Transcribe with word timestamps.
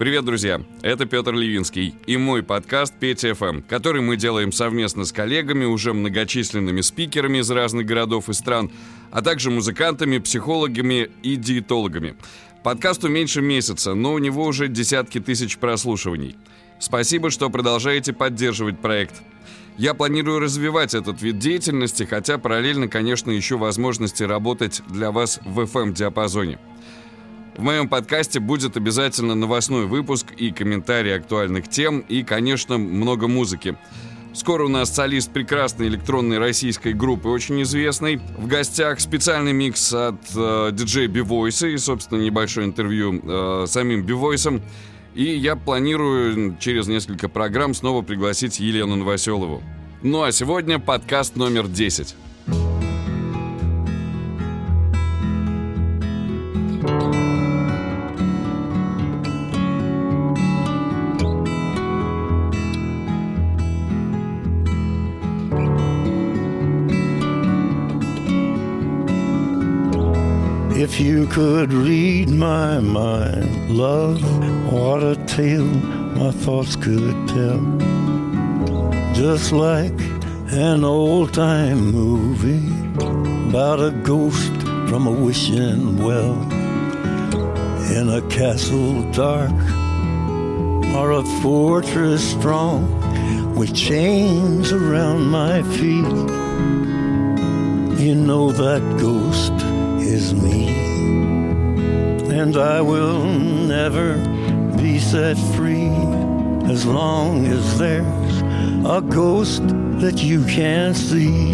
Привет, 0.00 0.24
друзья! 0.24 0.62
Это 0.80 1.04
Петр 1.04 1.34
Левинский 1.34 1.94
и 2.06 2.16
мой 2.16 2.42
подкаст 2.42 2.94
«Петя 2.98 3.34
ФМ», 3.34 3.60
который 3.60 4.00
мы 4.00 4.16
делаем 4.16 4.50
совместно 4.50 5.04
с 5.04 5.12
коллегами, 5.12 5.66
уже 5.66 5.92
многочисленными 5.92 6.80
спикерами 6.80 7.40
из 7.40 7.50
разных 7.50 7.84
городов 7.84 8.30
и 8.30 8.32
стран, 8.32 8.70
а 9.10 9.20
также 9.20 9.50
музыкантами, 9.50 10.16
психологами 10.16 11.10
и 11.22 11.36
диетологами. 11.36 12.16
Подкасту 12.62 13.10
меньше 13.10 13.42
месяца, 13.42 13.92
но 13.92 14.14
у 14.14 14.18
него 14.18 14.46
уже 14.46 14.68
десятки 14.68 15.20
тысяч 15.20 15.58
прослушиваний. 15.58 16.34
Спасибо, 16.78 17.28
что 17.28 17.50
продолжаете 17.50 18.14
поддерживать 18.14 18.78
проект. 18.78 19.20
Я 19.76 19.92
планирую 19.92 20.40
развивать 20.40 20.94
этот 20.94 21.20
вид 21.20 21.38
деятельности, 21.38 22.04
хотя 22.04 22.38
параллельно, 22.38 22.88
конечно, 22.88 23.38
ищу 23.38 23.58
возможности 23.58 24.22
работать 24.22 24.80
для 24.88 25.10
вас 25.10 25.40
в 25.44 25.60
FM-диапазоне. 25.60 26.58
В 27.60 27.62
моем 27.62 27.90
подкасте 27.90 28.40
будет 28.40 28.78
обязательно 28.78 29.34
новостной 29.34 29.84
выпуск 29.84 30.28
и 30.34 30.50
комментарии 30.50 31.12
актуальных 31.12 31.68
тем, 31.68 32.00
и, 32.00 32.22
конечно, 32.22 32.78
много 32.78 33.28
музыки. 33.28 33.76
Скоро 34.32 34.64
у 34.64 34.68
нас 34.68 34.94
солист 34.94 35.30
прекрасной 35.30 35.88
электронной 35.88 36.38
российской 36.38 36.94
группы, 36.94 37.28
очень 37.28 37.60
известной. 37.60 38.16
В 38.38 38.46
гостях 38.46 38.98
специальный 38.98 39.52
микс 39.52 39.92
от 39.92 40.22
э, 40.34 40.70
диджея 40.72 41.06
Бивойса 41.06 41.66
и, 41.66 41.76
собственно, 41.76 42.22
небольшое 42.22 42.66
интервью 42.66 43.20
э, 43.22 43.66
самим 43.66 44.04
Бивойсом. 44.04 44.62
И 45.14 45.24
я 45.24 45.54
планирую 45.54 46.56
через 46.58 46.88
несколько 46.88 47.28
программ 47.28 47.74
снова 47.74 48.00
пригласить 48.00 48.58
Елену 48.58 48.96
Новоселову. 48.96 49.62
Ну 50.02 50.22
а 50.22 50.32
сегодня 50.32 50.78
подкаст 50.78 51.36
номер 51.36 51.68
10. 51.68 52.16
You 71.20 71.26
could 71.26 71.70
read 71.70 72.30
my 72.30 72.80
mind, 72.80 73.70
love, 73.70 74.22
what 74.72 75.02
a 75.02 75.16
tale 75.26 75.66
my 75.66 76.30
thoughts 76.30 76.76
could 76.76 77.28
tell. 77.28 77.60
Just 79.12 79.52
like 79.52 80.00
an 80.50 80.82
old 80.82 81.34
time 81.34 81.92
movie 81.92 82.66
about 83.50 83.80
a 83.80 83.90
ghost 84.02 84.52
from 84.88 85.06
a 85.06 85.10
wishing 85.10 86.02
well 86.02 86.40
in 87.98 88.08
a 88.08 88.22
castle 88.30 89.02
dark 89.12 89.52
or 90.94 91.10
a 91.10 91.22
fortress 91.42 92.30
strong 92.30 92.80
with 93.54 93.74
chains 93.74 94.72
around 94.72 95.26
my 95.26 95.62
feet. 95.74 96.16
You 98.00 98.14
know 98.14 98.52
that 98.52 98.80
ghost 98.98 99.52
is 100.02 100.32
me, 100.32 100.89
and 102.40 102.56
I 102.56 102.80
will 102.80 103.22
never 103.22 104.16
be 104.78 104.98
set 104.98 105.36
free 105.54 105.92
as 106.72 106.86
long 106.86 107.46
as 107.46 107.78
there's 107.78 108.36
a 108.86 109.02
ghost 109.06 109.62
that 110.00 110.22
you 110.22 110.42
can't 110.46 110.96
see. 110.96 111.52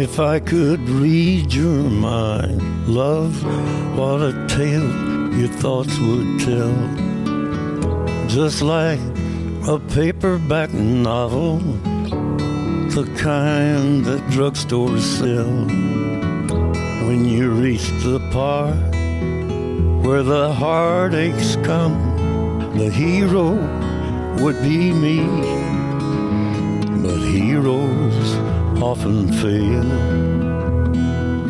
If 0.00 0.18
I 0.18 0.40
could 0.40 0.80
read 0.88 1.52
your 1.52 1.82
mind, 1.90 2.88
love, 2.88 3.44
what 3.94 4.22
a 4.22 4.32
tale 4.48 4.90
your 5.34 5.48
thoughts 5.48 5.98
would 5.98 6.40
tell. 6.40 6.74
Just 8.26 8.62
like 8.62 9.00
a 9.68 9.78
paperback 9.78 10.72
novel 10.72 11.60
the 12.94 13.12
kind 13.16 14.04
that 14.04 14.20
drugstores 14.30 15.00
sell. 15.00 15.66
When 17.08 17.24
you 17.24 17.50
reach 17.50 17.88
the 18.04 18.20
part 18.30 18.76
where 20.06 20.22
the 20.22 20.52
heartaches 20.52 21.56
come, 21.64 21.96
the 22.78 22.88
hero 22.88 23.54
would 24.40 24.62
be 24.62 24.92
me. 24.92 25.26
But 27.02 27.18
heroes 27.18 28.36
often 28.80 29.32
fail. 29.42 29.90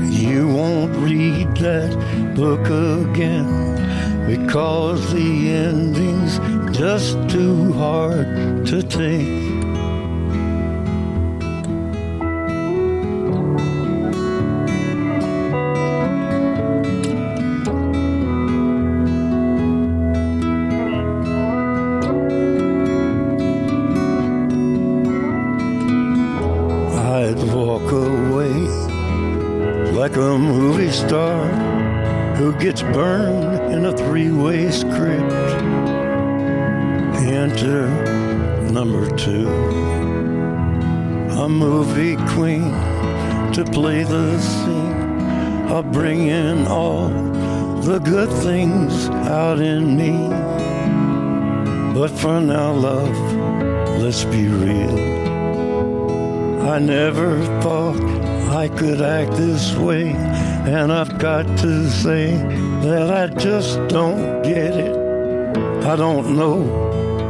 You 0.02 0.48
won't 0.48 0.96
read 0.96 1.54
that 1.58 2.34
book 2.34 2.64
again 2.70 3.48
because 4.26 5.12
the 5.12 5.50
ending's 5.50 6.38
just 6.74 7.18
too 7.28 7.74
hard 7.74 8.64
to 8.68 8.82
take. 8.82 9.43
In 49.60 49.96
me. 49.96 50.28
But 51.94 52.10
for 52.10 52.40
now, 52.40 52.72
love, 52.72 53.16
let's 54.00 54.24
be 54.24 54.46
real. 54.46 54.98
I 56.68 56.78
never 56.78 57.40
thought 57.60 58.00
I 58.50 58.68
could 58.68 59.00
act 59.00 59.32
this 59.32 59.74
way 59.76 60.14
and 60.66 60.90
I've 60.90 61.18
got 61.18 61.46
to 61.58 61.90
say 61.90 62.36
that 62.82 63.10
I 63.10 63.26
just 63.38 63.76
don't 63.88 64.42
get 64.42 64.74
it. 64.74 64.96
I 65.84 65.94
don't 65.94 66.36
know 66.36 66.62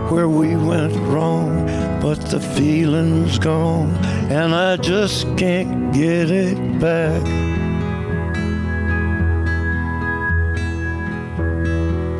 where 0.08 0.28
we 0.28 0.54
went 0.54 0.94
wrong, 1.08 1.66
but 2.00 2.20
the 2.30 2.38
feeling's 2.38 3.40
gone, 3.40 3.90
and 4.30 4.54
I 4.54 4.76
just 4.76 5.24
can't 5.36 5.92
get 5.92 6.30
it 6.30 6.78
back. 6.78 7.22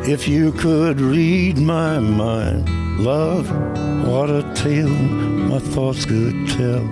If 0.07 0.27
you 0.27 0.51
could 0.51 1.01
read 1.01 1.57
my 1.57 1.97
mind, 1.97 2.69
love, 3.03 3.49
what 4.07 4.29
a 4.29 4.43
tale 4.53 4.87
my 4.87 5.57
thoughts 5.57 6.05
could 6.05 6.47
tell. 6.47 6.87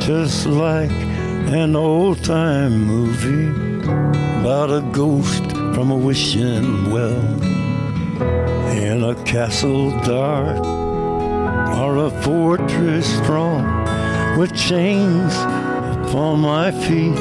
Just 0.00 0.46
like 0.46 0.90
an 0.90 1.76
old 1.76 2.24
time 2.24 2.86
movie 2.86 3.50
about 4.40 4.70
a 4.70 4.80
ghost 4.92 5.44
from 5.74 5.90
a 5.90 5.96
wishing 5.96 6.90
well 6.90 7.42
in 8.72 9.04
a 9.04 9.14
castle 9.26 9.90
dark 10.00 10.64
or 11.76 12.06
a 12.06 12.10
fortress 12.22 13.06
strong 13.18 14.38
with 14.38 14.56
chains 14.56 15.34
upon 15.34 16.40
my 16.40 16.70
feet. 16.70 17.18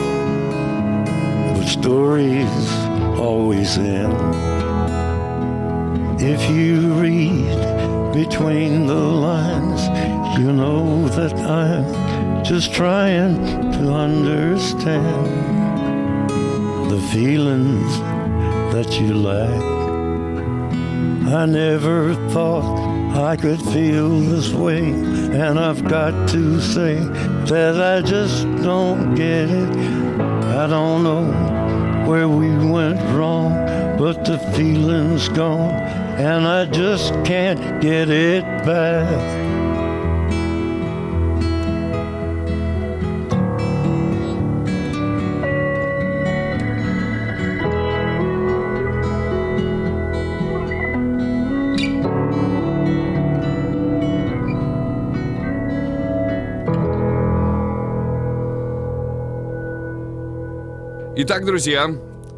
with 1.58 1.68
stories 1.68 2.77
always 3.28 3.76
in. 3.76 4.12
if 6.34 6.42
you 6.50 6.94
read 6.94 7.60
between 8.14 8.88
the 8.88 9.04
lines. 9.30 9.82
You 10.40 10.54
know 10.54 11.10
that 11.18 11.34
I'm 11.34 12.44
just 12.44 12.74
trying 12.74 13.36
to 13.78 13.84
understand 14.08 15.28
the 16.92 17.02
feelings 17.14 17.92
that 18.74 18.90
you 19.00 19.14
lack. 19.14 19.64
I 21.42 21.46
never 21.46 22.16
thought 22.34 22.68
I 23.32 23.36
could 23.36 23.62
feel 23.76 24.22
this 24.34 24.50
way, 24.54 24.84
and 25.44 25.60
I've 25.60 25.84
got 25.98 26.30
to 26.30 26.62
say 26.62 26.96
that 27.52 27.76
I 27.94 28.02
just 28.02 28.44
don't 28.70 29.16
get 29.16 29.50
it. 29.50 29.70
I 30.62 30.66
don't 30.68 31.04
know 31.04 31.57
where 32.08 32.30
we 32.30 32.48
went 32.48 33.02
wrong, 33.14 33.52
but 33.98 34.24
the 34.24 34.40
feeling's 34.56 35.28
gone, 35.28 35.74
and 36.18 36.48
I 36.48 36.66
just 36.66 37.14
can't 37.26 37.82
get 37.82 38.10
it 38.10 38.44
back. 38.66 39.47
Итак, 61.20 61.46
друзья, 61.46 61.90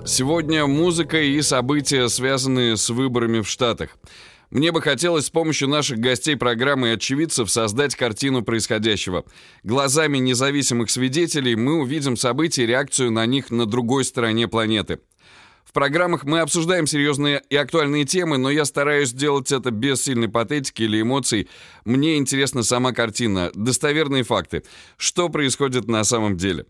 сегодня 0.05 0.65
музыка 0.65 1.19
и 1.21 1.41
события, 1.41 2.07
связанные 2.07 2.77
с 2.77 2.89
выборами 2.89 3.41
в 3.41 3.47
Штатах. 3.49 3.97
Мне 4.51 4.71
бы 4.71 4.81
хотелось 4.81 5.25
с 5.25 5.29
помощью 5.29 5.67
наших 5.67 5.99
гостей 5.99 6.37
программы 6.37 6.87
и 6.87 6.93
очевидцев 6.93 7.51
создать 7.51 7.97
картину 7.97 8.41
происходящего. 8.41 9.25
Глазами 9.63 10.17
независимых 10.19 10.89
свидетелей 10.89 11.57
мы 11.57 11.81
увидим 11.81 12.15
события 12.15 12.63
и 12.63 12.67
реакцию 12.67 13.11
на 13.11 13.25
них 13.25 13.51
на 13.51 13.65
другой 13.65 14.05
стороне 14.05 14.47
планеты. 14.47 14.99
В 15.69 15.71
программах 15.71 16.23
мы 16.23 16.39
обсуждаем 16.39 16.87
серьезные 16.87 17.43
и 17.47 17.55
актуальные 17.55 18.03
темы, 18.03 18.39
но 18.39 18.49
я 18.49 18.65
стараюсь 18.65 19.13
делать 19.13 19.51
это 19.51 19.69
без 19.69 20.01
сильной 20.03 20.27
патетики 20.27 20.81
или 20.81 20.99
эмоций. 20.99 21.47
Мне 21.85 22.17
интересна 22.17 22.63
сама 22.63 22.91
картина, 22.91 23.51
достоверные 23.53 24.23
факты, 24.23 24.63
что 24.97 25.29
происходит 25.29 25.87
на 25.87 26.03
самом 26.03 26.37
деле. 26.37 26.65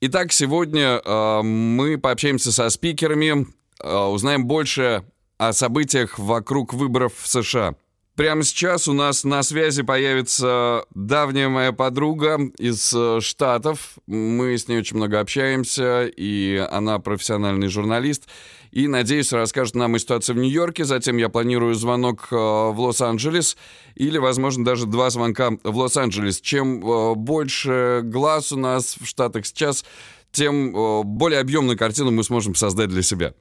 Итак, 0.00 0.32
сегодня 0.32 1.02
э, 1.04 1.42
мы 1.42 1.98
пообщаемся 1.98 2.50
со 2.50 2.70
спикерами, 2.70 3.46
э, 3.84 3.94
узнаем 3.94 4.46
больше 4.46 5.04
о 5.36 5.52
событиях 5.52 6.18
вокруг 6.18 6.72
выборов 6.72 7.12
в 7.18 7.28
США. 7.28 7.74
Прямо 8.18 8.42
сейчас 8.42 8.88
у 8.88 8.94
нас 8.94 9.22
на 9.22 9.44
связи 9.44 9.84
появится 9.84 10.84
давняя 10.92 11.48
моя 11.48 11.70
подруга 11.70 12.40
из 12.58 12.92
э, 12.92 13.20
Штатов. 13.20 13.92
Мы 14.08 14.58
с 14.58 14.66
ней 14.66 14.80
очень 14.80 14.96
много 14.96 15.20
общаемся, 15.20 16.04
и 16.04 16.56
она 16.56 16.98
профессиональный 16.98 17.68
журналист. 17.68 18.24
И, 18.72 18.88
надеюсь, 18.88 19.32
расскажет 19.32 19.76
нам 19.76 19.94
о 19.94 20.00
ситуации 20.00 20.32
в 20.32 20.36
Нью-Йорке. 20.36 20.84
Затем 20.84 21.16
я 21.16 21.28
планирую 21.28 21.76
звонок 21.76 22.26
э, 22.32 22.34
в 22.34 22.74
Лос-Анджелес 22.76 23.56
или, 23.94 24.18
возможно, 24.18 24.64
даже 24.64 24.86
два 24.86 25.10
звонка 25.10 25.52
в 25.62 25.76
Лос-Анджелес. 25.76 26.40
Чем 26.40 26.84
э, 26.84 27.14
больше 27.14 28.00
глаз 28.02 28.50
у 28.50 28.58
нас 28.58 28.96
в 29.00 29.06
Штатах 29.06 29.46
сейчас, 29.46 29.84
тем 30.32 30.72
более 31.04 31.38
объемную 31.38 31.78
картину 31.78 32.10
мы 32.10 32.24
сможем 32.24 32.56
создать 32.56 32.88
для 32.88 33.02
себя. 33.02 33.32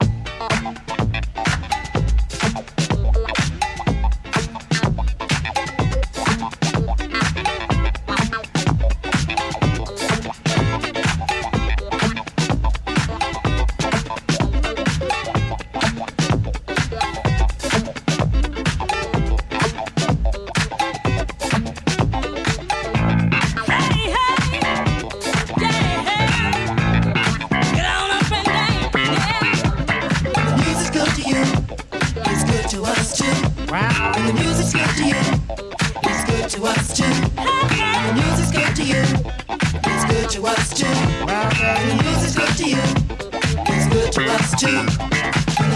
to. 44.58 44.72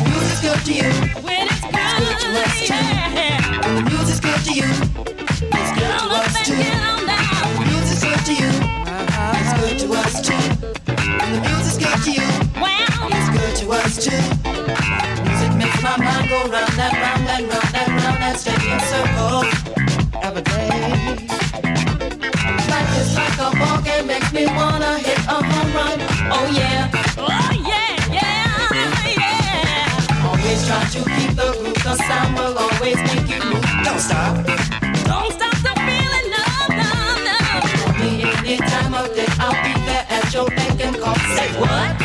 Music's 0.09 0.41
good 0.41 0.59
to 0.65 0.73
you. 0.73 0.89
When 1.21 1.45
it's 1.45 1.61
good, 1.61 1.75
it's 1.77 2.01
good 2.01 2.17
to 2.19 2.29
us 2.41 2.55
too. 2.65 2.73
Yeah. 2.73 3.83
Music's 3.85 4.19
good 4.19 4.41
to 4.45 4.53
you. 4.57 4.69
It's 5.53 5.71
good 5.77 5.93
to 6.01 6.09
us 6.17 6.33
too. 6.41 6.57
Music's 7.61 8.01
good 8.01 8.21
to 8.25 8.33
you. 8.33 8.49
It's 9.37 9.53
good 9.61 9.77
to 9.81 9.87
us 10.01 10.13
too. 10.25 10.43
The 11.29 11.39
music's 11.45 11.77
good 11.77 11.99
to 12.05 12.11
you. 12.11 12.27
Wow. 12.57 13.09
It's 13.13 13.29
good 13.29 13.53
to 13.61 13.65
us 13.71 13.93
too. 14.01 14.21
Music 15.29 15.51
makes 15.61 15.81
my 15.83 15.97
mind 15.97 16.29
go 16.29 16.39
round 16.49 16.79
and 16.81 16.93
round 17.03 17.29
and 17.29 17.45
round 17.53 17.75
and 17.75 17.89
round 18.01 18.23
and 18.23 18.37
stay 18.37 18.57
in 18.65 18.79
circles 18.89 19.45
every 20.25 20.41
day. 20.41 20.69
Life 22.65 22.97
is 22.97 23.15
like 23.15 23.37
a 23.37 23.49
ball 23.59 23.81
game, 23.83 24.07
makes 24.07 24.33
me 24.33 24.47
wanna 24.47 24.97
hit 24.97 25.19
a 25.27 25.37
home 25.37 25.71
run. 25.75 25.99
Oh 26.33 26.49
yeah. 26.51 27.10
always 32.57 32.95
make. 32.95 33.27
Don't 33.83 33.99
stop. 33.99 34.45
Don't 34.45 35.31
stop 35.33 35.55
the 35.65 35.73
feeling. 35.85 36.31
Call 37.67 37.93
me 37.99 38.23
of 38.95 39.15
day, 39.15 39.25
I'll 39.39 39.51
be 39.63 39.73
there 39.85 40.05
at 40.09 40.33
your 40.33 40.47
beck 40.49 40.79
and 40.85 40.97
call. 40.97 41.15
Say 41.15 41.59
what? 41.59 42.00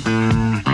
soon. 0.00 0.67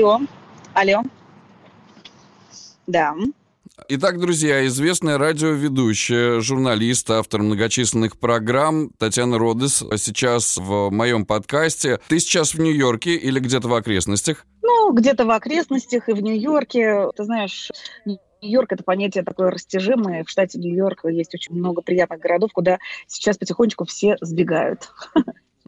Алло, 0.00 0.18
алло. 0.72 1.02
Да. 2.86 3.14
Итак, 3.90 4.18
друзья, 4.18 4.66
известная 4.66 5.18
радиоведущая, 5.18 6.40
журналист, 6.40 7.10
автор 7.10 7.42
многочисленных 7.42 8.18
программ 8.18 8.92
Татьяна 8.96 9.36
Родес 9.36 9.84
сейчас 9.98 10.56
в 10.56 10.88
моем 10.88 11.26
подкасте. 11.26 12.00
Ты 12.08 12.18
сейчас 12.18 12.54
в 12.54 12.60
Нью-Йорке 12.60 13.14
или 13.14 13.40
где-то 13.40 13.68
в 13.68 13.74
окрестностях? 13.74 14.46
Ну, 14.62 14.90
где-то 14.94 15.26
в 15.26 15.30
окрестностях 15.30 16.08
и 16.08 16.14
в 16.14 16.22
Нью-Йорке. 16.22 17.08
Ты 17.14 17.24
знаешь, 17.24 17.70
Нью-Йорк– 18.06 18.72
это 18.72 18.82
понятие 18.82 19.22
такое 19.22 19.50
растяжимое. 19.50 20.24
В 20.24 20.30
штате 20.30 20.58
Нью-Йорк 20.58 21.04
есть 21.10 21.34
очень 21.34 21.54
много 21.54 21.82
приятных 21.82 22.20
городов, 22.20 22.52
куда 22.54 22.78
сейчас 23.06 23.36
потихонечку 23.36 23.84
все 23.84 24.16
сбегают. 24.22 24.90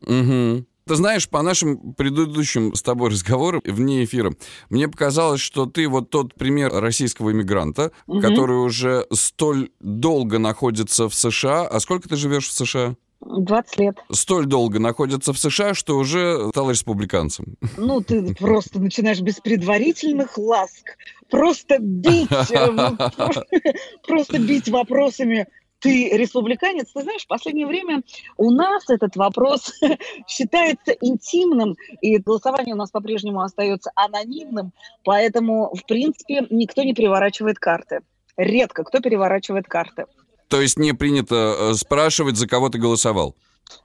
Угу. 0.06 0.64
Ты 0.86 0.96
знаешь, 0.96 1.28
по 1.28 1.42
нашим 1.42 1.94
предыдущим 1.94 2.74
с 2.74 2.82
тобой 2.82 3.10
разговорам 3.10 3.62
вне 3.64 4.04
эфира, 4.04 4.32
мне 4.70 4.88
показалось, 4.88 5.40
что 5.40 5.66
ты 5.66 5.88
вот 5.88 6.10
тот 6.10 6.34
пример 6.34 6.72
российского 6.72 7.32
иммигранта, 7.32 7.92
угу. 8.06 8.20
который 8.20 8.56
уже 8.56 9.06
столь 9.12 9.70
долго 9.80 10.38
находится 10.38 11.08
в 11.08 11.14
США. 11.14 11.66
А 11.66 11.80
сколько 11.80 12.08
ты 12.08 12.16
живешь 12.16 12.48
в 12.48 12.52
США? 12.52 12.96
20 13.24 13.78
лет. 13.78 13.96
Столь 14.10 14.46
долго 14.46 14.78
находится 14.78 15.32
в 15.32 15.38
США, 15.38 15.74
что 15.74 15.96
уже 15.96 16.48
стал 16.50 16.70
республиканцем. 16.70 17.56
Ну, 17.76 18.00
ты 18.00 18.34
просто 18.34 18.80
начинаешь 18.80 19.20
без 19.20 19.40
предварительных 19.40 20.36
ласк. 20.38 20.96
Просто 21.30 21.78
бить, 21.78 22.28
э, 22.50 22.68
просто 24.06 24.38
бить 24.38 24.68
вопросами 24.68 25.46
ты 25.82 26.10
республиканец, 26.10 26.92
ты 26.92 27.02
знаешь, 27.02 27.24
в 27.24 27.26
последнее 27.26 27.66
время 27.66 28.02
у 28.36 28.50
нас 28.50 28.88
этот 28.88 29.16
вопрос 29.16 29.74
считается 30.28 30.92
интимным, 31.00 31.76
и 32.00 32.16
голосование 32.18 32.74
у 32.74 32.78
нас 32.78 32.90
по-прежнему 32.90 33.40
остается 33.40 33.90
анонимным, 33.96 34.72
поэтому, 35.04 35.74
в 35.74 35.84
принципе, 35.84 36.46
никто 36.50 36.82
не 36.84 36.94
переворачивает 36.94 37.58
карты. 37.58 38.00
Редко 38.36 38.84
кто 38.84 39.00
переворачивает 39.00 39.66
карты. 39.66 40.06
То 40.48 40.60
есть 40.60 40.78
не 40.78 40.92
принято 40.92 41.56
э, 41.58 41.74
спрашивать, 41.74 42.36
за 42.36 42.46
кого 42.46 42.68
ты 42.68 42.78
голосовал? 42.78 43.34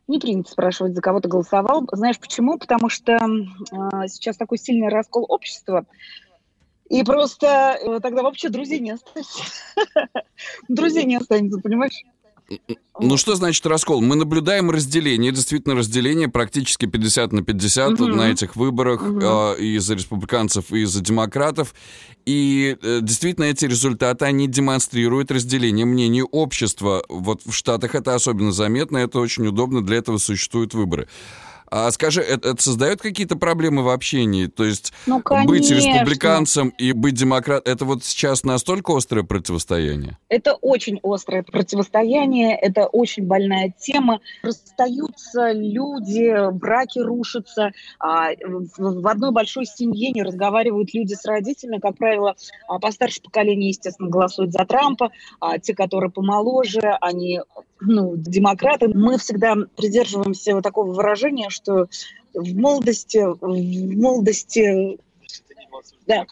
Не 0.08 0.20
принято 0.20 0.52
спрашивать, 0.52 0.96
за 0.96 1.02
кого 1.02 1.20
ты 1.20 1.30
голосовал. 1.30 1.88
Знаешь 1.92 2.20
почему? 2.20 2.58
Потому 2.60 2.90
что 2.90 3.14
э, 3.14 4.08
сейчас 4.08 4.38
такой 4.38 4.58
сильный 4.58 4.90
раскол 4.90 5.26
общества. 5.28 5.86
И 6.90 7.04
просто 7.04 7.78
э, 7.82 8.00
тогда 8.02 8.24
вообще 8.24 8.50
друзей 8.50 8.80
не 8.80 8.92
останется. 8.92 9.44
Друзей 10.68 11.04
не 11.04 11.18
останется, 11.18 11.60
понимаешь? 11.60 12.04
Ну 13.00 13.18
что 13.18 13.36
значит 13.36 13.66
раскол? 13.66 14.02
Мы 14.02 14.16
наблюдаем 14.16 14.72
разделение, 14.72 15.34
действительно 15.34 15.76
разделение 15.76 16.30
практически 16.30 16.86
50 16.86 17.34
на 17.34 17.44
50 17.44 18.00
угу. 18.00 18.08
на 18.08 18.32
этих 18.32 18.56
выборах 18.56 19.02
угу. 19.02 19.20
э, 19.22 19.60
и 19.60 19.78
за 19.80 19.96
республиканцев, 19.96 20.72
и 20.72 20.86
за 20.86 21.02
демократов. 21.02 21.76
И 22.26 22.78
э, 22.82 23.00
действительно 23.02 23.46
эти 23.46 23.66
результаты, 23.66 24.26
они 24.26 24.48
демонстрируют 24.48 25.30
разделение 25.30 25.86
мнений 25.86 26.24
общества. 26.24 27.04
Вот 27.10 27.42
в 27.46 27.52
Штатах 27.52 27.96
это 27.96 28.16
особенно 28.16 28.52
заметно, 28.54 28.98
это 28.98 29.20
очень 29.20 29.46
удобно, 29.46 29.86
для 29.86 29.98
этого 29.98 30.18
существуют 30.18 30.74
выборы. 30.74 31.08
А 31.70 31.92
скажи, 31.92 32.22
это, 32.22 32.50
это 32.50 32.62
создает 32.62 33.02
какие-то 33.02 33.36
проблемы 33.36 33.84
в 33.84 33.90
общении? 33.90 34.48
То 34.48 34.64
есть 34.64 34.94
ну, 35.06 35.22
быть 35.46 35.70
республиканцем 35.70 36.70
и 36.70 36.94
быть 36.94 37.16
демократом, 37.16 37.72
это 37.72 37.86
вот 37.86 38.04
сейчас 38.04 38.44
настолько 38.44 38.96
острое 38.96 39.24
противостояние? 39.24 40.18
Это 40.30 40.54
очень 40.54 41.00
острое 41.04 41.44
противостояние, 41.44 42.58
это 42.58 42.86
очень 42.86 43.26
больная 43.26 43.74
тема. 43.78 44.22
Расстаются 44.44 45.52
люди, 45.52 46.52
браки 46.52 47.00
рушатся. 47.00 47.72
А, 48.00 48.30
в 48.78 49.08
одной 49.08 49.32
большой 49.32 49.66
семье 49.66 50.12
не 50.12 50.24
разговаривают 50.24 50.94
люди 50.94 51.14
с 51.14 51.26
родителями. 51.26 51.80
Как 51.80 51.98
правило, 51.98 52.36
а, 52.68 52.80
постарше 52.80 53.22
поколение, 53.22 53.70
естественно, 53.70 54.10
голосуют 54.10 54.54
за 54.54 54.66
Трампа, 54.66 55.12
а 55.40 55.60
те, 55.60 55.74
которые 55.76 56.12
помоложе, 56.12 56.98
они 57.02 57.42
ну, 57.80 58.16
демократы. 58.16 58.88
Мы 58.88 59.18
всегда 59.18 59.56
придерживаемся 59.76 60.56
вот 60.56 60.64
такого 60.64 60.92
выражения, 60.94 61.50
что 61.50 61.88
в 62.34 62.56
молодости, 62.56 63.18
в 63.18 63.98
молодости, 63.98 65.00
да, 66.06 66.26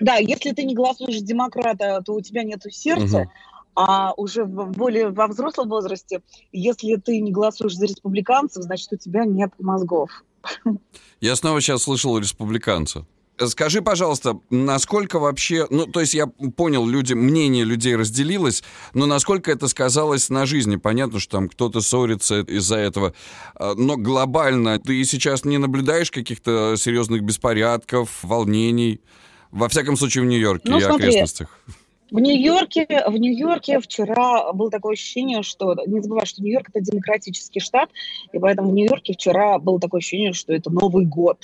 да, 0.00 0.16
если 0.16 0.52
ты 0.52 0.64
не 0.64 0.74
голосуешь 0.74 1.20
демократа, 1.20 2.02
то 2.04 2.14
у 2.14 2.20
тебя 2.20 2.42
нет 2.42 2.62
сердца, 2.70 3.20
угу. 3.20 3.30
а 3.74 4.12
уже 4.16 4.44
в 4.44 4.70
более 4.72 5.10
во 5.10 5.26
взрослом 5.26 5.68
возрасте, 5.68 6.20
если 6.52 6.96
ты 6.96 7.20
не 7.20 7.32
голосуешь 7.32 7.76
за 7.76 7.86
республиканцев, 7.86 8.62
значит 8.62 8.92
у 8.92 8.96
тебя 8.96 9.24
нет 9.24 9.52
мозгов. 9.58 10.24
Я 11.20 11.36
снова 11.36 11.60
сейчас 11.60 11.82
слышал 11.82 12.18
республиканца. 12.18 13.06
Скажи, 13.46 13.82
пожалуйста, 13.82 14.40
насколько 14.50 15.18
вообще, 15.18 15.66
ну, 15.70 15.86
то 15.86 16.00
есть 16.00 16.14
я 16.14 16.26
понял, 16.26 16.86
люди, 16.86 17.14
мнение 17.14 17.64
людей 17.64 17.94
разделилось, 17.94 18.64
но 18.94 19.06
насколько 19.06 19.50
это 19.52 19.68
сказалось 19.68 20.28
на 20.28 20.44
жизни? 20.46 20.76
Понятно, 20.76 21.20
что 21.20 21.38
там 21.38 21.48
кто-то 21.48 21.80
ссорится 21.80 22.40
из-за 22.40 22.76
этого, 22.76 23.14
а, 23.54 23.74
но 23.74 23.96
глобально 23.96 24.78
ты 24.78 25.04
сейчас 25.04 25.44
не 25.44 25.58
наблюдаешь 25.58 26.10
каких-то 26.10 26.74
серьезных 26.76 27.22
беспорядков, 27.22 28.10
волнений? 28.22 29.00
Во 29.50 29.68
всяком 29.68 29.96
случае, 29.96 30.24
в 30.24 30.26
Нью-Йорке 30.26 30.70
ну, 30.70 30.78
и 30.78 30.82
смотри, 30.82 31.06
окрестностях. 31.06 31.58
В 32.10 32.18
Нью-Йорке, 32.20 32.86
в 33.06 33.16
Нью-Йорке 33.18 33.80
вчера 33.80 34.52
было 34.54 34.70
такое 34.70 34.94
ощущение, 34.94 35.42
что 35.42 35.74
не 35.86 36.00
забывай, 36.00 36.24
что 36.24 36.42
Нью-Йорк 36.42 36.70
это 36.72 36.80
демократический 36.80 37.60
штат, 37.60 37.90
и 38.32 38.38
поэтому 38.38 38.70
в 38.70 38.74
Нью-Йорке 38.74 39.12
вчера 39.12 39.58
было 39.58 39.78
такое 39.78 39.98
ощущение, 39.98 40.32
что 40.32 40.54
это 40.54 40.70
Новый 40.70 41.04
год. 41.04 41.38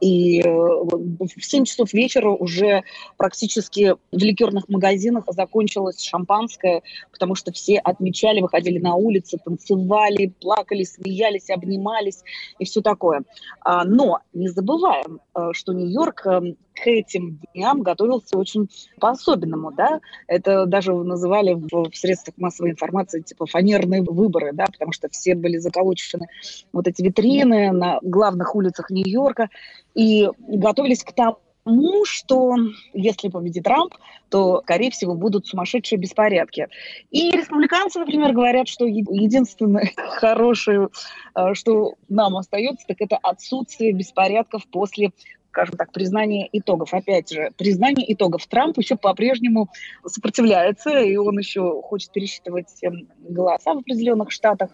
И 0.00 0.40
э, 0.40 0.44
в 0.48 1.40
7 1.40 1.64
часов 1.64 1.92
вечера 1.92 2.30
уже 2.30 2.84
практически 3.16 3.96
в 4.12 4.18
ликерных 4.18 4.68
магазинах 4.68 5.24
закончилось 5.28 6.00
шампанское, 6.00 6.82
потому 7.10 7.34
что 7.34 7.52
все 7.52 7.78
отмечали, 7.78 8.40
выходили 8.40 8.78
на 8.78 8.94
улицы, 8.94 9.38
танцевали, 9.44 10.32
плакали, 10.40 10.84
смеялись, 10.84 11.50
обнимались 11.50 12.22
и 12.60 12.64
все 12.64 12.82
такое. 12.82 13.24
А, 13.60 13.84
но 13.84 14.20
не 14.32 14.48
забываем, 14.48 15.20
э, 15.34 15.50
что 15.52 15.72
Нью-Йорк 15.72 16.26
э, 16.26 16.54
к 16.74 16.86
этим 16.86 17.40
дням 17.54 17.82
готовился 17.82 18.36
очень 18.36 18.68
по-особенному, 19.00 19.72
да, 19.72 20.00
это 20.26 20.66
даже 20.66 20.92
называли 20.92 21.54
в, 21.54 21.90
в 21.90 21.96
средствах 21.96 22.36
массовой 22.36 22.70
информации 22.70 23.20
типа 23.20 23.46
фанерные 23.46 24.02
выборы, 24.02 24.52
да, 24.52 24.66
потому 24.66 24.92
что 24.92 25.08
все 25.08 25.34
были 25.34 25.58
заколочены 25.58 26.26
вот 26.72 26.86
эти 26.88 27.02
витрины 27.02 27.72
на 27.72 27.98
главных 28.02 28.54
улицах 28.54 28.90
Нью-Йорка 28.90 29.48
и 29.94 30.28
готовились 30.38 31.04
к 31.04 31.12
тому, 31.12 31.38
тому, 31.64 32.04
что 32.04 32.56
если 32.92 33.28
победит 33.28 33.64
Трамп, 33.64 33.94
то, 34.28 34.60
скорее 34.62 34.90
всего, 34.90 35.14
будут 35.14 35.46
сумасшедшие 35.46 35.98
беспорядки. 35.98 36.68
И 37.10 37.30
республиканцы, 37.30 37.98
например, 37.98 38.32
говорят, 38.32 38.68
что 38.68 38.84
единственное 38.84 39.90
хорошее, 39.96 40.88
э, 41.34 41.54
что 41.54 41.94
нам 42.08 42.36
остается, 42.36 42.86
так 42.86 42.98
это 43.00 43.16
отсутствие 43.16 43.92
беспорядков 43.92 44.66
после 44.68 45.12
скажем 45.54 45.76
так, 45.76 45.92
признание 45.92 46.48
итогов. 46.50 46.92
Опять 46.92 47.32
же, 47.32 47.52
признание 47.56 48.12
итогов. 48.12 48.44
Трамп 48.48 48.76
еще 48.76 48.96
по-прежнему 48.96 49.70
сопротивляется, 50.04 50.98
и 50.98 51.16
он 51.16 51.38
еще 51.38 51.80
хочет 51.82 52.10
пересчитывать 52.10 52.82
эм, 52.82 53.08
голоса 53.20 53.72
в 53.74 53.78
определенных 53.78 54.32
штатах. 54.32 54.70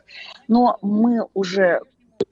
Но 0.49 0.79
мы 0.81 1.27
уже 1.35 1.83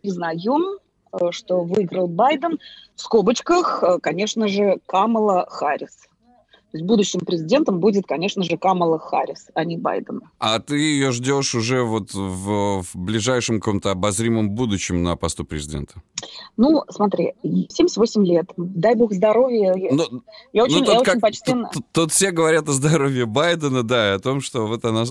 признаем, 0.00 0.78
э, 1.12 1.30
что 1.30 1.60
выиграл 1.60 2.08
Байден. 2.08 2.58
В 2.96 3.02
скобочках, 3.02 3.82
э, 3.82 3.98
конечно 4.00 4.48
же, 4.48 4.78
Камала 4.86 5.46
Харрис. 5.50 6.08
То 6.70 6.76
есть 6.76 6.86
будущим 6.86 7.20
президентом 7.20 7.80
будет, 7.80 8.06
конечно 8.06 8.42
же, 8.42 8.58
Камала 8.58 8.98
Харрис, 8.98 9.46
а 9.54 9.64
не 9.64 9.78
Байден. 9.78 10.20
А 10.38 10.58
ты 10.58 10.76
ее 10.76 11.12
ждешь 11.12 11.54
уже 11.54 11.82
вот 11.82 12.12
в, 12.12 12.82
в 12.82 12.90
ближайшем 12.94 13.58
каком-то 13.58 13.90
обозримом 13.90 14.50
будущем 14.50 15.02
на 15.02 15.16
посту 15.16 15.46
президента? 15.46 16.02
Ну, 16.58 16.82
смотри, 16.90 17.32
78 17.42 18.26
лет, 18.26 18.52
дай 18.58 18.94
бог 18.94 19.14
здоровья. 19.14 19.74
Но, 19.90 20.06
ну, 20.10 20.22
я 20.52 20.64
очень, 20.64 20.84
ну, 20.84 20.92
я 20.92 21.00
очень 21.00 21.20
почтенно... 21.20 21.70
Тут, 21.72 21.84
тут 21.92 22.12
все 22.12 22.32
говорят 22.32 22.68
о 22.68 22.72
здоровье 22.72 23.24
Байдена, 23.24 23.82
да, 23.82 24.12
и 24.12 24.16
о 24.16 24.18
том, 24.18 24.42
что 24.42 24.66
вот 24.66 24.84
она 24.84 25.06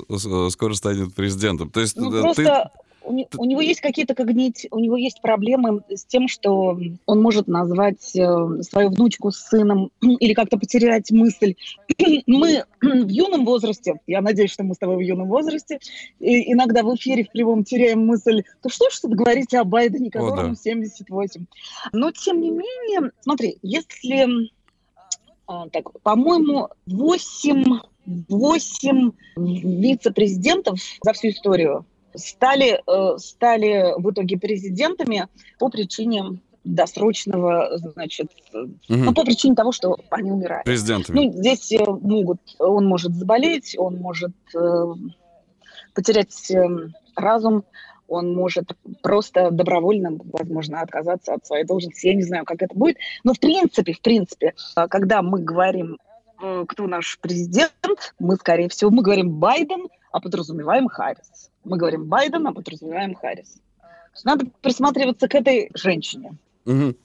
скоро 0.49 0.73
станет 0.75 1.15
президентом. 1.15 1.71
То 1.71 1.79
есть 1.79 1.97
ну, 1.97 2.11
ты... 2.11 2.21
просто 2.21 2.71
у, 3.03 3.25
у 3.37 3.45
него 3.45 3.61
есть 3.61 3.81
какие-то 3.81 4.15
когнити... 4.15 4.67
у 4.71 4.79
него 4.79 4.97
есть 4.97 5.21
проблемы 5.21 5.81
с 5.89 6.05
тем, 6.05 6.27
что 6.27 6.77
он 7.05 7.21
может 7.21 7.47
назвать 7.47 8.15
э, 8.15 8.61
свою 8.61 8.89
внучку 8.89 9.31
с 9.31 9.37
сыном 9.37 9.91
или 10.01 10.33
как-то 10.33 10.57
потерять 10.57 11.11
мысль. 11.11 11.55
мы 12.27 12.65
в 12.81 13.07
юном 13.07 13.45
возрасте, 13.45 13.99
я 14.07 14.21
надеюсь, 14.21 14.51
что 14.51 14.63
мы 14.63 14.75
с 14.75 14.77
тобой 14.77 14.97
в 14.97 15.01
юном 15.01 15.27
возрасте, 15.27 15.79
и 16.19 16.51
иногда 16.51 16.83
в 16.83 16.95
эфире 16.95 17.23
в 17.23 17.31
прямом 17.31 17.63
теряем 17.63 18.05
мысль, 18.05 18.43
то 18.61 18.69
что 18.69 18.89
ж 18.89 18.99
тут 18.99 19.13
говорить 19.13 19.53
о 19.53 19.63
Байдене, 19.63 20.11
которому 20.11 20.51
О, 20.51 20.55
да. 20.55 20.55
78. 20.55 21.45
Но, 21.93 22.11
тем 22.11 22.41
не 22.41 22.51
менее, 22.51 23.11
смотри, 23.21 23.57
если... 23.61 24.51
А, 25.49 25.69
так, 25.69 26.01
по-моему, 26.01 26.67
8, 26.87 27.79
8 28.05 29.11
вице-президентов 29.37 30.77
за 31.01 31.13
всю 31.13 31.29
историю 31.29 31.85
стали, 32.17 32.81
э, 32.85 33.17
стали 33.17 33.93
в 33.97 34.11
итоге 34.11 34.37
президентами 34.37 35.27
по 35.59 35.69
причине 35.69 36.39
досрочного, 36.67 37.77
значит, 37.77 38.31
угу. 38.53 38.69
ну, 38.87 39.13
по 39.13 39.23
причине 39.23 39.55
того, 39.55 39.71
что 39.71 39.97
они 40.09 40.31
умирают. 40.31 40.65
Президентами. 40.65 41.15
Ну, 41.15 41.31
здесь 41.31 41.71
э, 41.71 41.83
могут, 41.85 42.39
он 42.59 42.85
может 42.85 43.13
заболеть, 43.13 43.75
он 43.77 43.97
может 43.97 44.33
э, 44.55 44.93
потерять 45.93 46.51
э, 46.51 46.89
разум, 47.15 47.63
он 48.07 48.33
может 48.33 48.71
просто 49.01 49.51
добровольно, 49.51 50.17
возможно, 50.31 50.81
отказаться 50.81 51.33
от 51.33 51.45
своей 51.45 51.65
должности. 51.65 52.07
Я 52.07 52.15
не 52.15 52.23
знаю, 52.23 52.45
как 52.45 52.61
это 52.61 52.73
будет. 52.73 52.97
Но 53.23 53.33
в 53.33 53.39
принципе, 53.39 53.93
в 53.93 54.01
принципе, 54.01 54.53
э, 54.75 54.87
когда 54.87 55.21
мы 55.21 55.39
говорим, 55.39 55.97
кто 56.67 56.85
наш 56.85 57.17
президент, 57.19 58.13
мы, 58.19 58.35
скорее 58.35 58.69
всего, 58.69 58.91
мы 58.91 59.01
говорим 59.01 59.39
Байден, 59.39 59.87
а 60.11 60.19
подразумеваем 60.19 60.87
Харрис. 60.87 61.49
Мы 61.67 61.77
говорим 61.77 62.05
Байден, 62.05 62.47
а 62.47 62.53
подразумеваем 62.53 63.13
Харрис. 63.13 63.57
Надо 64.23 64.45
присматриваться 64.61 65.27
к 65.27 65.35
этой 65.35 65.69
женщине. 65.73 66.37
Угу. 66.65 66.95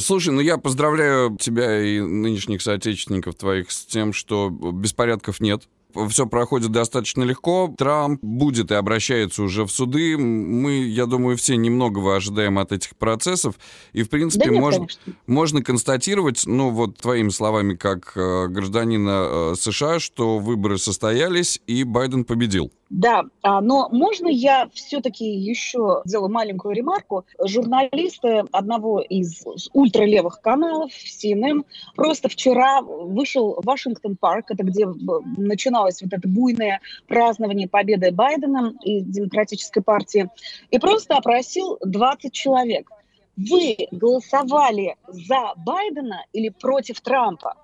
Слушай, 0.00 0.34
ну 0.34 0.40
я 0.40 0.58
поздравляю 0.58 1.36
тебя 1.38 1.82
и 1.82 2.00
нынешних 2.00 2.62
соотечественников 2.62 3.36
твоих 3.36 3.70
с 3.70 3.86
тем, 3.86 4.12
что 4.12 4.50
беспорядков 4.50 5.40
нет 5.40 5.68
все 6.08 6.26
проходит 6.26 6.70
достаточно 6.70 7.22
легко. 7.22 7.72
Трамп 7.76 8.22
будет 8.22 8.70
и 8.70 8.74
обращается 8.74 9.42
уже 9.42 9.64
в 9.64 9.70
суды. 9.70 10.16
Мы, 10.18 10.84
я 10.84 11.06
думаю, 11.06 11.36
все 11.36 11.56
немногого 11.56 12.16
ожидаем 12.16 12.58
от 12.58 12.72
этих 12.72 12.96
процессов. 12.96 13.54
И, 13.92 14.02
в 14.02 14.10
принципе, 14.10 14.46
да 14.46 14.50
нет, 14.52 14.60
можно, 14.60 14.86
можно 15.26 15.62
констатировать, 15.62 16.42
ну, 16.46 16.70
вот 16.70 16.98
твоими 16.98 17.30
словами, 17.30 17.74
как 17.74 18.12
э, 18.16 18.48
гражданина 18.48 19.26
э, 19.28 19.54
США, 19.58 19.98
что 19.98 20.38
выборы 20.38 20.78
состоялись, 20.78 21.60
и 21.66 21.84
Байден 21.84 22.24
победил. 22.24 22.70
Да, 22.88 23.24
а, 23.42 23.60
но 23.60 23.88
можно 23.90 24.28
я 24.28 24.68
все-таки 24.72 25.24
еще 25.24 26.02
сделаю 26.04 26.30
маленькую 26.30 26.74
ремарку? 26.74 27.24
Журналисты 27.44 28.44
одного 28.52 29.00
из 29.00 29.42
ультралевых 29.72 30.40
каналов, 30.40 30.92
CNN, 30.92 31.64
просто 31.96 32.28
вчера 32.28 32.82
вышел 32.82 33.60
в 33.60 33.64
Вашингтон 33.64 34.16
Парк, 34.16 34.52
это 34.52 34.62
где 34.62 34.86
начиналось 34.86 36.00
вот 36.00 36.12
это 36.12 36.28
буйное 36.28 36.80
празднование 37.08 37.68
победы 37.68 38.12
Байдена 38.12 38.72
и 38.84 39.00
Демократической 39.00 39.80
партии, 39.80 40.30
и 40.70 40.78
просто 40.78 41.16
опросил 41.16 41.78
20 41.84 42.32
человек. 42.32 42.88
Вы 43.36 43.76
голосовали 43.90 44.96
за 45.08 45.54
Байдена 45.56 46.24
или 46.32 46.50
против 46.50 47.00
Трампа? 47.00 47.56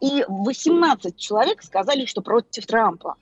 И 0.00 0.22
18 0.28 1.16
человек 1.16 1.62
сказали, 1.62 2.04
что 2.04 2.20
против 2.20 2.66
Трампа 2.66 3.16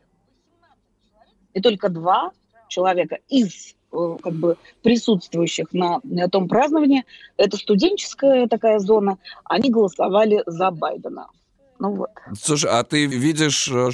и 1.54 1.60
только 1.60 1.88
два 1.88 2.32
человека 2.68 3.18
из 3.28 3.74
э, 3.92 4.16
как 4.22 4.32
бы 4.34 4.56
присутствующих 4.82 5.72
на, 5.72 6.00
на 6.04 6.28
том 6.28 6.48
праздновании, 6.48 7.04
это 7.36 7.56
студенческая 7.56 8.48
такая 8.48 8.78
зона, 8.78 9.18
они 9.44 9.70
голосовали 9.70 10.42
за 10.46 10.70
Байдена. 10.70 11.28
Ну 11.82 11.96
вот. 11.96 12.10
Слушай, 12.40 12.70
а 12.70 12.84
ты 12.84 13.06
видишь 13.06 13.68
э, 13.68 13.90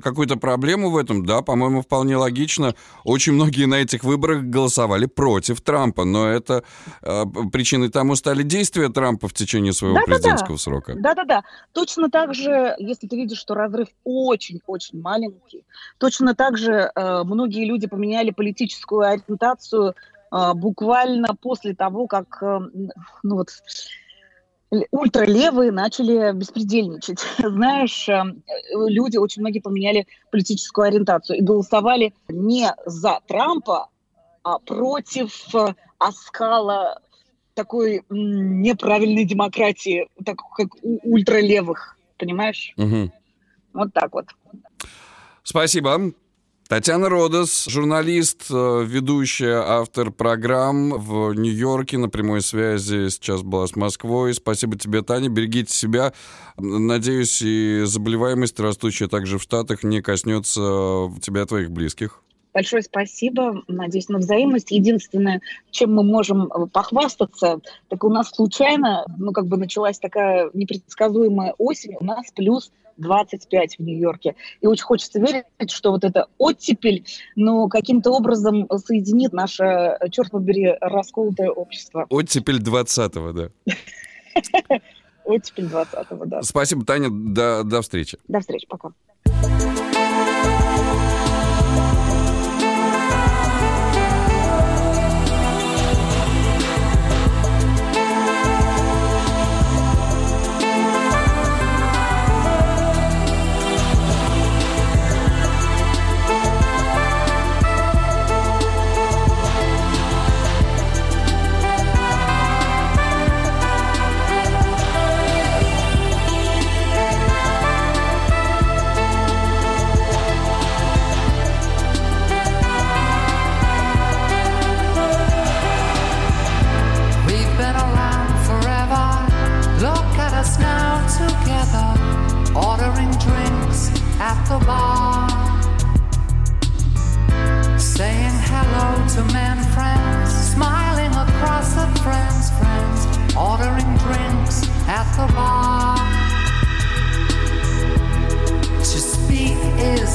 какую-то 0.00 0.36
проблему 0.36 0.90
в 0.90 0.96
этом? 0.96 1.26
Да, 1.26 1.42
по-моему, 1.42 1.82
вполне 1.82 2.16
логично. 2.16 2.76
Очень 3.02 3.32
многие 3.32 3.64
на 3.64 3.74
этих 3.74 4.04
выборах 4.04 4.44
голосовали 4.44 5.06
против 5.06 5.60
Трампа, 5.60 6.04
но 6.04 6.28
это 6.28 6.62
э, 7.02 7.24
причиной 7.52 7.88
тому 7.88 8.14
стали 8.14 8.44
действия 8.44 8.90
Трампа 8.90 9.26
в 9.26 9.34
течение 9.34 9.72
своего 9.72 9.96
да, 9.96 10.02
президентского 10.02 10.56
да, 10.56 10.62
срока. 10.62 10.94
Да-да-да. 10.94 11.42
Точно 11.72 12.08
так 12.10 12.32
же, 12.32 12.76
если 12.78 13.08
ты 13.08 13.16
видишь, 13.16 13.38
что 13.38 13.54
разрыв 13.54 13.88
очень-очень 14.04 15.00
маленький, 15.00 15.64
точно 15.98 16.36
так 16.36 16.56
же 16.56 16.92
э, 16.94 17.22
многие 17.24 17.64
люди 17.64 17.88
поменяли 17.88 18.30
политическую 18.30 19.00
ориентацию 19.00 19.94
э, 20.30 20.52
буквально 20.54 21.34
после 21.34 21.74
того, 21.74 22.06
как, 22.06 22.40
э, 22.40 22.60
ну 23.24 23.34
вот, 23.34 23.48
ультралевые 24.90 25.70
начали 25.70 26.32
беспредельничать. 26.32 27.20
Знаешь, 27.38 28.08
э, 28.08 28.22
люди, 28.74 29.16
очень 29.16 29.42
многие 29.42 29.60
поменяли 29.60 30.06
политическую 30.30 30.88
ориентацию 30.88 31.38
и 31.38 31.42
голосовали 31.42 32.14
не 32.28 32.74
за 32.86 33.20
Трампа, 33.26 33.88
а 34.42 34.58
против 34.58 35.54
э, 35.54 35.74
оскала 35.98 37.00
такой 37.54 38.02
неправильной 38.08 39.24
демократии, 39.24 40.08
так 40.24 40.38
как 40.56 40.68
у 40.82 40.98
ультралевых, 41.14 41.96
понимаешь? 42.16 42.72
Угу. 42.78 43.12
Вот 43.74 43.92
так 43.92 44.12
вот. 44.14 44.26
Спасибо. 45.42 46.12
Татьяна 46.72 47.10
Родос, 47.10 47.66
журналист, 47.66 48.46
э, 48.50 48.84
ведущая, 48.86 49.62
автор 49.62 50.10
программ 50.10 50.94
в 50.94 51.34
Нью-Йорке 51.34 51.98
на 51.98 52.08
прямой 52.08 52.40
связи 52.40 53.10
сейчас 53.10 53.42
была 53.42 53.66
с 53.66 53.76
Москвой. 53.76 54.32
Спасибо 54.32 54.78
тебе, 54.78 55.02
Таня, 55.02 55.28
берегите 55.28 55.70
себя. 55.70 56.14
Надеюсь, 56.56 57.42
и 57.42 57.82
заболеваемость, 57.84 58.58
растущая 58.58 59.08
также 59.08 59.36
в 59.36 59.42
Штатах, 59.42 59.84
не 59.84 60.00
коснется 60.00 61.12
тебя, 61.20 61.44
твоих 61.44 61.70
близких. 61.70 62.22
Большое 62.54 62.82
спасибо. 62.82 63.62
Надеюсь 63.68 64.08
на 64.08 64.16
взаимность. 64.16 64.70
Единственное, 64.70 65.42
чем 65.70 65.92
мы 65.94 66.02
можем 66.02 66.48
похвастаться, 66.72 67.60
так 67.88 68.02
у 68.02 68.08
нас 68.08 68.30
случайно, 68.30 69.04
ну, 69.18 69.32
как 69.32 69.46
бы 69.46 69.58
началась 69.58 69.98
такая 69.98 70.48
непредсказуемая 70.54 71.54
осень, 71.58 71.96
у 72.00 72.04
нас 72.06 72.32
плюс 72.34 72.72
25 72.96 73.78
в 73.78 73.82
Нью-Йорке. 73.82 74.34
И 74.60 74.66
очень 74.66 74.84
хочется 74.84 75.20
верить, 75.20 75.70
что 75.70 75.90
вот 75.90 76.04
эта 76.04 76.26
оттепель, 76.38 77.04
ну, 77.36 77.68
каким-то 77.68 78.10
образом 78.12 78.68
соединит 78.84 79.32
наше, 79.32 79.98
черт 80.10 80.30
побери, 80.30 80.76
расколотое 80.80 81.50
общество. 81.50 82.06
Оттепель 82.08 82.60
20-го, 82.60 83.32
да. 83.32 83.48
Оттепель 85.24 85.66
20-го, 85.66 86.24
да. 86.26 86.42
Спасибо, 86.42 86.84
Таня. 86.84 87.08
До, 87.10 87.62
до 87.64 87.82
встречи. 87.82 88.18
До 88.28 88.40
встречи. 88.40 88.66
Пока. 88.66 88.92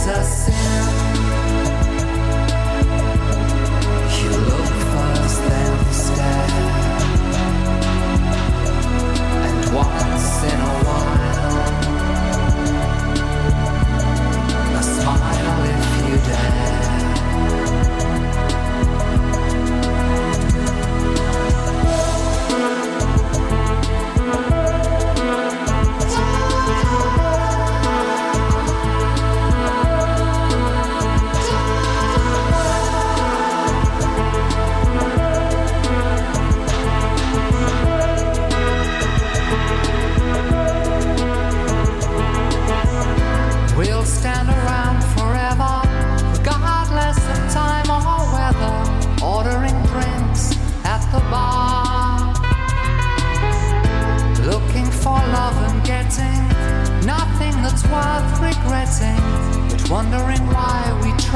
us 0.08 0.37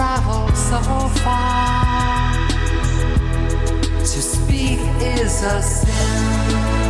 we 0.01 0.07
travel 0.07 0.47
so 0.55 0.79
far. 1.21 2.47
To 3.99 4.05
speak 4.05 4.79
is 4.99 5.43
a 5.43 5.61
sin. 5.61 6.81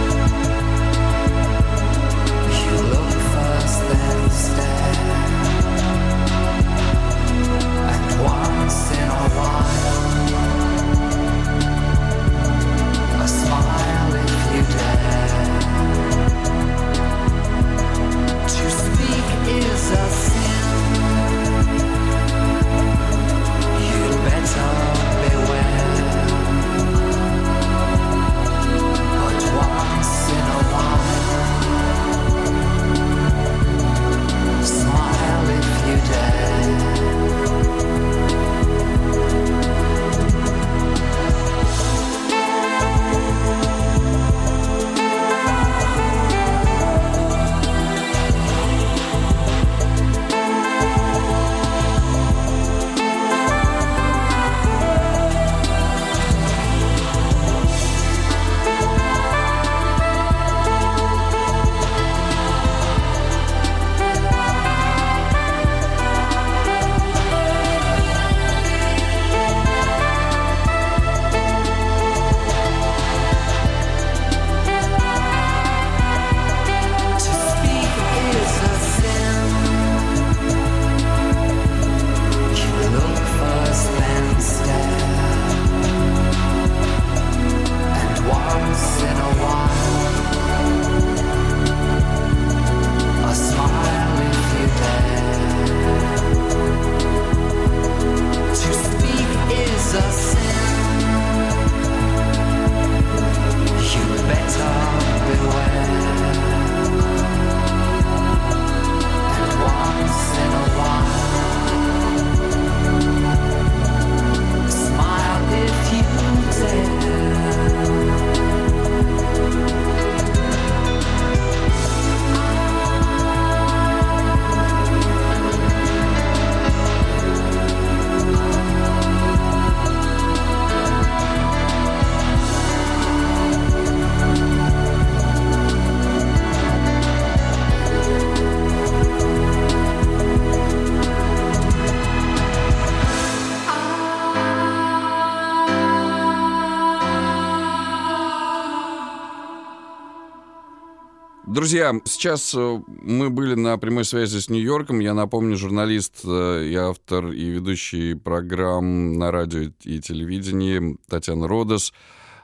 Друзья, 151.52 151.94
сейчас 152.06 152.56
э, 152.56 152.82
мы 152.88 153.30
были 153.30 153.56
на 153.56 153.78
прямой 153.78 154.06
связи 154.06 154.40
с 154.40 154.48
Нью-Йорком. 154.48 155.00
Я 155.00 155.14
напомню, 155.14 155.58
журналист 155.58 156.22
э, 156.24 156.64
и 156.64 156.76
автор 156.76 157.28
и 157.28 157.44
ведущий 157.44 158.14
программ 158.14 159.20
на 159.20 159.32
радио 159.32 159.70
и 159.82 160.00
телевидении 160.00 160.96
Татьяна 161.10 161.50
Родос 161.50 161.92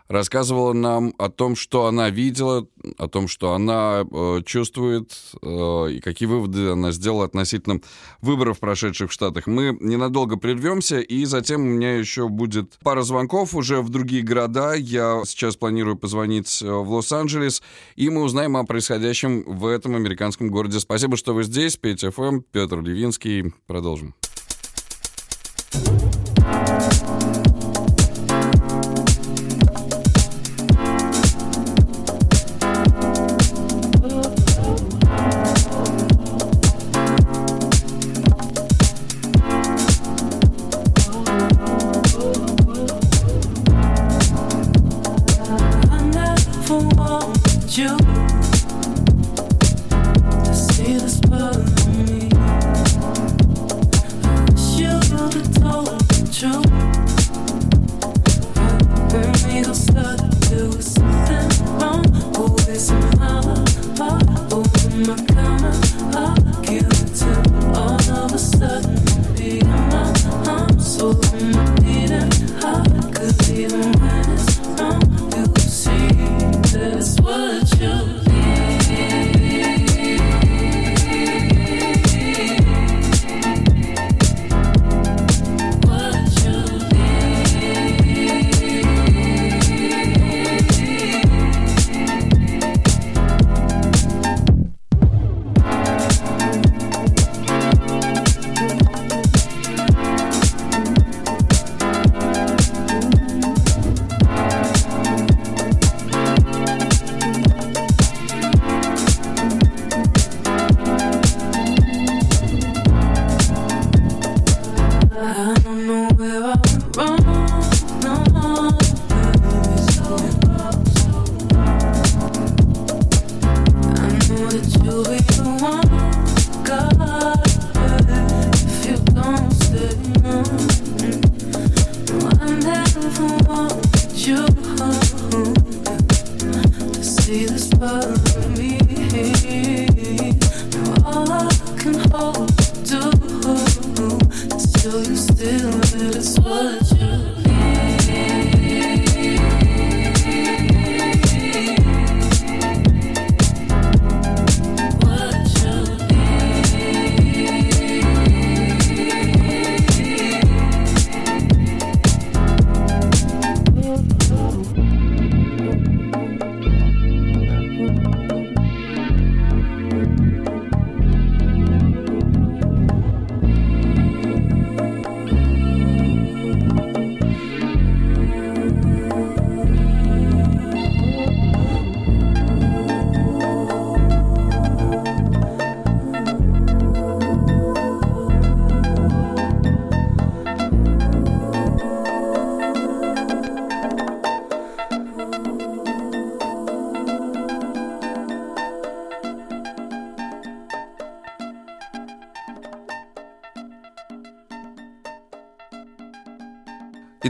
рассказывала 0.08 0.74
нам 0.74 1.14
о 1.18 1.30
том, 1.30 1.56
что 1.56 1.86
она 1.86 2.10
видела, 2.10 2.68
о 2.98 3.08
том, 3.08 3.28
что 3.28 3.54
она 3.54 4.06
э, 4.10 4.42
чувствует 4.46 5.12
э, 5.42 5.92
и 5.92 6.00
какие 6.00 6.28
выводы 6.28 6.70
она 6.70 6.92
сделала 6.92 7.26
относительно 7.26 7.82
выборов, 8.22 8.60
прошедших 8.60 9.10
в 9.10 9.14
Штатах. 9.14 9.48
Мы 9.48 9.78
ненадолго 9.80 10.38
прервемся, 10.38 11.00
и 11.00 11.26
затем 11.26 11.62
у 11.62 11.66
меня 11.66 11.98
еще 11.98 12.30
будет 12.30 12.78
пара 12.84 13.02
звонков 13.02 13.56
уже 13.56 13.82
в 13.82 13.90
другие 13.90 14.24
города. 14.24 14.74
Я 14.74 15.22
сейчас 15.26 15.56
планирую 15.56 15.98
позвонить 15.98 16.62
э, 16.62 16.72
в 16.72 16.92
Лос-Анджелес, 16.92 17.62
и 17.96 18.10
мы 18.10 18.24
узнаем 18.24 18.58
о 18.58 18.66
происходящем 18.66 19.44
в 19.44 19.66
этом 19.66 19.96
американском 19.96 20.50
городе. 20.50 20.80
Спасибо, 20.80 21.18
что 21.18 21.34
вы 21.34 21.44
здесь. 21.44 21.78
Петь 21.78 22.02
ФМ, 22.02 22.42
Петр 22.52 22.82
Левинский. 22.82 23.54
Продолжим. 23.68 24.16
I 25.78 26.07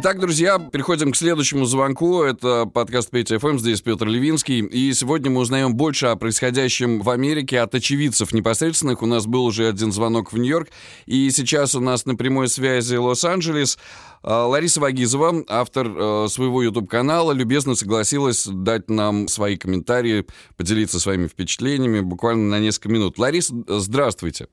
Итак, 0.08 0.22
друзья, 0.22 0.58
переходим 0.58 1.12
к 1.12 1.17
следующему 1.17 1.65
звонку. 1.65 2.24
Это 2.24 2.65
подкаст 2.65 3.10
Петя 3.10 3.39
ФМ, 3.39 3.58
здесь 3.58 3.82
Петр 3.82 4.08
Левинский. 4.08 4.62
И 4.62 4.93
сегодня 4.93 5.30
мы 5.30 5.41
узнаем 5.41 5.76
больше 5.76 6.06
о 6.06 6.15
происходящем 6.15 7.02
в 7.02 7.10
Америке 7.10 7.60
от 7.60 7.76
очевидцев 7.76 8.32
непосредственных. 8.32 9.02
У 9.02 9.06
нас 9.06 9.26
был 9.26 9.43
уже 9.43 9.67
один 9.67 9.91
звонок 9.91 10.32
в 10.32 10.38
Нью-Йорк. 10.38 10.70
И 11.08 11.30
сейчас 11.32 11.76
у 11.76 11.82
нас 11.82 12.06
на 12.06 12.15
прямой 12.15 12.48
связи 12.48 12.96
Лос-Анджелес. 12.96 13.78
А, 14.24 14.46
Лариса 14.46 14.80
Вагизова, 14.80 15.43
автор 15.50 15.88
э, 15.89 16.28
своего 16.30 16.63
YouTube-канала, 16.63 17.34
любезно 17.34 17.76
согласилась 17.76 18.48
дать 18.48 18.89
нам 18.89 19.28
свои 19.28 19.58
комментарии, 19.58 20.26
поделиться 20.56 21.02
своими 21.02 21.28
впечатлениями 21.28 22.00
буквально 22.00 22.48
на 22.48 22.60
несколько 22.62 22.88
минут. 22.88 23.20
Лариса, 23.20 23.54
здравствуйте. 23.67 24.48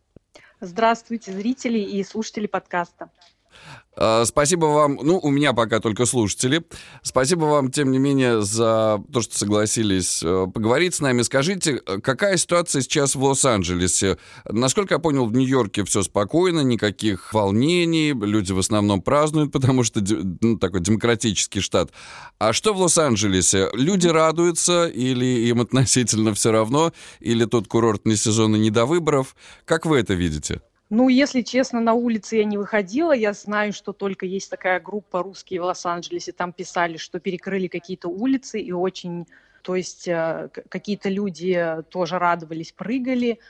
Здравствуйте, 0.61 1.31
зрители 1.31 1.79
и 1.79 2.03
слушатели 2.03 2.49
подкаста. 2.49 3.11
А, 3.97 4.25
Спасибо 4.25 4.67
вам, 4.67 4.99
ну, 5.03 5.19
у 5.19 5.31
меня 5.31 5.53
пока 5.53 5.81
только 5.81 6.07
слушатели. 6.07 6.65
Спасибо 7.03 7.45
вам, 7.45 7.71
тем 7.71 7.93
не 7.93 7.99
менее, 7.99 8.43
за 8.43 9.03
то, 9.13 9.21
что 9.21 9.37
согласились 9.37 10.23
э, 10.23 10.47
поговорить 10.53 10.95
с 10.95 11.01
нами. 11.01 11.23
Скажите, 11.23 11.81
э, 11.87 12.01
какая 12.01 12.37
ситуация 12.37 12.83
сейчас 12.83 13.15
в 13.15 13.23
Лос-Анджелесе? 13.23 14.19
Насколько 14.49 14.95
я 14.95 14.99
понял, 14.99 15.27
в 15.27 15.33
Нью-Йорке 15.33 15.85
все 15.85 16.03
спокойно, 16.03 16.61
никаких 16.61 17.33
волнений, 17.33 18.13
люди 18.13 18.53
в 18.53 18.59
основном 18.59 19.03
празднуют, 19.03 19.53
потому 19.53 19.85
что 19.85 20.03
ну, 20.41 20.59
такой 20.59 20.81
демократический 20.81 21.61
штат. 21.61 21.91
А 22.39 22.53
что 22.53 22.75
в 22.75 22.81
Лос-Анджелесе? 22.81 23.71
Люди 23.75 24.09
радуются 24.09 24.87
или 24.87 25.25
им 25.49 25.61
относительно 25.61 26.35
все 26.35 26.51
равно, 26.51 26.93
или 27.21 27.45
тут 27.45 27.69
курортный 27.69 28.17
сезон 28.17 28.57
и 28.57 28.59
не 28.59 28.71
до 28.71 28.87
выборов? 28.87 29.37
Как 29.65 29.87
вы 29.87 29.99
это 29.99 30.15
видите? 30.15 30.61
Ну, 30.95 31.09
если 31.09 31.43
честно, 31.43 31.81
на 31.81 31.93
улице 31.95 32.37
я 32.37 32.45
не 32.45 32.57
выходила. 32.57 33.13
Я 33.13 33.33
знаю, 33.33 33.73
что 33.73 33.93
только 33.93 34.27
есть 34.27 34.49
такая 34.49 34.79
группа 34.79 35.25
русские 35.25 35.61
в 35.61 35.65
Лос-Анджелесе. 35.65 36.31
Там 36.31 36.53
писали, 36.53 36.99
что 36.99 37.19
перекрыли 37.19 37.67
какие-то 37.67 38.09
улицы 38.09 38.61
и 38.61 38.71
очень... 38.71 39.27
То 39.63 39.75
есть 39.75 40.07
э, 40.07 40.51
какие-то 40.69 41.09
люди 41.09 41.59
тоже 41.89 42.19
радовались, 42.19 42.71
прыгали. 42.71 43.41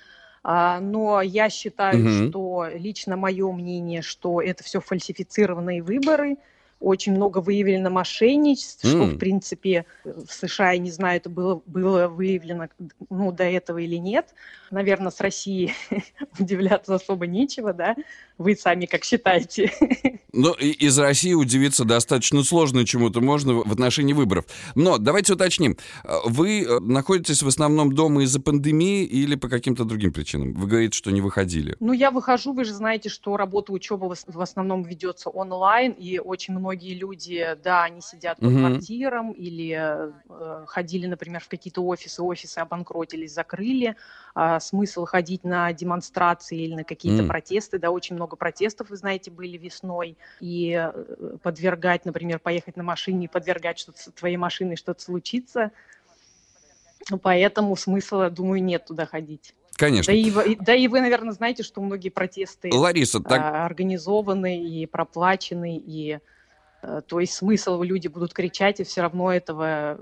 А, 0.42 0.80
Но 0.80 1.20
я 1.20 1.50
считаю, 1.50 1.98
Мгм. 1.98 2.28
что 2.28 2.66
лично 2.72 3.16
мое 3.16 3.52
мнение, 3.52 4.00
что 4.00 4.40
это 4.40 4.64
все 4.64 4.80
фальсифицированные 4.80 5.82
выборы. 5.82 6.38
Очень 6.80 7.14
много 7.14 7.38
выявлено 7.38 7.88
мошенничеств, 7.90 8.86
что, 8.86 9.04
М. 9.04 9.14
в 9.16 9.18
принципе, 9.18 9.86
в 10.04 10.26
США, 10.30 10.72
я 10.72 10.78
не 10.78 10.90
знаю, 10.90 11.16
это 11.18 11.30
было, 11.30 11.62
было 11.66 12.08
выявлено 12.08 12.68
ну, 13.08 13.32
до 13.32 13.44
этого 13.44 13.78
или 13.78 13.96
нет. 13.96 14.34
Наверное, 14.70 15.10
с 15.10 15.20
Россией 15.20 15.72
удивляться 16.38 16.94
особо 16.94 17.26
нечего, 17.26 17.72
да? 17.72 17.96
Вы 18.38 18.56
сами 18.56 18.86
как 18.86 19.04
считаете? 19.04 19.72
Ну, 20.36 20.52
из 20.54 20.98
России 20.98 21.32
удивиться 21.32 21.84
достаточно 21.84 22.42
сложно 22.42 22.84
чему-то 22.84 23.20
можно 23.20 23.54
в 23.54 23.70
отношении 23.70 24.14
выборов. 24.14 24.46
Но 24.74 24.98
давайте 24.98 25.34
уточним. 25.34 25.78
Э, 26.02 26.16
Вы 26.24 26.64
э, 26.64 26.80
находитесь 26.80 27.40
в 27.44 27.46
основном 27.46 27.94
дома 27.94 28.24
из-за 28.24 28.40
пандемии 28.40 29.04
или 29.04 29.36
по 29.36 29.48
каким-то 29.48 29.84
другим 29.84 30.12
причинам? 30.12 30.52
Вы 30.54 30.66
говорите, 30.66 30.98
что 30.98 31.12
не 31.12 31.20
выходили. 31.20 31.76
Ну, 31.78 31.92
я 31.92 32.10
выхожу, 32.10 32.52
вы 32.52 32.64
же 32.64 32.72
знаете, 32.72 33.10
что 33.10 33.36
работа, 33.36 33.72
учеба 33.72 34.06
в 34.06 34.10
ос- 34.10 34.24
в 34.26 34.40
основном 34.40 34.82
ведется 34.82 35.30
онлайн, 35.30 35.92
и 35.92 36.18
очень 36.18 36.54
многие 36.58 36.94
люди, 36.94 37.46
да, 37.62 37.84
они 37.84 38.00
сидят 38.00 38.40
по 38.40 38.46
Мгм. 38.46 38.58
квартирам 38.58 39.30
или 39.30 39.78
э, 40.28 40.64
ходили, 40.66 41.06
например, 41.06 41.42
в 41.44 41.48
какие-то 41.48 41.80
офисы, 41.86 42.20
офисы 42.24 42.58
обанкротились, 42.58 43.32
закрыли. 43.32 43.94
А 44.34 44.58
смысл 44.58 45.04
ходить 45.04 45.44
на 45.44 45.72
демонстрации 45.72 46.60
или 46.64 46.74
на 46.74 46.82
какие-то 46.82 47.22
М. 47.22 47.28
протесты, 47.28 47.78
да, 47.78 47.92
очень 47.92 48.16
много 48.16 48.23
протестов, 48.26 48.90
вы 48.90 48.96
знаете, 48.96 49.30
были 49.30 49.56
весной, 49.56 50.16
и 50.40 50.72
э, 50.72 51.36
подвергать, 51.42 52.04
например, 52.04 52.38
поехать 52.38 52.76
на 52.76 52.82
машине 52.82 53.26
и 53.26 53.28
подвергать 53.28 53.78
что-то 53.78 53.98
с 53.98 54.04
твоей 54.12 54.36
машиной 54.36 54.76
что-то 54.76 55.02
случится. 55.02 55.70
Поэтому 57.22 57.76
смысла, 57.76 58.30
думаю, 58.30 58.62
нет 58.62 58.86
туда 58.86 59.06
ходить. 59.06 59.54
Конечно. 59.76 60.12
Да 60.12 60.18
и, 60.18 60.30
вы- 60.30 60.56
да 60.60 60.74
и 60.74 60.88
вы, 60.88 61.00
наверное, 61.00 61.32
знаете, 61.32 61.62
что 61.62 61.80
многие 61.80 62.08
протесты 62.08 62.70
Лариса, 62.72 63.20
так 63.20 63.40
а, 63.40 63.66
организованы 63.66 64.64
и 64.64 64.86
проплачены, 64.86 65.76
и 65.76 66.20
э, 66.82 67.02
то 67.06 67.20
есть 67.20 67.34
смысл 67.34 67.82
люди 67.82 68.08
будут 68.08 68.32
кричать, 68.32 68.80
и 68.80 68.84
все 68.84 69.02
равно 69.02 69.32
этого, 69.32 69.98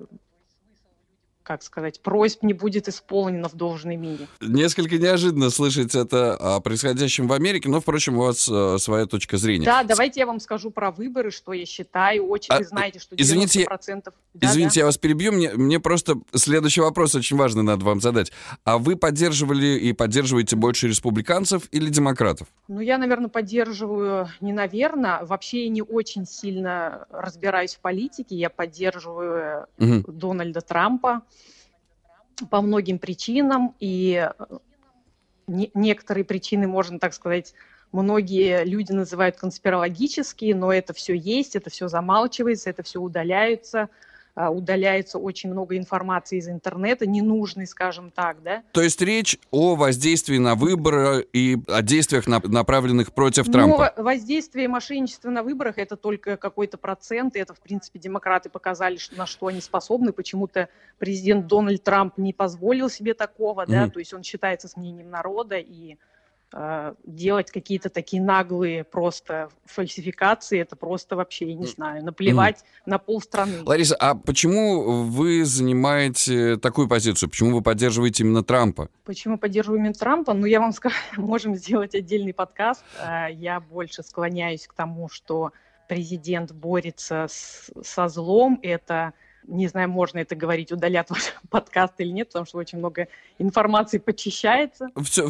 как 1.43 1.63
сказать, 1.63 2.01
просьб 2.01 2.43
не 2.43 2.53
будет 2.53 2.89
исполнено 2.89 3.49
в 3.49 3.55
должной 3.55 3.97
мере. 3.97 4.27
несколько 4.41 4.99
неожиданно 4.99 5.51
слышать 5.51 5.95
это 5.95 6.35
о 6.37 6.61
происходящем 6.61 7.29
в 7.29 7.33
Америке, 7.33 7.69
но, 7.69 7.81
впрочем, 7.81 8.19
у 8.19 8.23
вас 8.23 8.49
э, 8.51 8.79
своя 8.79 9.07
точка 9.07 9.37
зрения. 9.37 9.65
Да, 9.65 9.83
давайте 9.83 10.21
я 10.21 10.27
вам 10.27 10.41
скажу 10.41 10.71
про 10.71 10.91
выборы, 10.91 11.31
что 11.31 11.53
я 11.53 11.67
считаю. 11.67 12.27
Очень 12.27 12.53
А, 12.53 12.59
вы 12.59 12.65
знаете, 12.65 12.99
что 12.99 13.15
90%... 13.17 13.21
извините, 13.23 13.67
Да, 14.35 14.47
Извините, 14.47 14.75
да. 14.75 14.81
я 14.81 14.87
вас 14.87 14.99
перебью. 14.99 15.33
Мне, 15.33 15.51
мне 15.53 15.81
просто 15.81 16.21
следующий 16.35 16.81
вопрос 16.81 17.15
очень 17.15 17.37
важный 17.37 17.63
надо 17.63 17.85
вам 17.85 18.01
задать. 18.01 18.33
А 18.65 18.79
вы 18.79 18.97
поддерживали 18.97 19.79
и 19.79 19.93
поддерживаете 19.93 20.57
больше 20.57 20.89
республиканцев 20.89 21.65
или 21.73 21.89
демократов? 21.89 22.49
Ну, 22.69 22.81
я, 22.81 22.99
наверное, 22.99 23.29
поддерживаю, 23.29 24.29
не 24.41 24.53
наверное, 24.53 25.25
вообще 25.25 25.65
я 25.65 25.69
не 25.71 25.83
очень 25.83 26.27
сильно 26.27 27.07
разбираюсь 27.11 27.75
в 27.75 27.81
политике, 27.81 28.37
я 28.37 28.51
поддерживаю 28.51 29.67
Мгм. 29.79 30.05
Дональда 30.07 30.61
Трампа 30.61 31.23
по 32.47 32.61
многим 32.61 32.99
причинам, 32.99 33.75
и 33.81 34.29
э, 34.39 34.59
не- 35.47 35.71
некоторые 35.75 36.25
причины, 36.25 36.67
можно 36.67 36.99
так 36.99 37.15
сказать, 37.15 37.55
многие 37.93 38.65
люди 38.65 38.93
называют 38.93 39.37
конспирологические, 39.37 40.55
но 40.55 40.73
это 40.73 40.93
все 40.93 41.15
есть, 41.15 41.57
это 41.57 41.71
все 41.71 41.89
замалчивается, 41.89 42.71
это 42.71 42.83
все 42.83 43.01
удаляется, 43.01 43.89
удаляется 44.35 45.19
очень 45.19 45.51
много 45.51 45.77
информации 45.77 46.39
из 46.39 46.49
интернета, 46.49 47.07
ненужной, 47.07 47.67
скажем 47.67 48.11
так, 48.11 48.43
да. 48.43 48.63
То 48.73 48.81
есть 48.83 49.01
речь 49.03 49.39
о 49.51 49.75
воздействии 49.75 50.39
на 50.39 50.55
выборы 50.55 51.27
и 51.33 51.59
о 51.69 51.83
действиях, 51.83 52.27
на- 52.27 52.41
направленных 52.41 53.13
против 53.13 53.51
Трампа. 53.51 53.93
Но 53.97 54.03
воздействие 54.03 54.69
мошенничества 54.69 55.31
на 55.31 55.43
выборах 55.43 55.79
это 55.79 55.97
только 55.97 56.37
какой-то 56.37 56.79
процент, 56.79 57.37
и 57.37 57.41
это, 57.41 57.53
в 57.55 57.61
принципе, 57.61 57.99
демократы 57.99 58.49
показали, 58.49 58.99
на 59.17 59.27
что 59.27 59.49
они 59.49 59.61
способны. 59.61 60.13
Почему-то 60.13 60.69
президент 60.99 61.47
Дональд 61.47 61.83
Трамп 61.83 62.17
не 62.17 62.33
позволил 62.33 62.89
себе 62.89 63.15
такого, 63.15 63.67
да, 63.67 63.83
Мгм. 63.83 63.91
то 63.91 63.99
есть 63.99 64.15
он 64.15 64.23
считается 64.23 64.67
с 64.69 64.77
мнением 64.77 65.11
народа, 65.11 65.57
и 65.59 65.97
делать 67.05 67.51
какие-то 67.51 67.89
такие 67.89 68.23
наглые 68.23 68.85
просто 68.85 69.49
фальсификации, 69.65 70.61
это 70.61 70.77
просто 70.77 71.17
вообще, 71.17 71.49
я 71.49 71.55
не 71.55 71.67
знаю, 71.67 72.05
наплевать 72.05 72.65
на 72.87 72.99
полстраны. 72.99 73.63
Лариса, 73.65 73.97
а 73.97 74.15
почему 74.15 75.03
вы 75.05 75.45
занимаете 75.45 76.57
такую 76.57 76.89
позицию? 76.89 77.29
Почему 77.31 77.55
вы 77.57 77.63
поддерживаете 77.63 78.23
именно 78.25 78.43
Трампа? 78.43 78.89
Почему 79.05 79.39
поддерживаю 79.39 79.79
именно 79.81 79.95
Трампа? 79.95 80.35
Ну, 80.35 80.47
я 80.47 80.61
вам 80.61 80.73
скажу, 80.73 80.97
можем 81.17 81.55
сделать 81.57 81.95
отдельный 81.95 82.35
подкаст. 82.35 82.85
А, 83.01 83.29
Я 83.29 83.61
больше 83.61 84.03
склоняюсь 84.03 84.67
к 84.67 84.75
тому, 84.75 85.09
что 85.09 85.53
президент 85.89 86.53
борется 86.53 87.27
с- 87.29 87.71
со 87.83 88.09
злом. 88.09 88.59
Это, 88.63 89.13
не 89.47 89.69
знаю, 89.69 89.89
можно 89.89 90.19
это 90.19 90.35
говорить, 90.35 90.73
удалят 90.73 91.11
ваш 91.11 91.35
подкаст 91.51 91.95
или 91.99 92.11
нет, 92.11 92.29
потому 92.29 92.47
что 92.47 92.59
очень 92.59 92.79
много 92.79 93.09
информации 93.39 93.99
почищается. 93.99 94.89
Все, 95.05 95.29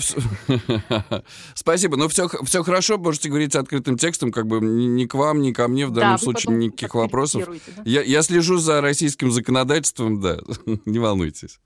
Спасибо, 1.55 1.97
но 1.97 2.09
все, 2.09 2.29
все 2.45 2.63
хорошо, 2.63 2.99
можете 2.99 3.29
говорить 3.29 3.55
открытым 3.55 3.97
текстом, 3.97 4.33
как 4.33 4.47
бы 4.47 4.61
ни, 4.61 4.87
ни 4.87 5.07
к 5.07 5.15
вам, 5.15 5.41
ни 5.43 5.53
ко 5.53 5.69
мне 5.69 5.87
в 5.87 5.91
Да, 5.91 6.01
данном 6.03 6.17
вы 6.17 6.23
случае 6.23 6.55
никаких 6.57 6.95
вопросов. 6.95 7.49
да? 7.49 7.83
Я, 7.85 8.03
я 8.03 8.23
слежу 8.23 8.59
за 8.59 8.81
российским 8.81 9.31
законодательством, 9.31 10.21
да, 10.21 10.39
не 10.85 10.99
волнуйтесь. 10.99 11.59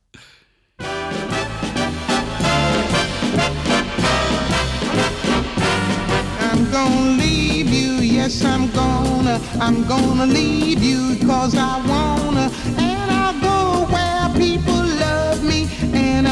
I'm 6.49 6.71
gonna 6.71 7.17
leave 7.19 7.69
you, 7.69 7.93
yes, 8.03 8.45
I'm 8.45 8.69
gonna, 8.71 9.41
I'm 9.61 9.83
gonna 9.87 10.27
leave 10.27 10.83
you 10.83 11.17
cause 11.27 11.55
I 11.57 11.83
wanna. 11.87 12.26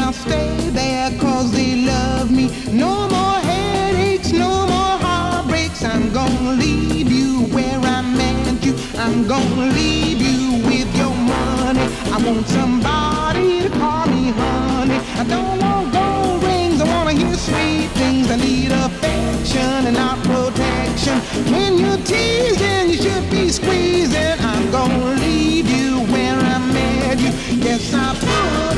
I'll 0.05 0.13
stay 0.13 0.69
there 0.69 1.09
cause 1.19 1.51
they 1.51 1.81
love 1.81 2.29
me. 2.29 2.45
No 2.71 3.09
more 3.09 3.39
headaches, 3.39 4.31
no 4.31 4.67
more 4.67 4.97
heartbreaks. 5.01 5.83
I'm 5.83 6.13
gonna 6.13 6.51
leave 6.51 7.11
you 7.11 7.47
where 7.55 7.79
I 7.79 8.03
you. 8.61 8.75
I'm 8.99 9.27
gonna 9.27 9.73
leave 9.73 10.21
you 10.21 10.63
with 10.69 10.95
your 10.95 11.09
money. 11.09 11.87
I 12.13 12.17
want 12.23 12.47
somebody 12.49 13.63
to 13.63 13.69
call 13.79 14.05
me 14.05 14.29
honey. 14.29 14.99
I 15.21 15.23
don't 15.23 15.57
want 15.59 15.91
gold 15.91 16.43
rings, 16.43 16.79
I 16.81 16.85
wanna 16.85 17.13
hear 17.13 17.33
sweet 17.33 17.89
things. 17.97 18.29
I 18.29 18.35
need 18.35 18.71
affection 18.71 19.87
and 19.89 19.95
not 19.95 20.19
protection. 20.23 21.17
When 21.51 21.79
you're 21.79 22.03
teasing, 22.05 22.89
you 22.91 22.97
should 23.05 23.27
be 23.31 23.49
squeezing. 23.49 24.37
I'm 24.51 24.69
gonna 24.69 25.15
leave 25.25 25.67
you 25.67 26.01
where 26.13 26.37
I 26.53 26.59
met 26.59 27.17
you. 27.19 27.31
Yes, 27.57 27.91
I 27.91 28.13
put 28.19 28.74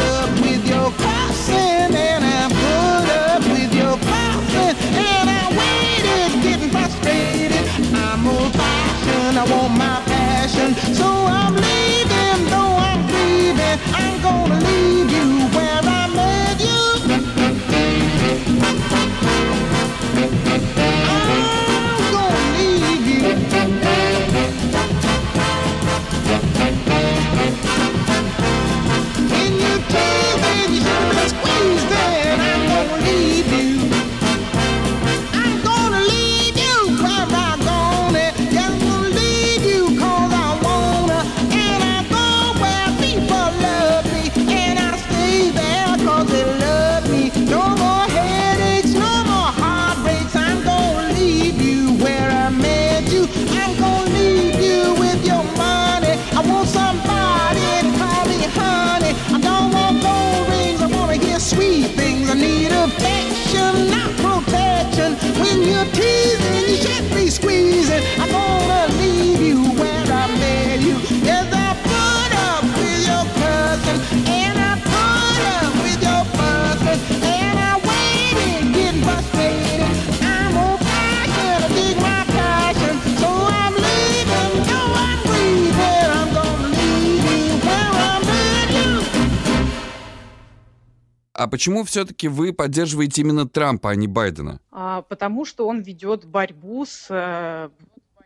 почему 91.57 91.83
все-таки 91.85 92.27
вы 92.27 92.53
поддерживаете 92.53 93.21
именно 93.21 93.49
Трампа, 93.49 93.89
а 93.89 93.95
не 93.95 94.07
Байдена? 94.07 94.59
А, 94.69 95.01
потому 95.01 95.43
что 95.43 95.67
он 95.67 95.81
ведет 95.81 96.23
борьбу 96.23 96.85
с 96.85 97.07
э, 97.09 97.69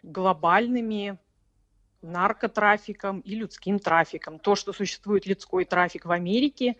глобальными 0.03 1.17
наркотрафиком 2.01 3.21
и 3.21 3.35
людским 3.35 3.79
трафиком. 3.79 4.37
То, 4.37 4.55
что 4.55 4.73
существует 4.73 5.27
людской 5.27 5.63
трафик 5.63 6.03
в 6.03 6.11
Америке, 6.11 6.75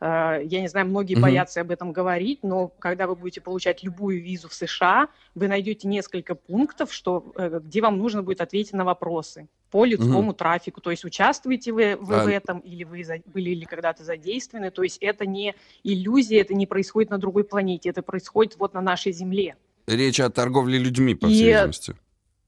я 0.00 0.60
не 0.60 0.68
знаю, 0.68 0.86
многие 0.86 1.14
Мгм. 1.14 1.22
боятся 1.22 1.62
об 1.62 1.70
этом 1.70 1.92
говорить, 1.92 2.40
но 2.42 2.68
когда 2.68 3.06
вы 3.06 3.16
будете 3.16 3.40
получать 3.40 3.82
любую 3.82 4.22
визу 4.22 4.48
в 4.48 4.54
США, 4.54 5.08
вы 5.34 5.48
найдете 5.48 5.88
несколько 5.88 6.34
пунктов, 6.34 6.92
что, 6.92 7.32
э, 7.36 7.60
где 7.64 7.80
вам 7.80 7.96
нужно 7.98 8.22
будет 8.22 8.40
ответить 8.42 8.74
на 8.74 8.84
вопросы 8.84 9.48
по 9.70 9.84
людскому 9.84 10.32
трафику. 10.34 10.80
То 10.80 10.90
есть 10.90 11.04
участвуете 11.04 11.72
вы, 11.72 11.96
вы 11.96 12.14
А- 12.16 12.24
в 12.24 12.28
этом, 12.28 12.58
или 12.60 12.84
вы 12.84 13.04
за- 13.04 13.20
были 13.26 13.50
ли 13.54 13.64
когда-то 13.64 14.04
задействованы. 14.04 14.70
То 14.70 14.82
есть 14.82 14.98
это 15.00 15.24
не 15.26 15.54
иллюзия, 15.82 16.40
это 16.40 16.54
не 16.54 16.66
происходит 16.66 17.10
на 17.10 17.18
другой 17.18 17.44
планете, 17.44 17.88
это 17.88 18.02
происходит 18.02 18.56
вот 18.58 18.74
на 18.74 18.80
нашей 18.82 19.12
Земле. 19.12 19.56
Речь 19.86 20.20
о 20.20 20.28
торговле 20.30 20.78
людьми, 20.78 21.14
по 21.14 21.26
И- 21.26 21.30
всей 21.32 21.54
видимости. 21.54 21.94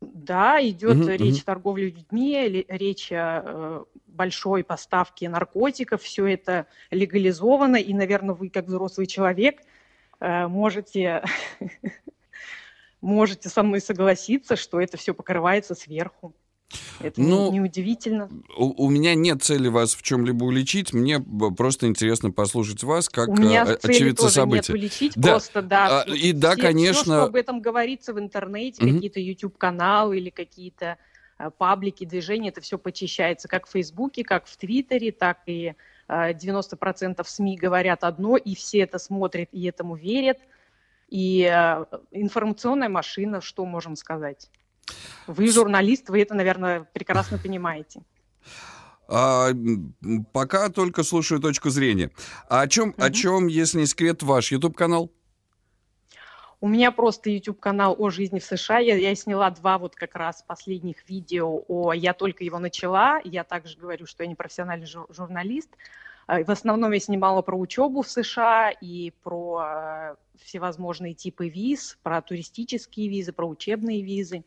Да, 0.01 0.61
идет 0.65 0.97
Мгм, 0.97 1.09
речь 1.09 1.21
мгм. 1.35 1.43
о 1.43 1.45
торговле 1.47 1.87
людьми, 1.91 2.65
речь 2.69 3.11
о 3.11 3.43
э, 3.45 3.98
большой 4.19 4.65
поставке 4.65 5.29
наркотиков, 5.31 6.03
все 6.03 6.27
это 6.27 6.67
легализовано, 6.91 7.77
и, 7.77 7.95
наверное, 7.95 8.35
вы, 8.35 8.51
как 8.51 8.67
взрослый 8.67 9.07
человек, 9.07 9.61
э, 10.21 10.47
можете, 10.49 11.23
можете 13.01 13.49
со 13.49 13.63
мной 13.63 13.81
согласиться, 13.81 14.57
что 14.57 14.81
это 14.81 14.97
все 14.97 15.15
покрывается 15.15 15.75
сверху. 15.75 16.35
Это 17.01 17.19
не- 17.23 17.29
Ну, 17.29 17.51
неудивительно. 17.53 18.29
У, 18.59 18.87
у 18.87 18.91
меня 18.91 19.15
нет 19.15 19.43
цели 19.43 19.69
вас 19.69 19.95
в 19.95 20.03
чем-либо 20.03 20.45
уличить, 20.45 20.93
мне 20.93 21.19
просто 21.57 21.87
интересно 21.87 22.31
послушать 22.31 22.83
вас, 22.83 23.09
как 23.09 23.29
У 23.29 23.37
меня 23.37 23.63
э, 23.63 23.77
цели 23.77 23.93
очевидца 23.95 24.23
тоже 24.25 24.35
событий. 24.35 24.73
нет 24.73 24.79
уличить, 24.83 25.13
Да. 25.17 25.31
просто 25.31 25.63
да. 25.63 26.03
А, 26.03 26.11
и 26.11 26.33
да, 26.33 26.53
все- 26.53 26.61
конечно. 26.63 27.03
Все, 27.03 27.03
что 27.05 27.23
об 27.25 27.37
этом 27.37 27.63
говорится 27.63 28.13
в 28.13 28.19
интернете, 28.19 28.85
Мгм. 28.85 28.97
какие-то 28.97 29.21
YouTube-каналы 29.21 30.19
или 30.19 30.29
какие-то 30.29 30.85
э, 30.85 30.97
паблики, 31.59 32.05
движения, 32.05 32.49
это 32.49 32.61
все 32.61 32.79
почищается 32.79 33.49
как 33.49 33.67
в 33.67 33.71
Фейсбуке, 33.71 34.25
как 34.25 34.47
в 34.47 34.57
Твиттере, 34.57 35.13
так 35.13 35.39
и 35.47 35.75
э, 36.09 36.33
90% 36.33 37.23
СМИ 37.25 37.57
говорят 37.57 38.05
одно, 38.05 38.37
и 38.37 38.55
все 38.55 38.81
это 38.81 38.99
смотрят 38.99 39.49
и 39.53 39.65
этому 39.67 39.95
верят. 39.95 40.39
И 41.09 41.43
э, 41.51 41.85
информационная 42.11 42.89
машина, 42.89 43.41
что 43.41 43.65
можем 43.65 43.97
сказать? 43.97 44.51
Вы 45.27 45.51
журналист, 45.53 46.09
вы 46.09 46.23
это, 46.23 46.35
наверное, 46.35 46.89
прекрасно 46.93 47.39
понимаете. 47.39 48.03
А, 49.09 49.49
пока 50.33 50.69
только 50.69 51.03
слушаю 51.03 51.41
точку 51.41 51.71
зрения. 51.71 52.11
А 52.49 52.63
о 52.63 52.69
чем, 52.69 52.95
о 52.99 53.07
Мгм. 53.07 53.13
чем, 53.13 53.47
если 53.47 53.81
не 53.81 53.87
секрет, 53.87 54.23
ваш 54.23 54.53
YouTube-канал? 54.53 55.11
У 56.61 56.67
меня 56.67 56.91
просто 56.91 57.31
YouTube-канал 57.31 57.95
о 57.99 58.11
жизни 58.11 58.41
в 58.41 58.45
США. 58.45 58.79
Я, 58.79 58.97
я 58.97 59.15
сняла 59.15 59.49
два 59.51 59.79
вот 59.79 59.95
как 59.95 60.17
раз 60.17 60.43
последних 60.43 61.09
видео 61.09 61.63
о... 61.69 61.93
Я 61.93 62.15
только 62.15 62.43
его 62.43 62.59
начала. 62.59 63.21
Я 63.23 63.45
также 63.45 63.79
говорю, 63.79 64.07
что 64.07 64.25
я 64.25 64.29
не 64.29 64.35
профессиональный 64.35 64.87
жур- 64.87 65.07
журналист. 65.09 65.71
А, 66.27 66.43
В 66.43 66.51
основном 66.51 66.91
я 66.91 66.99
снимала 66.99 67.43
про 67.43 67.57
учебу 67.57 68.03
в 68.03 68.11
США 68.11 68.71
и 68.71 69.13
про 69.23 69.63
э, 69.63 70.15
всевозможные 70.43 71.15
типы 71.15 71.49
виз, 71.49 71.97
про 72.03 72.21
туристические 72.23 73.09
визы, 73.09 73.33
про 73.33 73.47
учебные 73.47 74.03
визы. 74.03 74.43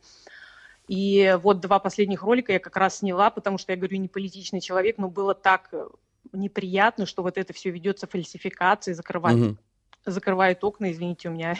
И 0.89 1.37
вот 1.41 1.61
два 1.61 1.79
последних 1.79 2.23
ролика 2.23 2.51
я 2.51 2.59
как 2.59 2.75
раз 2.75 2.97
сняла, 2.97 3.29
потому 3.29 3.57
что 3.57 3.71
я 3.71 3.77
говорю, 3.77 3.97
не 3.97 4.09
политичный 4.09 4.59
человек, 4.59 4.97
но 4.97 5.07
было 5.07 5.33
так 5.33 5.69
э, 5.71 5.87
неприятно, 6.33 7.05
что 7.05 7.23
вот 7.23 7.37
это 7.37 7.53
все 7.53 7.69
ведется 7.69 8.05
фальсификацией, 8.05 8.95
закрывать 8.95 9.37
Мгм. 9.37 9.57
закрывают 10.05 10.61
окна, 10.65 10.91
извините, 10.91 11.29
у 11.29 11.31
меня 11.31 11.55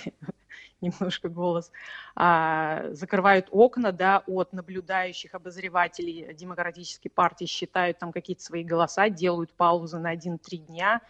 немножко 0.99 1.29
голос, 1.29 1.71
а, 2.15 2.85
закрывают 2.91 3.47
окна, 3.51 3.91
да, 3.91 4.23
от 4.25 4.51
наблюдающих 4.53 5.33
обозревателей 5.33 6.33
демократической 6.33 7.09
партии, 7.09 7.45
считают 7.45 7.99
там 7.99 8.11
какие-то 8.11 8.43
свои 8.43 8.63
голоса, 8.63 9.09
делают 9.09 9.51
паузы 9.53 9.99
на 9.99 10.09
1-3 10.09 10.57
дня, 10.57 11.01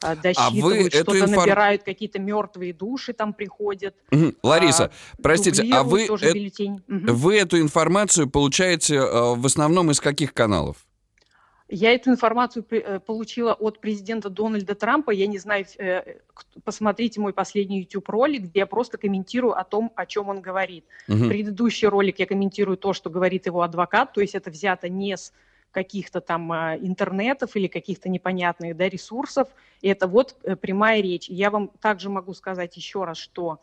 а, 0.00 0.14
досчитывают, 0.14 0.62
вы 0.62 0.86
эту 0.88 0.96
что-то 0.96 1.24
инфор- 1.24 1.46
набирают, 1.46 1.82
какие-то 1.82 2.18
мертвые 2.20 2.72
души 2.72 3.12
там 3.12 3.34
приходят. 3.34 3.94
Лариса, 4.42 4.84
а, 4.84 5.22
простите, 5.22 5.64
а 5.72 5.82
вы, 5.82 6.06
э-. 6.06 6.34
Мгм. 6.86 7.14
вы 7.14 7.38
эту 7.38 7.60
информацию 7.60 8.30
получаете 8.30 8.96
э, 8.96 9.34
в 9.34 9.44
основном 9.44 9.90
из 9.90 10.00
каких 10.00 10.32
каналов? 10.32 10.85
Я 11.68 11.92
эту 11.92 12.10
информацию 12.10 12.64
э, 12.70 13.00
получила 13.00 13.52
от 13.52 13.80
президента 13.80 14.30
Дональда 14.30 14.76
Трампа. 14.76 15.10
Я 15.10 15.26
не 15.26 15.38
знаю, 15.38 15.66
э, 15.78 16.18
посмотрите 16.62 17.20
мой 17.20 17.32
последний 17.32 17.80
YouTube-ролик, 17.80 18.42
где 18.42 18.60
я 18.60 18.66
просто 18.66 18.98
комментирую 18.98 19.58
о 19.58 19.64
том, 19.64 19.92
о 19.96 20.06
чем 20.06 20.28
он 20.28 20.40
говорит. 20.40 20.84
Мгм. 21.08 21.28
Предыдущий 21.28 21.88
ролик 21.88 22.20
я 22.20 22.26
комментирую 22.26 22.76
то, 22.76 22.92
что 22.92 23.10
говорит 23.10 23.46
его 23.46 23.62
адвокат, 23.62 24.12
то 24.12 24.20
есть 24.20 24.36
это 24.36 24.50
взято 24.50 24.88
не 24.88 25.16
с 25.16 25.32
каких-то 25.72 26.20
там 26.20 26.52
а, 26.52 26.76
интернетов 26.76 27.56
или 27.56 27.66
каких-то 27.66 28.08
непонятных 28.08 28.76
да, 28.76 28.88
ресурсов. 28.88 29.48
И 29.82 29.88
это 29.88 30.06
вот 30.06 30.36
э, 30.44 30.54
прямая 30.54 31.02
речь. 31.02 31.28
Я 31.28 31.50
вам 31.50 31.68
также 31.80 32.10
могу 32.10 32.32
сказать 32.32 32.76
еще 32.76 33.04
раз, 33.04 33.18
что 33.18 33.60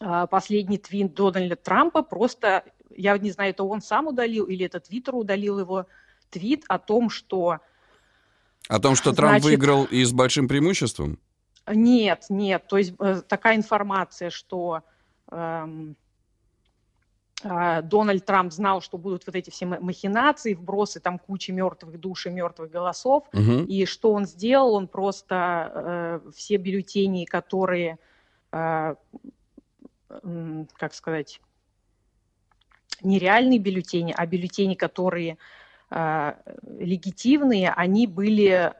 а, 0.00 0.26
последний 0.26 0.78
твит 0.78 1.14
Дональда 1.14 1.56
Трампа 1.56 2.02
просто, 2.02 2.64
я 2.96 3.16
не 3.18 3.30
знаю, 3.30 3.50
это 3.50 3.62
он 3.64 3.82
сам 3.82 4.06
удалил 4.06 4.46
или 4.46 4.64
это 4.64 4.80
Твиттер 4.80 5.14
удалил 5.14 5.58
его 5.58 5.86
твит 6.30 6.64
о 6.68 6.78
том, 6.78 7.10
что 7.10 7.58
О 8.68 8.78
том, 8.80 8.94
что 8.96 9.12
Трамп 9.12 9.40
Значит- 9.40 9.44
выиграл 9.46 9.84
и 9.84 10.04
с 10.04 10.12
большим 10.12 10.46
преимуществом? 10.48 11.18
Нет, 11.66 12.26
нет. 12.28 12.66
То 12.68 12.78
есть 12.78 12.94
э, 12.98 13.22
такая 13.28 13.56
информация, 13.56 14.30
что 14.30 14.82
эм, 15.30 15.96
а, 17.44 17.82
Дональд 17.82 18.24
Трамп 18.24 18.52
знал, 18.52 18.80
что 18.80 18.98
будут 18.98 19.24
вот 19.26 19.36
эти 19.36 19.50
все 19.50 19.66
ма- 19.66 19.78
махинации, 19.80 20.54
вбросы, 20.54 20.98
там 21.00 21.18
куча 21.18 21.52
мертвых 21.52 22.00
душ 22.00 22.26
и 22.26 22.30
мертвых 22.30 22.70
голосов. 22.70 23.24
Мгм. 23.32 23.64
И 23.66 23.84
что 23.86 24.12
он 24.12 24.26
сделал? 24.26 24.74
Он 24.74 24.88
просто 24.88 26.20
э, 26.24 26.30
все 26.34 26.56
бюллетени, 26.56 27.26
которые, 27.26 27.98
э, 28.52 28.94
м, 30.24 30.68
как 30.74 30.94
сказать, 30.94 31.40
нереальные 33.02 33.58
бюллетени, 33.58 34.12
а 34.16 34.26
бюллетени, 34.26 34.74
которые 34.74 35.32
э, 35.32 35.36
легитимные, 35.90 37.70
они 37.70 38.06
были 38.06 38.74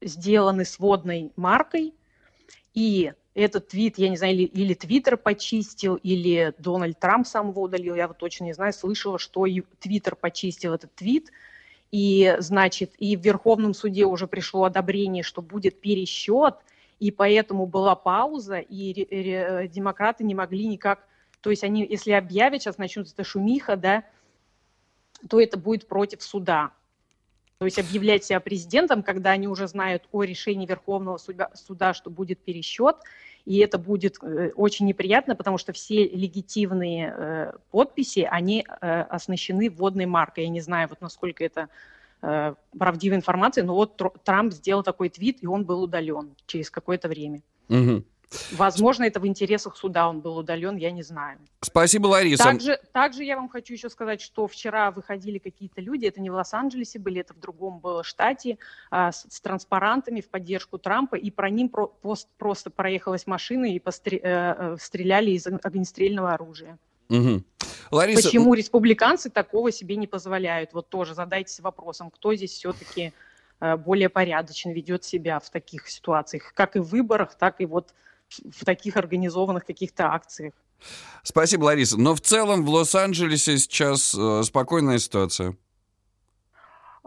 сделаны 0.00 0.64
с 0.64 0.78
водной 0.78 1.32
маркой, 1.36 1.94
и 2.74 3.12
этот 3.34 3.68
твит, 3.68 3.98
я 3.98 4.08
не 4.08 4.16
знаю, 4.16 4.34
или, 4.34 4.44
или 4.44 4.74
Твиттер 4.74 5.16
почистил, 5.16 5.96
или 5.96 6.54
Дональд 6.58 6.98
Трамп 6.98 7.26
сам 7.26 7.50
его 7.50 7.62
удалил, 7.62 7.94
я 7.94 8.08
вот 8.08 8.18
точно 8.18 8.44
не 8.44 8.54
знаю, 8.54 8.72
слышала, 8.72 9.18
что 9.18 9.46
Твиттер 9.78 10.16
почистил 10.16 10.74
этот 10.74 10.94
твит, 10.94 11.30
и, 11.92 12.34
значит, 12.40 12.94
и 12.98 13.16
в 13.16 13.20
Верховном 13.20 13.74
суде 13.74 14.04
уже 14.04 14.26
пришло 14.26 14.64
одобрение, 14.64 15.22
что 15.22 15.42
будет 15.42 15.80
пересчет, 15.80 16.56
и 16.98 17.10
поэтому 17.10 17.66
была 17.66 17.94
пауза, 17.94 18.58
и 18.58 19.68
демократы 19.68 20.24
не 20.24 20.34
могли 20.34 20.66
никак, 20.66 21.06
то 21.40 21.50
есть 21.50 21.62
они, 21.62 21.86
если 21.88 22.12
объявят, 22.12 22.62
сейчас 22.62 22.78
начнется 22.78 23.22
шумиха, 23.22 23.76
да, 23.76 24.04
то 25.28 25.40
это 25.40 25.58
будет 25.58 25.88
против 25.88 26.22
суда. 26.22 26.72
То 27.58 27.64
есть 27.64 27.78
объявлять 27.78 28.24
себя 28.24 28.38
президентом, 28.40 29.02
когда 29.02 29.30
они 29.30 29.48
уже 29.48 29.66
знают 29.66 30.04
о 30.12 30.22
решении 30.22 30.66
Верховного 30.66 31.16
суда, 31.16 31.50
суда, 31.54 31.94
что 31.94 32.10
будет 32.10 32.38
пересчет, 32.38 32.96
и 33.46 33.58
это 33.58 33.78
будет 33.78 34.18
э, 34.22 34.50
очень 34.56 34.84
неприятно, 34.84 35.34
потому 35.34 35.56
что 35.56 35.72
все 35.72 36.06
легитимные 36.06 37.14
э, 37.16 37.52
подписи, 37.70 38.28
они 38.30 38.66
э, 38.68 39.00
оснащены 39.02 39.70
вводной 39.70 40.04
маркой. 40.04 40.44
Я 40.44 40.50
не 40.50 40.60
знаю, 40.60 40.88
вот 40.88 41.00
насколько 41.00 41.44
это 41.44 41.68
э, 42.20 42.54
правдивая 42.78 43.16
информация, 43.16 43.64
но 43.64 43.74
вот 43.74 43.98
Тр- 43.98 44.18
Трамп 44.22 44.52
сделал 44.52 44.82
такой 44.82 45.08
твит, 45.08 45.42
и 45.42 45.46
он 45.46 45.64
был 45.64 45.82
удален 45.82 46.34
через 46.46 46.70
какое-то 46.70 47.08
время. 47.08 47.40
Мгм. 47.68 48.04
Возможно, 48.52 49.04
это 49.04 49.20
в 49.20 49.26
интересах 49.26 49.76
суда 49.76 50.08
он 50.08 50.20
был 50.20 50.36
удален, 50.36 50.76
я 50.76 50.90
не 50.90 51.02
знаю. 51.02 51.38
Спасибо, 51.60 52.08
Лариса. 52.08 52.42
Также, 52.42 52.80
также 52.92 53.24
я 53.24 53.36
вам 53.36 53.48
хочу 53.48 53.72
еще 53.74 53.88
сказать, 53.88 54.20
что 54.20 54.46
вчера 54.48 54.90
выходили 54.90 55.38
какие-то 55.38 55.80
люди, 55.80 56.06
это 56.06 56.20
не 56.20 56.28
в 56.30 56.34
Лос-Анджелесе 56.34 56.98
были, 56.98 57.20
это 57.20 57.34
в 57.34 57.38
другом 57.40 57.78
было 57.78 58.02
штате, 58.02 58.58
а, 58.90 59.12
с, 59.12 59.26
с 59.28 59.40
транспарантами 59.40 60.20
в 60.20 60.28
поддержку 60.28 60.76
Трампа, 60.78 61.14
и 61.14 61.30
про 61.30 61.50
ним 61.50 61.68
про- 61.68 61.86
пост- 61.86 62.28
просто 62.36 62.70
проехалась 62.70 63.26
машина 63.26 63.66
и 63.66 63.78
постре- 63.78 64.20
э, 64.22 64.74
э, 64.74 64.76
стреляли 64.80 65.30
из 65.30 65.46
ог- 65.46 65.60
огнестрельного 65.64 66.34
оружия. 66.34 66.78
Мгм. 67.08 67.44
Лариса, 67.92 68.22
Почему 68.24 68.54
республиканцы 68.54 69.30
такого 69.30 69.70
себе 69.70 69.94
не 69.94 70.08
позволяют? 70.08 70.72
Вот 70.72 70.88
тоже 70.88 71.14
задайтесь 71.14 71.60
вопросом, 71.60 72.10
кто 72.10 72.34
здесь 72.34 72.50
все-таки 72.50 73.12
более 73.86 74.08
порядочно 74.08 74.70
ведет 74.70 75.04
себя 75.04 75.38
в 75.38 75.48
таких 75.48 75.88
ситуациях, 75.88 76.52
как 76.54 76.76
и 76.76 76.80
в 76.80 76.88
выборах, 76.88 77.36
так 77.36 77.60
и 77.60 77.64
вот 77.66 77.94
в 78.28 78.64
таких 78.64 78.96
организованных 78.96 79.64
каких-то 79.64 80.12
акциях. 80.12 80.52
Спасибо, 81.22 81.64
Лариса. 81.64 81.98
Но 81.98 82.14
в 82.14 82.20
целом 82.20 82.64
в 82.64 82.70
Лос-Анджелесе 82.70 83.58
сейчас 83.58 84.14
э, 84.14 84.42
спокойная 84.42 84.98
ситуация. 84.98 85.56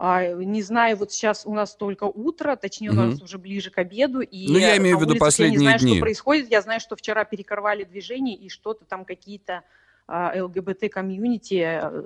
А, 0.01 0.31
не 0.31 0.61
знаю, 0.61 0.95
вот 0.95 1.11
сейчас 1.11 1.45
у 1.45 1.53
нас 1.53 1.75
только 1.75 2.05
утро, 2.05 2.55
точнее, 2.55 2.91
у 2.91 2.93
нас 2.93 3.21
уже 3.21 3.37
ближе 3.37 3.69
к 3.69 3.77
обеду. 3.79 4.21
И 4.21 4.47
Ну, 4.47 4.57
я 4.57 4.77
имею 4.77 4.97
в 4.97 5.01
виду 5.01 5.17
последние 5.17 5.55
Я 5.55 5.59
не 5.59 5.65
знаю, 5.65 5.79
дни. 5.79 5.91
что 5.95 5.99
происходит. 5.99 6.49
Я 6.49 6.61
знаю, 6.61 6.79
что 6.79 6.95
вчера 6.95 7.25
перекрывали 7.25 7.83
движение, 7.83 8.35
и 8.37 8.47
что-то 8.47 8.85
там 8.85 9.03
какие-то 9.03 9.63
ЛГБТ-комьюнити, 10.09 11.55
э, 11.55 12.03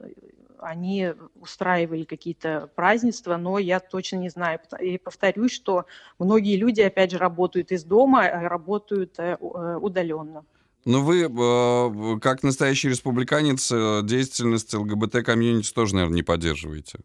они 0.60 1.14
устраивали 1.36 2.04
какие-то 2.04 2.70
празднества, 2.76 3.38
но 3.38 3.60
я 3.60 3.80
точно 3.80 4.18
не 4.18 4.30
знаю. 4.30 4.60
И 4.80 4.98
повторюсь, 4.98 5.52
что 5.52 5.86
многие 6.20 6.56
люди, 6.58 6.82
опять 6.82 7.12
же, 7.12 7.18
работают 7.18 7.72
из 7.72 7.84
дома, 7.84 8.26
а 8.26 8.50
работают 8.50 9.16
э, 9.20 9.38
э, 9.40 9.78
удаленно. 9.82 10.46
Но 10.86 11.02
вы, 11.02 11.22
э, 11.24 12.20
как 12.20 12.44
настоящий 12.44 12.90
республиканец, 12.90 13.72
э, 13.72 14.02
деятельность 14.04 14.74
ЛГБТ-комьюнити 14.74 15.74
тоже, 15.74 15.96
наверное, 15.96 16.16
не 16.16 16.24
поддерживаете. 16.24 17.00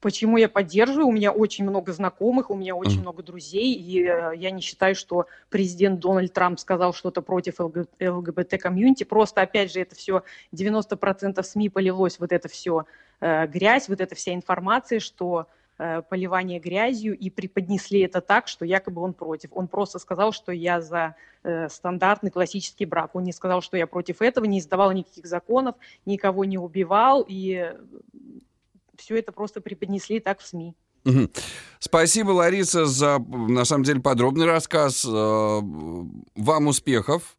Почему 0.00 0.36
я 0.36 0.48
поддерживаю? 0.48 1.08
У 1.08 1.12
меня 1.12 1.32
очень 1.32 1.64
много 1.64 1.92
знакомых, 1.92 2.50
у 2.50 2.54
меня 2.54 2.76
очень 2.76 2.94
Мгм. 2.98 3.02
много 3.02 3.22
друзей, 3.24 3.74
и 3.74 4.04
э, 4.04 4.32
я 4.36 4.50
не 4.52 4.60
считаю, 4.60 4.94
что 4.94 5.26
президент 5.50 5.98
Дональд 5.98 6.32
Трамп 6.32 6.60
сказал 6.60 6.94
что-то 6.94 7.20
против 7.20 7.58
ЛГ- 7.58 7.88
ЛГБТ-комьюнити. 8.00 9.02
Просто, 9.04 9.42
опять 9.42 9.72
же, 9.72 9.80
это 9.80 9.96
все 9.96 10.22
90% 10.52 11.42
СМИ 11.42 11.68
полилось, 11.68 12.18
вот 12.20 12.32
это 12.32 12.48
все 12.48 12.84
грязь, 13.20 13.88
вот 13.88 14.00
эта 14.00 14.14
вся 14.14 14.32
информация, 14.32 15.00
что 15.00 15.48
э, 15.78 16.02
поливание 16.08 16.60
грязью, 16.60 17.18
и 17.18 17.30
преподнесли 17.30 18.00
это 18.00 18.20
так, 18.20 18.46
что 18.46 18.64
якобы 18.64 19.02
он 19.02 19.12
против. 19.12 19.50
Он 19.54 19.66
просто 19.66 19.98
сказал, 19.98 20.30
что 20.30 20.52
я 20.52 20.80
за 20.80 21.16
э, 21.42 21.68
стандартный 21.68 22.30
классический 22.30 22.86
брак. 22.86 23.16
Он 23.16 23.24
не 23.24 23.32
сказал, 23.32 23.60
что 23.60 23.76
я 23.76 23.88
против 23.88 24.22
этого, 24.22 24.44
не 24.44 24.60
издавал 24.60 24.92
никаких 24.92 25.26
законов, 25.26 25.74
никого 26.06 26.44
не 26.44 26.58
убивал, 26.58 27.24
и 27.26 27.74
все 28.98 29.16
это 29.16 29.32
просто 29.32 29.60
преподнесли 29.60 30.20
так 30.20 30.40
в 30.40 30.46
СМИ. 30.46 30.74
Спасибо, 31.78 32.30
Лариса, 32.32 32.84
за, 32.86 33.18
на 33.18 33.64
самом 33.64 33.84
деле, 33.84 34.00
подробный 34.00 34.46
рассказ. 34.46 35.04
Э, 35.04 35.08
Вам 35.10 36.66
успехов 36.66 37.38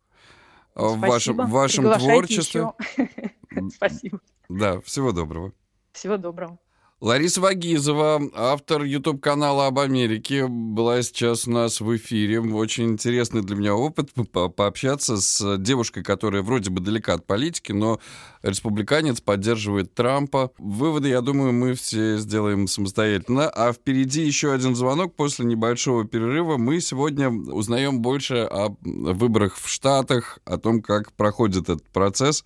э, 0.75 0.81
в 0.81 0.99
вашем, 0.99 1.37
в 1.37 1.49
вашем 1.49 1.93
творчестве. 1.93 2.71
Спасибо. 3.75 4.21
Да, 4.47 4.81
всего 4.81 5.11
доброго. 5.11 5.53
Всего 5.91 6.17
доброго. 6.17 6.57
Лариса 7.01 7.39
Вагизова, 7.39 8.21
автор 8.35 8.83
YouTube-канала 8.83 9.67
об 9.67 9.79
Америке, 9.79 10.47
была 10.47 11.01
сейчас 11.01 11.47
у 11.47 11.51
нас 11.51 11.79
в 11.79 11.95
эфире. 11.95 12.41
Очень 12.41 12.89
интересный 12.89 13.41
для 13.41 13.55
меня 13.55 13.73
опыт 13.73 14.09
по- 14.33 14.49
пообщаться 14.49 15.15
с 15.15 15.57
девушкой, 15.59 16.03
которая 16.03 16.41
вроде 16.41 16.71
бы 16.71 16.81
далека 16.81 17.13
от 17.13 17.25
политики, 17.25 17.71
но 17.71 18.01
республиканец, 18.43 19.21
поддерживает 19.21 19.93
Трампа. 19.93 20.51
Выводы, 20.57 21.07
я 21.07 21.21
думаю, 21.21 21.53
мы 21.53 21.73
все 21.73 22.17
сделаем 22.17 22.67
самостоятельно. 22.67 23.49
А 23.49 23.71
впереди 23.71 24.25
еще 24.25 24.51
один 24.51 24.75
звонок. 24.75 25.15
После 25.15 25.45
небольшого 25.45 26.03
перерыва 26.03 26.57
мы 26.57 26.81
сегодня 26.81 27.29
узнаем 27.29 28.01
больше 28.01 28.45
о 28.51 28.75
выборах 28.81 29.55
в 29.55 29.69
Штатах, 29.69 30.39
о 30.43 30.57
том, 30.57 30.81
как 30.81 31.13
проходит 31.13 31.69
этот 31.69 31.87
процесс 31.93 32.43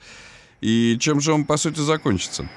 и 0.62 0.96
чем 1.00 1.20
же 1.20 1.34
он, 1.34 1.46
по 1.46 1.58
сути, 1.58 1.80
закончится. 1.80 2.48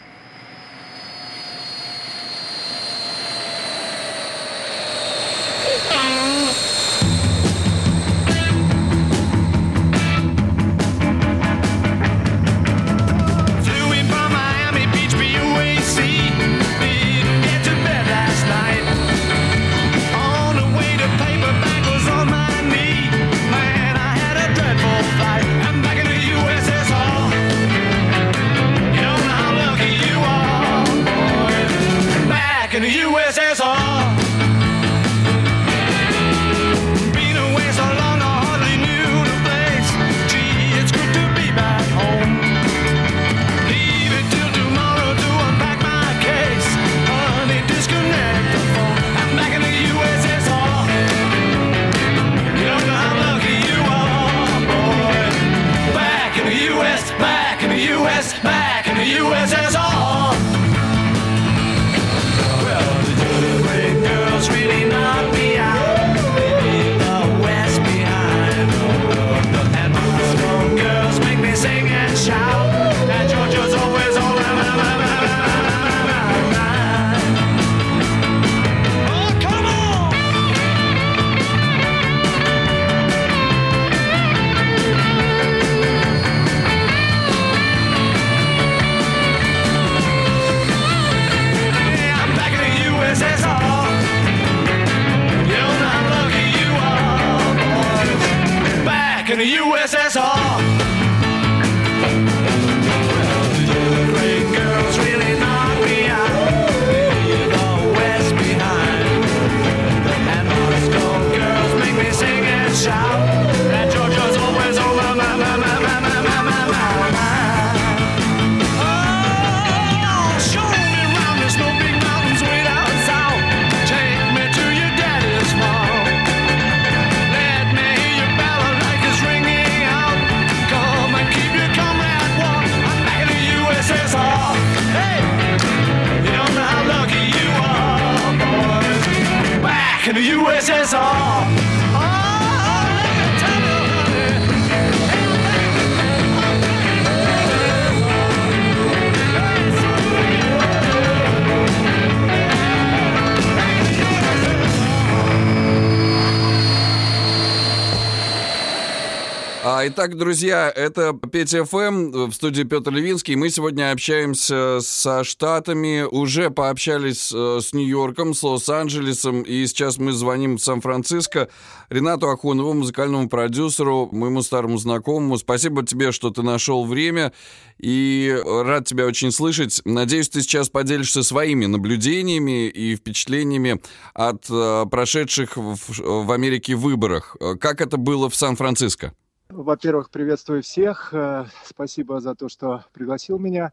Итак, 159.97 160.19
друзья, 160.19 160.71
это 160.77 161.15
Петя 161.15 161.65
ФМ 161.65 162.29
в 162.29 162.33
студии 162.35 162.65
Петр 162.65 162.93
Левинский. 162.93 163.35
Мы 163.35 163.49
сегодня 163.49 163.93
общаемся 163.93 164.81
со 164.83 165.25
Штатами, 165.25 166.03
уже 166.03 166.51
пообщались 166.51 167.33
э, 167.35 167.61
с 167.63 167.73
Нью-Йорком, 167.73 168.35
с 168.35 168.43
Лос-Анджелесом, 168.43 169.41
и 169.41 169.67
сейчас 169.67 169.97
мы 169.97 170.13
звоним 170.13 170.57
в 170.57 170.63
Сан-Франциско 170.63 171.49
Ренату 171.89 172.29
Ахунову, 172.29 172.75
музыкальному 172.75 173.31
продюсеру, 173.31 174.11
моему 174.13 174.43
старому 174.43 174.77
знакомому. 174.77 175.39
Спасибо 175.39 175.83
тебе, 175.83 176.13
что 176.13 176.29
ты 176.29 176.43
нашел 176.43 176.85
время, 176.85 177.33
и 177.79 178.39
рад 178.45 178.87
тебя 178.87 179.07
очень 179.07 179.33
слышать. 179.33 179.81
Надеюсь, 179.87 180.29
ты 180.29 180.43
сейчас 180.43 180.69
поделишься 180.69 181.23
своими 181.23 181.65
наблюдениями 181.65 182.69
и 182.69 182.97
впечатлениями 182.97 183.81
от 184.13 184.45
э, 184.51 184.85
прошедших 184.91 185.57
в, 185.57 185.79
в 185.89 186.33
Америке 186.33 186.75
выборах. 186.75 187.35
Э, 187.41 187.55
Как 187.55 187.81
это 187.81 187.97
было 187.97 188.29
в 188.29 188.37
Сан-Франциско? 188.37 189.15
Во-первых, 189.49 190.11
приветствую 190.11 190.65
всех. 190.65 191.15
Э, 191.15 191.47
Спасибо 191.65 192.19
за 192.21 192.35
то, 192.35 192.49
что 192.49 192.85
пригласил 192.93 193.39
меня. 193.39 193.73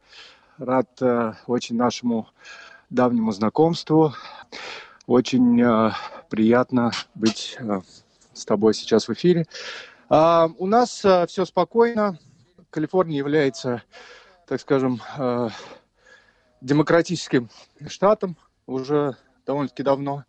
Рад 0.60 1.02
э, 1.02 1.34
очень 1.48 1.76
нашему 1.76 2.30
давнему 2.92 3.32
знакомству. 3.32 4.14
Очень 5.08 5.60
э, 5.60 5.92
приятно 6.30 6.92
быть 7.16 7.58
с 8.34 8.46
тобой 8.46 8.76
сейчас 8.76 9.08
в 9.08 9.14
эфире. 9.14 9.48
А, 10.10 10.48
У 10.60 10.68
нас 10.68 11.04
все 11.28 11.46
спокойно. 11.46 12.20
Калифорния 12.70 13.18
является, 13.18 13.82
так 14.48 14.62
скажем, 14.62 15.02
демократическим 16.62 17.50
штатом 17.88 18.38
уже 18.68 19.18
довольно-таки 19.46 19.82
давно. 19.82 20.26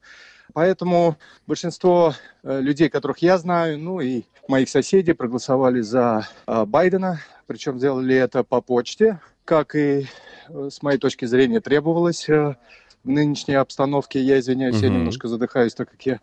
Поэтому 0.53 1.17
большинство 1.47 2.15
э, 2.43 2.61
людей, 2.61 2.89
которых 2.89 3.19
я 3.19 3.39
знаю, 3.39 3.79
ну 3.79 4.01
и 4.01 4.25
моих 4.47 4.69
соседей, 4.69 5.13
проголосовали 5.15 5.81
за 5.81 6.29
э, 6.47 6.65
Байдена. 6.65 7.21
Причем 7.47 7.79
сделали 7.79 8.15
это 8.15 8.45
по 8.45 8.61
почте, 8.61 9.21
как 9.45 9.75
и, 9.75 10.07
э, 10.49 10.69
с 10.71 10.83
моей 10.83 10.99
точки 10.99 11.25
зрения, 11.25 11.61
требовалось 11.61 12.29
в 12.29 12.57
нынешней 13.05 13.55
обстановке. 13.55 14.21
Я 14.21 14.39
извиняюсь, 14.39 14.83
я 14.83 14.89
Мгм. 14.89 14.99
немножко 14.99 15.29
задыхаюсь, 15.29 15.75
так 15.75 15.91
как 15.91 16.03
я 16.03 16.21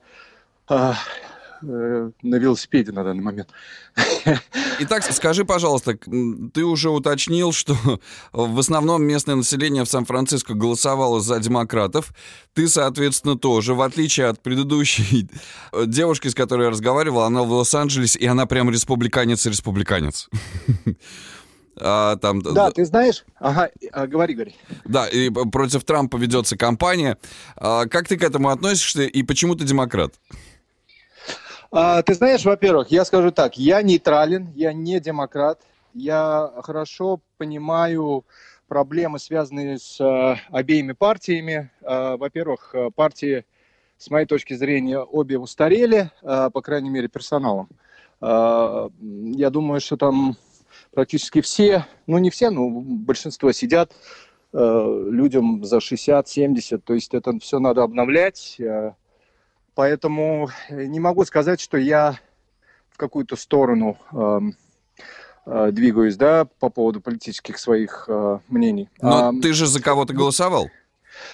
а, 0.68 0.96
э, 1.64 2.12
на 2.22 2.36
велосипеде 2.36 2.92
на 2.92 3.04
данный 3.04 3.24
момент. 3.24 3.50
Итак, 4.80 5.04
скажи, 5.04 5.46
пожалуйста, 5.46 5.98
ты 6.54 6.64
уже 6.64 6.90
уточнил, 6.90 7.52
что 7.52 7.76
в 8.32 8.60
основном 8.60 9.04
местное 9.04 9.36
население 9.36 9.84
в 9.84 9.90
Сан-Франциско 9.90 10.54
голосовало 10.54 11.20
за 11.20 11.40
демократов. 11.40 12.14
Ты, 12.54 12.68
соответственно, 12.68 13.38
тоже, 13.38 13.74
в 13.74 13.82
отличие 13.82 14.28
от 14.28 14.42
предыдущей 14.42 15.30
э, 15.72 15.86
девушки, 15.86 16.28
с 16.28 16.36
которой 16.36 16.66
я 16.66 16.70
разговаривал, 16.72 17.22
она 17.22 17.44
в 17.44 17.52
Лос-Анджелесе, 17.52 18.20
и 18.20 18.26
она 18.26 18.46
прям 18.46 18.70
республиканец 18.70 19.46
и 19.46 19.50
республиканец. 19.50 20.30
А, 21.80 22.16
там, 22.18 22.42
Да, 22.42 22.70
ты 22.70 22.86
знаешь... 22.86 23.24
Ага, 23.40 23.70
а, 23.92 24.06
говори, 24.06 24.34
говори. 24.36 24.56
да, 24.86 25.08
и 25.08 25.30
против 25.30 25.84
Трампа 25.84 26.18
ведется 26.18 26.58
кампания. 26.58 27.18
А, 27.56 27.86
Как 27.86 28.08
ты 28.08 28.18
к 28.18 28.24
этому 28.24 28.50
относишься 28.50 29.04
и 29.04 29.24
почему 29.24 29.56
ты 29.56 29.64
демократ? 29.64 30.14
А, 31.74 32.02
ты 32.02 32.14
знаешь, 32.16 32.44
во-первых, 32.44 32.92
я 32.92 33.06
скажу 33.06 33.32
так, 33.32 33.58
я 33.58 33.82
нейтрален, 33.82 34.52
я 34.56 34.74
не 34.74 35.00
демократ, 35.00 35.62
я 35.94 36.52
хорошо 36.64 37.22
понимаю 37.38 38.26
проблемы, 38.68 39.20
связанные 39.20 39.80
с 39.80 40.00
э, 40.02 40.36
обеими 40.50 40.92
партиями. 40.92 41.72
Э, 41.82 42.18
во-первых, 42.18 42.76
э, 42.76 42.90
партии, 42.94 43.46
с 43.98 44.10
моей 44.10 44.26
точки 44.26 44.54
зрения, 44.54 45.00
обе 45.00 45.38
устарели, 45.38 46.12
э, 46.22 46.50
по 46.52 46.62
крайней 46.62 46.90
мере, 46.90 47.08
персоналом. 47.08 47.70
Э, 48.20 48.90
я 49.00 49.50
думаю, 49.50 49.80
что 49.80 49.96
там 49.96 50.36
практически 50.94 51.40
все, 51.40 51.86
ну 52.06 52.18
не 52.18 52.32
все, 52.32 52.50
но 52.50 52.70
большинство 52.70 53.54
сидят 53.54 53.94
э, 54.52 55.08
людям 55.10 55.64
за 55.64 55.78
60-70, 55.78 56.80
то 56.80 56.94
есть 56.94 57.14
это 57.14 57.40
все 57.40 57.60
надо 57.60 57.84
обновлять. 57.84 58.58
э, 58.60 58.92
Поэтому 59.76 60.50
э, 60.70 60.86
не 60.86 61.00
могу 61.00 61.26
сказать, 61.26 61.60
что 61.62 61.78
я 61.78 62.20
в 62.90 62.98
какую-то 62.98 63.36
сторону 63.36 63.98
эм, 64.12 64.56
э, 65.46 65.70
двигаюсь, 65.72 66.18
да, 66.18 66.46
по 66.60 66.70
поводу 66.70 67.02
политических 67.02 67.58
своих 67.58 68.06
э, 68.08 68.40
мнений. 68.50 68.90
Но 69.02 69.28
Ам, 69.30 69.42
ты 69.42 69.54
же 69.54 69.66
за 69.68 69.82
кого-то 69.82 70.14
голосовал. 70.14 70.70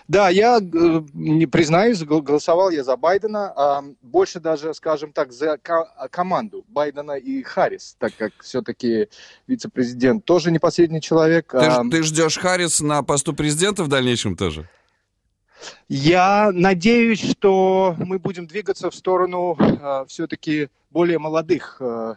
Да, 0.07 0.29
я 0.29 0.57
э, 0.57 1.01
не 1.13 1.45
признаюсь, 1.45 2.03
гол- 2.03 2.21
голосовал 2.21 2.69
я 2.69 2.83
за 2.83 2.97
Байдена, 2.97 3.53
ам, 3.55 3.95
больше 4.01 4.39
даже, 4.39 4.73
скажем 4.73 5.13
так, 5.13 5.31
за 5.31 5.57
ко- 5.57 5.91
а, 5.95 6.07
команду 6.09 6.65
Байдена 6.67 7.13
и 7.13 7.43
Харрис, 7.43 7.95
так 7.99 8.13
как 8.17 8.31
все-таки 8.41 9.09
вице-президент 9.47 10.25
тоже 10.25 10.51
не 10.51 10.59
последний 10.59 11.01
человек. 11.01 11.51
Ты, 11.51 11.57
Ам, 11.57 11.89
ты 11.89 12.03
ждешь 12.03 12.37
Харрис 12.37 12.81
на 12.81 13.03
посту 13.03 13.33
президента 13.33 13.83
в 13.83 13.87
дальнейшем 13.87 14.35
тоже? 14.35 14.69
Я 15.87 16.51
надеюсь, 16.53 17.21
что 17.31 17.95
мы 17.97 18.19
будем 18.19 18.47
двигаться 18.47 18.89
в 18.89 18.95
сторону 18.95 19.57
все-таки 20.07 20.69
более 20.91 21.19
молодых 21.19 21.77
э, 21.79 22.15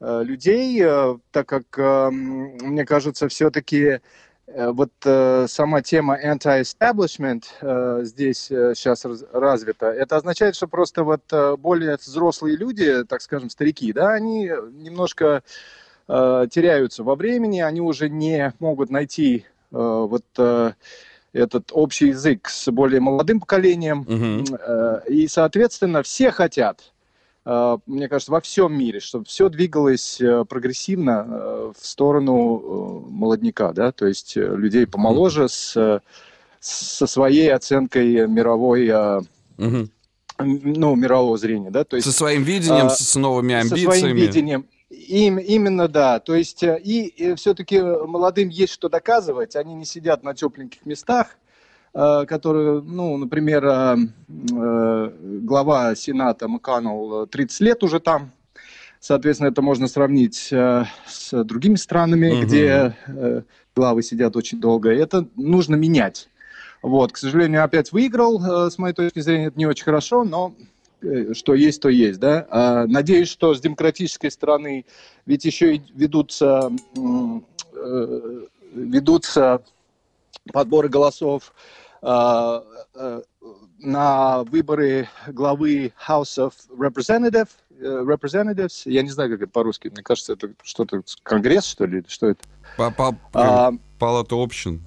э, 0.00 0.22
людей, 0.24 0.82
э, 0.82 1.18
так 1.30 1.48
как, 1.48 1.64
э, 1.78 2.10
мне 2.10 2.84
кажется, 2.84 3.28
все-таки 3.28 4.00
вот 4.46 4.90
э, 5.04 5.46
сама 5.46 5.82
тема 5.82 6.18
anti-establishment 6.18 7.44
э, 7.60 8.00
здесь 8.04 8.44
сейчас 8.46 9.04
развита. 9.32 9.86
Это 9.86 10.16
означает, 10.16 10.56
что 10.56 10.66
просто 10.68 11.04
вот 11.04 11.22
э, 11.32 11.56
более 11.56 11.96
взрослые 11.96 12.56
люди, 12.56 13.04
так 13.04 13.20
скажем, 13.20 13.50
старики, 13.50 13.92
да, 13.92 14.14
они 14.14 14.50
немножко 14.72 15.42
э, 16.08 16.46
теряются 16.50 17.04
во 17.04 17.14
времени, 17.14 17.60
они 17.60 17.82
уже 17.82 18.08
не 18.08 18.54
могут 18.58 18.88
найти 18.88 19.44
э, 19.70 19.76
вот 19.76 20.24
э, 20.38 20.72
этот 21.32 21.70
общий 21.72 22.08
язык 22.08 22.48
с 22.48 22.70
более 22.70 23.00
молодым 23.00 23.40
поколением. 23.40 24.06
Э, 24.60 25.00
И, 25.08 25.28
соответственно, 25.28 26.02
все 26.02 26.30
хотят, 26.30 26.92
э, 27.44 27.78
мне 27.86 28.08
кажется, 28.08 28.32
во 28.32 28.40
всем 28.40 28.72
мире, 28.76 29.00
чтобы 29.00 29.24
все 29.26 29.48
двигалось 29.48 30.20
э, 30.20 30.44
прогрессивно 30.48 31.72
в 31.78 31.86
сторону 31.86 33.04
молодняка, 33.10 33.72
да, 33.72 33.92
то 33.92 34.06
есть 34.06 34.36
людей 34.36 34.86
помоложе 34.86 35.48
с, 35.48 36.00
со 36.60 37.06
своей 37.06 37.52
оценкой 37.52 38.26
мировой, 38.26 38.88
м, 39.58 39.88
ну, 40.38 40.94
мирового 40.94 41.36
зрения, 41.36 41.70
да, 41.70 41.84
то 41.84 41.96
есть 41.96 42.06
Со 42.06 42.12
своим 42.16 42.42
видением, 42.42 42.86
а, 42.86 42.90
с 42.90 43.16
новыми 43.16 43.52
со 43.54 43.60
амбициями. 43.60 43.98
своим 43.98 44.16
видением. 44.16 44.66
Им, 45.08 45.38
именно 45.38 45.88
да. 45.88 46.20
То 46.20 46.34
есть 46.34 46.62
э, 46.62 46.78
и, 46.82 47.34
все-таки 47.34 47.80
молодым 47.80 48.48
есть 48.48 48.72
что 48.72 48.88
доказывать. 48.88 49.56
Они 49.56 49.74
не 49.74 49.84
сидят 49.84 50.22
на 50.22 50.34
тепленьких 50.34 50.84
местах, 50.86 51.36
э, 51.94 52.24
которые, 52.26 52.82
ну, 52.82 53.16
например, 53.16 53.64
э, 53.66 53.96
э, 54.28 55.10
глава 55.42 55.94
Сената 55.94 56.46
МакКоннелл 56.48 57.24
э, 57.24 57.26
30 57.26 57.60
лет 57.60 57.82
уже 57.82 58.00
там. 58.00 58.30
Соответственно, 59.00 59.48
это 59.48 59.62
можно 59.62 59.86
сравнить 59.88 60.48
э, 60.52 60.84
с 61.06 61.44
другими 61.44 61.76
странами, 61.76 62.32
Мгм. 62.32 62.46
где 62.46 62.94
э, 63.06 63.42
главы 63.76 64.02
сидят 64.02 64.36
очень 64.36 64.60
долго. 64.60 64.92
И 64.92 64.98
это 64.98 65.26
нужно 65.36 65.76
менять. 65.76 66.28
Вот, 66.82 67.12
к 67.12 67.16
сожалению, 67.16 67.64
опять 67.64 67.92
выиграл. 67.92 68.66
э, 68.66 68.70
С 68.70 68.78
моей 68.78 68.94
точки 68.94 69.20
зрения, 69.20 69.46
это 69.46 69.58
не 69.58 69.66
очень 69.66 69.84
хорошо, 69.84 70.24
но 70.24 70.52
э, 70.58 70.62
что 71.32 71.54
есть, 71.54 71.80
то 71.80 71.88
есть, 71.88 72.18
да. 72.18 72.46
А, 72.50 72.86
Надеюсь, 72.86 73.28
что 73.28 73.54
с 73.54 73.60
демократической 73.60 74.30
стороны 74.30 74.84
ведь 75.26 75.44
еще 75.44 75.76
и 75.76 75.82
ведутся, 75.94 76.72
э, 76.96 78.46
ведутся 78.74 79.62
подборы 80.52 80.88
голосов 80.88 81.52
а, 82.02 82.64
э, 82.94 83.22
на 83.80 84.42
выборы 84.44 85.08
главы 85.28 85.92
House 86.08 86.38
of 86.38 86.52
Representative, 86.76 87.48
э, 87.78 87.84
Representatives. 87.84 88.82
Я 88.84 89.02
не 89.02 89.10
знаю, 89.10 89.30
как 89.30 89.42
это 89.42 89.52
по-русски. 89.52 89.88
Мне 89.88 90.02
кажется, 90.02 90.32
это 90.32 90.52
что-то 90.62 91.02
Конгресс, 91.22 91.66
что 91.66 91.86
ли? 91.86 92.04
Что 92.08 92.28
это? 92.28 92.40
А, 93.32 93.72
Палата 93.98 94.34
общин. 94.34 94.82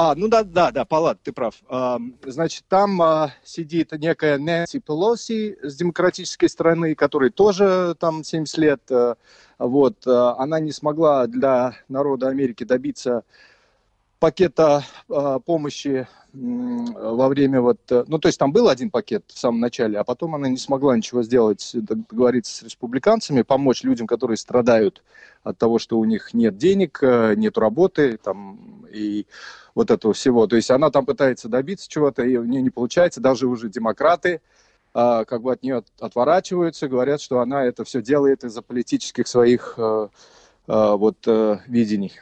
А, 0.00 0.14
ну 0.14 0.28
да, 0.28 0.44
да, 0.44 0.70
да, 0.70 0.84
палат, 0.84 1.18
ты 1.24 1.32
прав. 1.32 1.56
А, 1.68 1.98
Значит, 2.24 2.62
там 2.68 3.02
а, 3.02 3.32
сидит 3.42 3.90
некая 3.90 4.38
Нэнси 4.38 4.78
Пелоси 4.78 5.58
с 5.60 5.74
демократической 5.74 6.46
стороны, 6.46 6.94
которой 6.94 7.30
тоже 7.30 7.96
там 7.98 8.22
70 8.22 8.58
лет. 8.58 8.80
а, 8.92 9.16
Вот, 9.58 10.06
а, 10.06 10.36
она 10.38 10.60
не 10.60 10.70
смогла 10.70 11.26
для 11.26 11.72
народа 11.88 12.28
Америки 12.28 12.62
добиться 12.62 13.24
пакета 14.18 14.84
а, 15.08 15.38
помощи 15.38 16.06
м, 16.34 16.92
во 16.92 17.28
время 17.28 17.60
вот, 17.60 17.80
э, 17.90 18.04
ну 18.06 18.18
то 18.18 18.28
есть 18.28 18.38
там 18.38 18.52
был 18.52 18.68
один 18.68 18.90
пакет 18.90 19.24
в 19.28 19.38
самом 19.38 19.60
начале, 19.60 19.98
а 19.98 20.04
потом 20.04 20.34
она 20.34 20.48
не 20.48 20.56
смогла 20.56 20.96
ничего 20.96 21.22
сделать, 21.22 21.70
договориться 21.74 22.54
с 22.54 22.62
республиканцами, 22.62 23.42
помочь 23.42 23.82
людям, 23.82 24.06
которые 24.06 24.36
страдают 24.36 25.02
от 25.42 25.58
того, 25.58 25.78
что 25.78 25.98
у 25.98 26.04
них 26.04 26.34
нет 26.34 26.56
денег, 26.56 26.98
э, 27.02 27.34
нет 27.36 27.56
работы, 27.58 28.18
там 28.18 28.86
и 28.92 29.26
вот 29.74 29.90
этого 29.90 30.14
всего. 30.14 30.46
То 30.46 30.56
есть 30.56 30.70
она 30.70 30.90
там 30.90 31.06
пытается 31.06 31.48
добиться 31.48 31.88
чего-то, 31.88 32.22
и 32.22 32.36
у 32.36 32.44
нее 32.44 32.62
не 32.62 32.70
получается, 32.70 33.20
даже 33.20 33.46
уже 33.46 33.68
демократы 33.68 34.40
а, 34.94 35.24
как 35.24 35.42
бы 35.42 35.52
от 35.52 35.62
нее 35.62 35.76
от- 35.76 35.92
отворачиваются, 36.00 36.88
говорят, 36.88 37.20
что 37.20 37.40
она 37.40 37.64
это 37.64 37.84
все 37.84 38.02
делает 38.02 38.42
из-за 38.44 38.62
политических 38.62 39.28
своих 39.28 39.74
э, 39.76 40.08
э, 40.66 40.92
вот 40.96 41.18
э, 41.26 41.58
видений. 41.66 42.12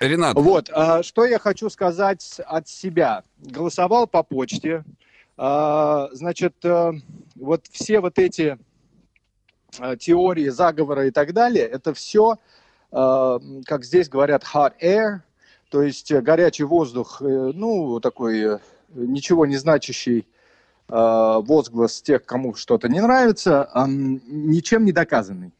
Ренат, 0.00 0.36
вот, 0.36 0.70
а, 0.72 1.02
что 1.02 1.24
я 1.24 1.38
хочу 1.38 1.70
сказать 1.70 2.40
от 2.46 2.68
себя. 2.68 3.22
Голосовал 3.38 4.06
по 4.06 4.22
почте. 4.22 4.84
А, 5.36 6.08
Значит, 6.12 6.54
э, 6.64 6.92
вот 7.34 7.66
все 7.70 8.00
вот 8.00 8.18
эти 8.18 8.58
э, 9.78 9.96
теории 9.98 10.48
заговора 10.48 11.06
и 11.06 11.10
так 11.10 11.32
далее, 11.32 11.64
это 11.64 11.92
все, 11.94 12.36
как 12.90 13.84
здесь 13.84 14.08
говорят, 14.08 14.44
hot 14.44 14.72
air, 14.80 15.20
то 15.70 15.82
есть 15.82 16.10
э, 16.10 16.20
горячий 16.20 16.64
воздух, 16.64 17.20
э, 17.20 17.24
ну, 17.24 18.00
такой 18.00 18.40
э, 18.40 18.58
ничего 18.94 19.46
не 19.46 19.56
значащий 19.56 20.20
э, 20.20 20.24
возглас 20.88 22.00
тех, 22.00 22.24
кому 22.24 22.54
что-то 22.54 22.88
не 22.88 23.00
нравится, 23.00 23.68
ам, 23.72 24.20
ничем 24.26 24.84
не 24.84 24.92
доказанный. 24.92 25.52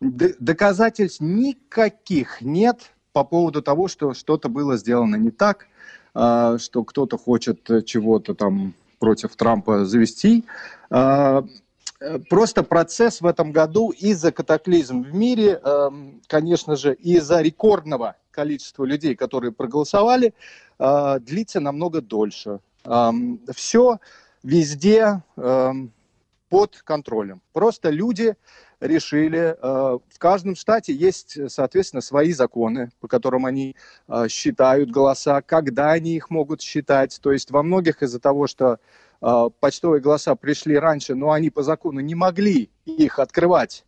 Д- 0.00 0.36
доказательств 0.38 1.20
никаких 1.20 2.40
нет 2.40 2.92
по 3.18 3.24
поводу 3.24 3.62
того, 3.62 3.88
что 3.88 4.14
что-то 4.14 4.48
было 4.48 4.76
сделано 4.76 5.16
не 5.16 5.32
так, 5.32 5.66
а, 6.14 6.56
что 6.58 6.84
кто-то 6.84 7.18
хочет 7.18 7.84
чего-то 7.84 8.34
там 8.34 8.74
против 9.00 9.34
Трампа 9.34 9.84
завести. 9.84 10.44
А, 10.90 11.44
Просто 12.30 12.62
процесс 12.62 13.20
в 13.20 13.26
этом 13.26 13.50
году 13.50 13.90
из-за 13.90 14.30
катаклизм 14.30 15.02
в 15.02 15.12
мире, 15.12 15.60
эм, 15.64 16.20
конечно 16.28 16.76
же, 16.76 16.94
из-за 16.94 17.40
рекордного 17.40 18.14
количества 18.30 18.84
людей, 18.84 19.16
которые 19.16 19.50
проголосовали, 19.50 20.32
длится 20.78 21.58
намного 21.58 22.00
дольше. 22.00 22.60
Все 23.52 23.98
везде 24.44 25.24
под 26.48 26.82
контролем. 26.84 27.42
Просто 27.52 27.90
люди 27.90 28.36
решили, 28.80 29.56
э, 29.60 29.98
в 30.08 30.18
каждом 30.18 30.54
штате 30.54 30.92
есть, 30.92 31.50
соответственно, 31.50 32.00
свои 32.00 32.32
законы, 32.32 32.90
по 33.00 33.08
которым 33.08 33.46
они 33.46 33.76
э, 34.08 34.28
считают 34.28 34.90
голоса, 34.90 35.42
когда 35.42 35.90
они 35.92 36.14
их 36.14 36.30
могут 36.30 36.60
считать. 36.62 37.18
То 37.20 37.32
есть 37.32 37.50
во 37.50 37.62
многих 37.62 38.02
из-за 38.02 38.20
того, 38.20 38.46
что 38.46 38.78
э, 39.20 39.50
почтовые 39.60 40.00
голоса 40.00 40.34
пришли 40.36 40.78
раньше, 40.78 41.14
но 41.14 41.32
они 41.32 41.50
по 41.50 41.62
закону 41.62 42.00
не 42.00 42.14
могли 42.14 42.70
их 42.84 43.18
открывать 43.18 43.84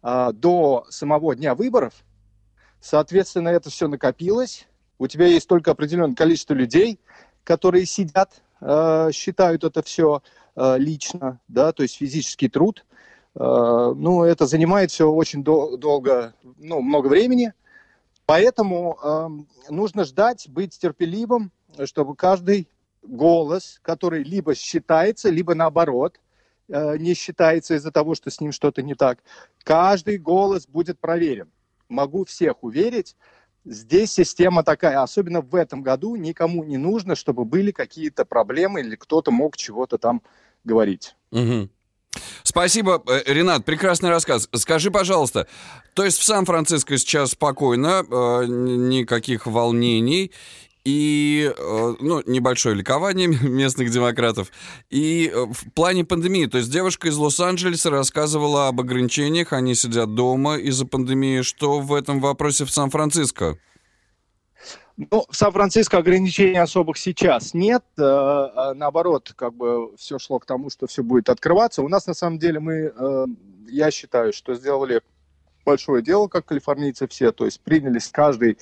до 0.00 0.86
самого 0.90 1.34
дня 1.34 1.56
выборов, 1.56 1.92
соответственно, 2.80 3.48
это 3.48 3.68
все 3.68 3.88
накопилось. 3.88 4.68
У 4.96 5.08
тебя 5.08 5.26
есть 5.26 5.48
только 5.48 5.72
определенное 5.72 6.14
количество 6.14 6.54
людей, 6.54 7.00
которые 7.42 7.84
сидят, 7.84 8.40
считают 9.12 9.64
это 9.64 9.82
все 9.82 10.22
лично, 10.56 11.40
да, 11.48 11.72
то 11.72 11.82
есть 11.82 11.96
физический 11.96 12.48
труд. 12.48 12.86
Э, 13.34 13.92
Ну, 13.96 14.24
это 14.24 14.46
занимает 14.46 14.90
все 14.90 15.10
очень 15.10 15.42
дол- 15.42 15.76
долго, 15.76 16.34
ну, 16.56 16.80
много 16.80 17.08
времени. 17.08 17.52
Поэтому 18.26 18.98
эм, 19.02 19.48
нужно 19.70 20.04
ждать, 20.04 20.48
быть 20.50 20.78
терпеливым, 20.78 21.50
чтобы 21.86 22.14
каждый 22.14 22.68
голос, 23.02 23.78
который 23.82 24.22
либо 24.22 24.54
считается, 24.54 25.30
либо 25.30 25.54
наоборот 25.54 26.20
э, 26.68 26.98
не 26.98 27.14
считается 27.14 27.74
из-за 27.74 27.90
того, 27.90 28.14
что 28.14 28.30
с 28.30 28.40
ним 28.40 28.52
что-то 28.52 28.82
не 28.82 28.94
так, 28.94 29.20
каждый 29.64 30.18
голос 30.18 30.66
будет 30.66 31.00
проверен. 31.00 31.50
Могу 31.88 32.26
всех 32.26 32.62
уверить, 32.62 33.16
здесь 33.64 34.12
система 34.12 34.62
такая, 34.62 35.00
особенно 35.02 35.40
в 35.40 35.54
этом 35.54 35.82
году 35.82 36.16
никому 36.16 36.64
не 36.64 36.76
нужно, 36.76 37.14
чтобы 37.14 37.46
были 37.46 37.70
какие-то 37.70 38.26
проблемы 38.26 38.80
или 38.80 38.96
кто-то 38.96 39.30
мог 39.30 39.56
чего-то 39.56 39.96
там 39.96 40.22
говорить. 40.64 41.16
Мгм. 41.30 41.70
Спасибо, 42.42 43.02
э, 43.06 43.22
Ренат, 43.26 43.64
прекрасный 43.64 44.10
рассказ. 44.10 44.48
Скажи, 44.54 44.90
пожалуйста, 44.90 45.46
то 45.94 46.04
есть 46.04 46.18
в 46.18 46.24
Сан-Франциско 46.24 46.96
сейчас 46.96 47.32
спокойно, 47.32 48.04
э, 48.08 48.44
никаких 48.46 49.46
волнений 49.46 50.32
и, 50.84 51.52
э, 51.54 51.94
ну, 52.00 52.22
небольшое 52.26 52.74
ликование 52.74 53.26
местных 53.42 53.90
демократов. 53.90 54.50
И 54.90 55.30
в 55.34 55.70
плане 55.72 56.04
пандемии, 56.04 56.46
то 56.46 56.58
есть 56.58 56.70
девушка 56.70 57.08
из 57.08 57.16
Лос-Анджелеса 57.16 57.90
рассказывала 57.90 58.68
об 58.68 58.80
ограничениях, 58.80 59.52
они 59.52 59.74
сидят 59.74 60.14
дома 60.14 60.56
из-за 60.56 60.86
пандемии. 60.86 61.42
Что 61.42 61.80
в 61.80 61.92
этом 61.92 62.20
вопросе 62.20 62.64
в 62.64 62.70
Сан-Франциско? 62.70 63.58
Ну, 64.98 65.24
в 65.30 65.36
Сан-Франциско 65.36 65.98
ограничений 65.98 66.58
особых 66.58 66.98
сейчас 66.98 67.54
нет. 67.54 67.84
Э, 67.96 68.02
э, 68.02 68.72
Наоборот, 68.74 69.32
как 69.36 69.54
бы 69.54 69.94
все 69.96 70.18
шло 70.18 70.40
к 70.40 70.44
тому, 70.44 70.70
что 70.70 70.88
все 70.88 71.04
будет 71.04 71.28
открываться. 71.28 71.82
У 71.82 71.88
нас, 71.88 72.08
на 72.08 72.14
самом 72.14 72.40
деле, 72.40 72.58
мы, 72.58 72.92
э, 72.92 73.26
я 73.68 73.92
считаю, 73.92 74.32
что 74.32 74.54
сделали 74.54 75.00
большое 75.64 76.02
дело, 76.02 76.26
как 76.26 76.46
калифорнийцы 76.46 77.06
все. 77.06 77.30
То 77.30 77.44
есть 77.44 77.60
принялись 77.60 78.08
каждый 78.08 78.58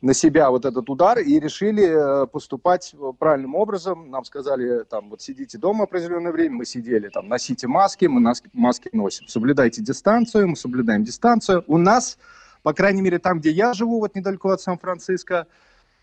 на 0.00 0.14
себя 0.14 0.50
вот 0.50 0.64
этот 0.64 0.88
удар 0.88 1.18
и 1.18 1.38
решили 1.38 2.22
э, 2.22 2.26
поступать 2.28 2.94
правильным 3.18 3.54
образом. 3.54 4.10
Нам 4.10 4.24
сказали, 4.24 4.84
там, 4.84 5.10
вот 5.10 5.20
сидите 5.20 5.58
дома 5.58 5.84
определенное 5.84 6.32
время, 6.32 6.56
мы 6.56 6.64
сидели, 6.64 7.10
там, 7.10 7.28
носите 7.28 7.66
маски, 7.66 8.06
мы 8.06 8.32
маски 8.54 8.88
носим. 8.94 9.28
Соблюдайте 9.28 9.82
дистанцию, 9.82 10.48
мы 10.48 10.56
соблюдаем 10.56 11.04
дистанцию. 11.04 11.62
У 11.66 11.76
нас, 11.76 12.16
по 12.62 12.72
крайней 12.72 13.02
мере, 13.02 13.18
там, 13.18 13.40
где 13.40 13.50
я 13.50 13.74
живу, 13.74 14.00
вот 14.00 14.14
недалеко 14.14 14.48
от 14.48 14.62
Сан-Франциско, 14.62 15.40
а, 15.40 15.46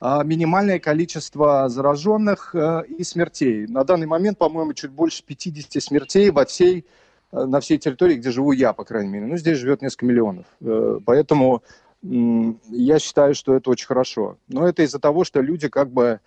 минимальное 0.01 0.79
количество 0.79 1.69
зараженных 1.69 2.55
э, 2.55 2.83
и 2.87 3.03
смертей. 3.03 3.67
На 3.67 3.83
данный 3.83 4.07
момент, 4.07 4.39
по-моему, 4.39 4.73
чуть 4.73 4.89
больше 4.89 5.23
50 5.23 5.81
смертей 5.81 6.31
во 6.31 6.45
всей, 6.45 6.85
э, 7.31 7.45
на 7.45 7.59
всей 7.59 7.77
территории, 7.77 8.15
где 8.15 8.31
живу 8.31 8.51
я, 8.51 8.73
по 8.73 8.83
крайней 8.83 9.09
мере. 9.09 9.27
Ну, 9.27 9.37
здесь 9.37 9.59
живет 9.59 9.83
несколько 9.83 10.07
миллионов. 10.07 10.45
Э, 10.61 10.97
Поэтому 11.05 11.61
я 12.01 12.97
считаю, 12.97 13.35
что 13.35 13.53
это 13.53 13.69
очень 13.69 13.85
хорошо. 13.85 14.37
Но 14.47 14.67
это 14.67 14.81
из-за 14.81 14.97
того, 14.97 15.23
что 15.23 15.39
люди 15.39 15.69
как 15.69 15.91
бы 15.91 16.19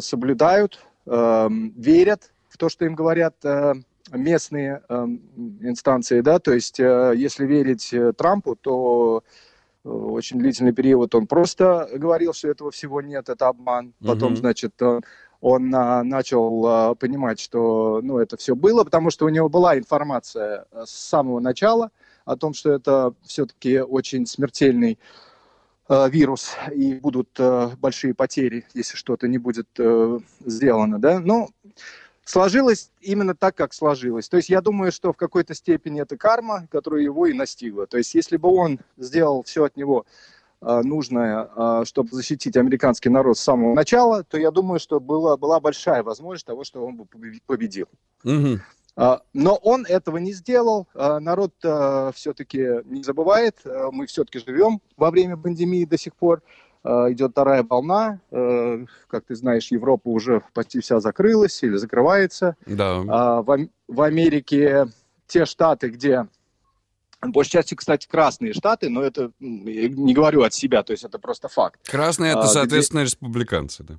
соблюдают, 0.00 0.78
верят 1.06 2.32
в 2.50 2.58
то, 2.58 2.68
что 2.68 2.84
им 2.84 2.94
говорят 2.94 3.34
местные 4.12 4.82
инстанции, 5.62 6.20
да, 6.20 6.38
то 6.38 6.52
есть 6.52 6.78
если 6.78 7.46
верить 7.46 7.94
Трампу, 8.18 8.56
то 8.56 9.24
очень 9.86 10.38
длительный 10.38 10.72
период 10.72 11.14
он 11.14 11.26
просто 11.26 11.88
говорил, 11.94 12.32
что 12.32 12.48
этого 12.48 12.70
всего 12.70 13.00
нет, 13.00 13.28
это 13.28 13.48
обман. 13.48 13.94
Потом, 14.04 14.32
Мгм. 14.32 14.36
значит, 14.36 14.74
э, 14.80 15.00
он 15.40 15.74
а, 15.74 16.02
начал 16.02 16.66
а, 16.66 16.94
понимать, 16.94 17.38
что 17.38 18.00
ну, 18.02 18.18
это 18.18 18.36
все 18.36 18.54
было, 18.54 18.84
потому 18.84 19.10
что 19.10 19.26
у 19.26 19.28
него 19.28 19.48
была 19.48 19.78
информация 19.78 20.66
э, 20.72 20.84
с 20.86 20.90
самого 20.90 21.40
начала 21.40 21.90
о 22.24 22.36
том, 22.36 22.54
что 22.54 22.72
это 22.72 23.14
все-таки 23.22 23.80
очень 23.80 24.26
смертельный 24.26 24.98
э, 25.88 26.10
вирус 26.10 26.56
и 26.72 26.94
будут 26.94 27.28
э, 27.38 27.70
большие 27.78 28.14
потери, 28.14 28.64
если 28.74 28.96
что-то 28.96 29.28
не 29.28 29.38
будет 29.38 29.68
э, 29.78 30.18
сделано, 30.44 30.98
да. 30.98 31.20
Но 31.20 31.48
сложилось 32.26 32.90
именно 33.00 33.34
так, 33.34 33.54
как 33.54 33.72
сложилось. 33.72 34.28
То 34.28 34.36
есть 34.36 34.50
я 34.50 34.60
думаю, 34.60 34.92
что 34.92 35.12
в 35.12 35.16
какой-то 35.16 35.54
степени 35.54 36.02
это 36.02 36.18
карма, 36.18 36.66
которая 36.70 37.00
его 37.02 37.26
и 37.26 37.32
настигла. 37.32 37.86
То 37.86 37.96
есть 37.96 38.14
если 38.14 38.36
бы 38.36 38.52
он 38.52 38.80
сделал 38.98 39.42
все 39.44 39.64
от 39.64 39.76
него 39.76 40.04
э, 40.60 40.80
нужное, 40.82 41.48
э, 41.56 41.84
чтобы 41.86 42.10
защитить 42.10 42.56
американский 42.56 43.08
народ 43.08 43.38
с 43.38 43.42
самого 43.42 43.74
начала, 43.74 44.24
то 44.24 44.36
я 44.38 44.50
думаю, 44.50 44.80
что 44.80 44.98
была, 45.00 45.36
была 45.36 45.60
большая 45.60 46.02
возможность 46.02 46.46
того, 46.46 46.64
что 46.64 46.84
он 46.84 46.96
бы 46.96 47.04
побе- 47.04 47.40
победил. 47.46 47.86
А, 48.98 49.20
Но 49.34 49.56
он 49.56 49.84
этого 49.86 50.16
не 50.16 50.32
сделал. 50.32 50.88
А, 50.94 51.20
Народ 51.20 51.52
все-таки 52.14 52.82
не 52.86 53.02
забывает. 53.02 53.58
А, 53.64 53.90
Мы 53.92 54.06
все-таки 54.06 54.38
живем 54.38 54.80
во 54.96 55.10
время 55.10 55.36
пандемии 55.36 55.84
до 55.84 55.98
сих 55.98 56.14
пор. 56.16 56.42
А, 56.86 57.10
Идет 57.12 57.32
вторая 57.32 57.62
волна. 57.64 58.20
А, 58.30 58.84
Как 59.08 59.24
ты 59.24 59.34
знаешь, 59.34 59.68
Европа 59.72 60.08
уже 60.08 60.42
почти 60.54 60.80
вся 60.80 61.00
закрылась 61.00 61.62
или 61.62 61.76
закрывается. 61.76 62.56
Да. 62.66 63.02
А, 63.08 63.42
В 63.42 63.50
Ам- 63.50 63.70
в 63.88 64.00
Америке 64.02 64.86
те 65.26 65.44
штаты, 65.44 65.88
где 65.88 66.26
большей 67.22 67.50
части, 67.52 67.74
кстати, 67.74 68.06
красные 68.06 68.52
штаты, 68.52 68.88
но 68.88 69.02
это 69.02 69.32
не 69.40 70.14
говорю 70.14 70.42
от 70.42 70.54
себя, 70.54 70.82
то 70.84 70.92
есть 70.92 71.02
это 71.04 71.18
просто 71.18 71.48
факт. 71.48 71.80
Красные 71.88 72.30
это, 72.32 72.40
а, 72.40 72.44
где- 72.44 72.52
соответственно, 72.52 73.00
республиканцы. 73.02 73.82
Да. 73.82 73.94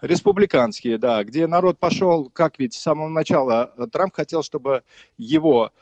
Республиканские, 0.00 0.96
да, 0.98 1.24
где 1.24 1.46
народ 1.48 1.78
пошел, 1.78 2.30
как 2.32 2.58
ведь 2.60 2.74
с 2.74 2.78
самого 2.78 3.08
начала 3.08 3.72
э, 3.76 3.86
Трамп 3.90 4.14
хотел, 4.14 4.42
чтобы 4.44 4.82
его 5.16 5.72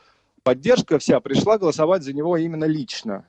поддержка 0.43 0.97
вся 0.97 1.19
пришла 1.19 1.57
голосовать 1.59 2.01
за 2.03 2.13
него 2.13 2.35
именно 2.37 2.65
лично. 2.65 3.25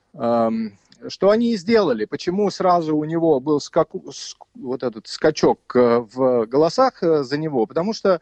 Что 1.07 1.29
они 1.29 1.53
и 1.53 1.57
сделали? 1.57 2.05
Почему 2.05 2.49
сразу 2.49 2.95
у 2.97 3.03
него 3.05 3.39
был 3.39 3.59
скаку- 3.59 4.09
ск- 4.09 4.45
вот 4.55 4.83
этот 4.83 5.07
скачок 5.07 5.75
э, 5.75 5.99
в 5.99 6.45
голосах 6.45 7.01
э, 7.03 7.23
за 7.23 7.37
него? 7.37 7.65
Потому 7.65 7.93
что 7.93 8.21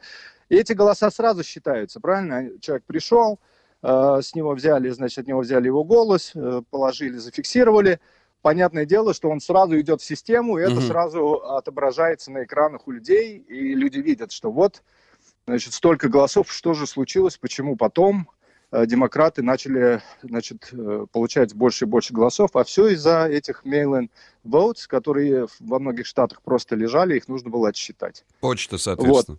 эти 0.49 0.73
голоса 0.73 1.09
сразу 1.09 1.43
считаются, 1.43 1.99
правильно? 1.99 2.59
Человек 2.59 2.83
пришел, 2.85 3.39
э, 3.81 4.19
с 4.21 4.35
него 4.35 4.53
взяли, 4.53 4.89
значит, 4.89 5.19
от 5.19 5.27
него 5.27 5.39
взяли 5.39 5.65
его 5.65 5.83
голос, 5.83 6.33
положили, 6.69 7.17
зафиксировали. 7.17 7.99
Понятное 8.43 8.85
дело, 8.85 9.13
что 9.13 9.29
он 9.29 9.39
сразу 9.39 9.79
идет 9.79 10.01
в 10.01 10.05
систему, 10.05 10.57
и 10.57 10.61
это 10.61 10.75
Мгм. 10.75 10.83
сразу 10.83 11.43
отображается 11.43 12.31
на 12.31 12.43
экранах 12.43 12.87
у 12.87 12.91
людей, 12.91 13.39
и 13.39 13.73
люди 13.73 13.97
видят, 13.97 14.31
что 14.31 14.51
вот, 14.51 14.83
значит, 15.47 15.73
столько 15.73 16.07
голосов, 16.09 16.51
что 16.51 16.73
же 16.73 16.85
случилось, 16.85 17.37
почему 17.37 17.75
потом 17.75 18.29
демократы 18.71 19.41
начали, 19.43 20.01
значит, 20.23 20.69
э, 20.73 21.05
получать 21.11 21.53
больше 21.53 21.85
и 21.85 21.87
больше 21.87 22.13
голосов, 22.13 22.51
а 22.55 22.63
все 22.63 22.87
из-за 22.89 23.25
этих 23.25 23.65
mail-in 23.65 24.09
votes, 24.43 24.87
которые 24.87 25.47
во 25.59 25.79
многих 25.79 26.05
штатах 26.05 26.41
просто 26.41 26.75
лежали, 26.75 27.15
их 27.15 27.27
нужно 27.27 27.49
было 27.49 27.69
отсчитать. 27.69 28.25
Почта, 28.41 28.77
соответственно. 28.77 29.37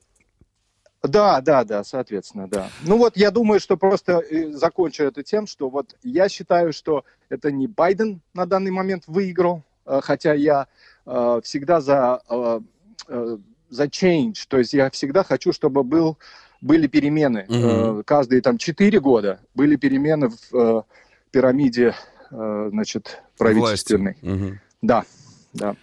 Да, 1.02 1.40
да, 1.40 1.64
да, 1.64 1.84
соответственно, 1.84 2.48
да. 2.48 2.70
Ну 2.82 2.96
вот 2.96 3.16
я 3.16 3.30
думаю, 3.30 3.60
что 3.60 3.76
просто 3.76 4.20
э, 4.20 4.50
закончу 4.52 5.04
это 5.04 5.22
тем, 5.22 5.46
что 5.46 5.68
вот 5.68 5.94
я 6.02 6.28
считаю, 6.28 6.72
что 6.72 7.04
это 7.28 7.52
не 7.52 7.68
Байден 7.68 8.20
на 8.34 8.46
данный 8.46 8.72
момент 8.72 9.04
выиграл, 9.06 9.62
э, 9.86 10.00
хотя 10.02 10.34
я 10.34 10.66
э, 11.06 11.40
всегда 11.44 11.80
за, 11.80 12.22
э, 12.28 12.60
э, 13.08 13.38
за 13.68 13.84
change, 13.84 14.46
то 14.48 14.58
есть 14.58 14.72
я 14.72 14.90
всегда 14.90 15.22
хочу, 15.22 15.52
чтобы 15.52 15.84
был, 15.84 16.18
были 16.60 16.86
перемены. 16.86 17.46
Э, 17.48 18.02
каждые 18.04 18.42
там 18.42 18.58
четыре 18.58 19.00
года 19.00 19.40
были 19.54 19.76
перемены 19.76 20.30
в 20.30 20.54
э, 20.54 20.82
пирамиде, 21.30 21.94
э, 22.30 22.68
значит, 22.70 23.22
правительственной. 23.36 24.16
Власти. 24.20 24.44
Мгм. 24.44 24.60
Да, 24.82 25.04
да. 25.52 25.76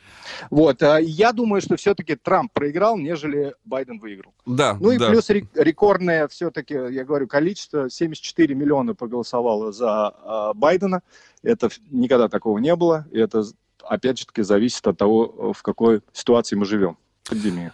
Вот, 0.49 0.82
э, 0.82 0.99
я 1.03 1.32
думаю, 1.32 1.61
что 1.61 1.76
все-таки 1.78 2.15
Трамп 2.15 2.51
проиграл, 2.51 2.97
нежели 2.97 3.53
Байден 3.63 3.99
выиграл. 3.99 4.34
Да, 4.45 4.78
Ну 4.80 4.91
и 4.91 4.97
да. 4.97 5.09
плюс 5.09 5.30
рек- 5.30 5.47
рекордное 5.55 6.28
все-таки, 6.28 6.73
я 6.73 7.03
говорю, 7.05 7.28
количество, 7.28 7.89
74 7.89 8.53
миллиона 8.55 8.95
проголосовало 8.95 9.71
за 9.71 10.07
а, 10.07 10.53
Байдена. 10.53 11.01
Это 11.43 11.69
никогда 11.91 12.28
такого 12.28 12.57
не 12.57 12.76
было. 12.76 13.05
И 13.11 13.19
это, 13.19 13.43
опять 13.84 14.19
же 14.19 14.26
таки, 14.26 14.41
зависит 14.41 14.86
от 14.88 14.97
того, 14.97 15.53
в 15.53 15.61
какой 15.61 16.01
ситуации 16.11 16.55
мы 16.55 16.65
живем. 16.65 16.97
Пандемия. 17.30 17.71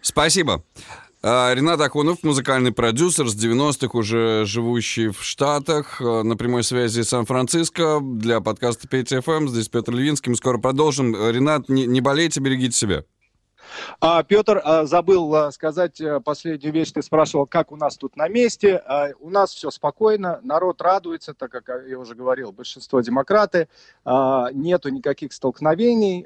Спасибо. 0.00 0.62
А, 1.20 1.52
Ренат 1.52 1.80
Акунов, 1.80 2.22
музыкальный 2.22 2.70
продюсер 2.70 3.28
с 3.28 3.34
90-х, 3.34 3.98
уже 3.98 4.44
живущий 4.46 5.08
в 5.08 5.24
Штатах, 5.24 6.00
а, 6.00 6.22
на 6.22 6.36
прямой 6.36 6.62
связи 6.62 7.00
из 7.00 7.08
Сан-Франциско 7.08 7.98
для 8.00 8.40
подкаста 8.40 8.86
Петя 8.86 9.20
ФМ. 9.20 9.48
Здесь 9.48 9.68
Петр 9.68 9.92
Левинский. 9.92 10.30
Мы 10.30 10.36
скоро 10.36 10.58
продолжим. 10.58 11.16
Э, 11.16 11.32
Ренат, 11.32 11.68
не, 11.68 11.86
не 11.86 12.00
болейте, 12.00 12.38
берегите 12.38 12.76
себя. 12.76 13.04
А, 14.00 14.22
Петр, 14.22 14.62
а, 14.62 14.86
забыл 14.86 15.50
сказать 15.50 16.00
последнюю 16.24 16.72
вещь. 16.72 16.92
Ты 16.92 17.02
спрашивал, 17.02 17.46
как 17.46 17.72
у 17.72 17.76
нас 17.76 17.96
тут 17.96 18.14
на 18.14 18.28
месте. 18.28 18.80
У 19.18 19.28
нас 19.28 19.52
все 19.52 19.72
спокойно, 19.72 20.38
народ 20.44 20.80
радуется, 20.80 21.34
так 21.34 21.50
как 21.50 21.68
я 21.88 21.98
уже 21.98 22.14
говорил, 22.14 22.52
большинство 22.52 23.00
демократы. 23.00 23.66
Нету 24.06 24.88
никаких 24.90 25.32
столкновений. 25.32 26.24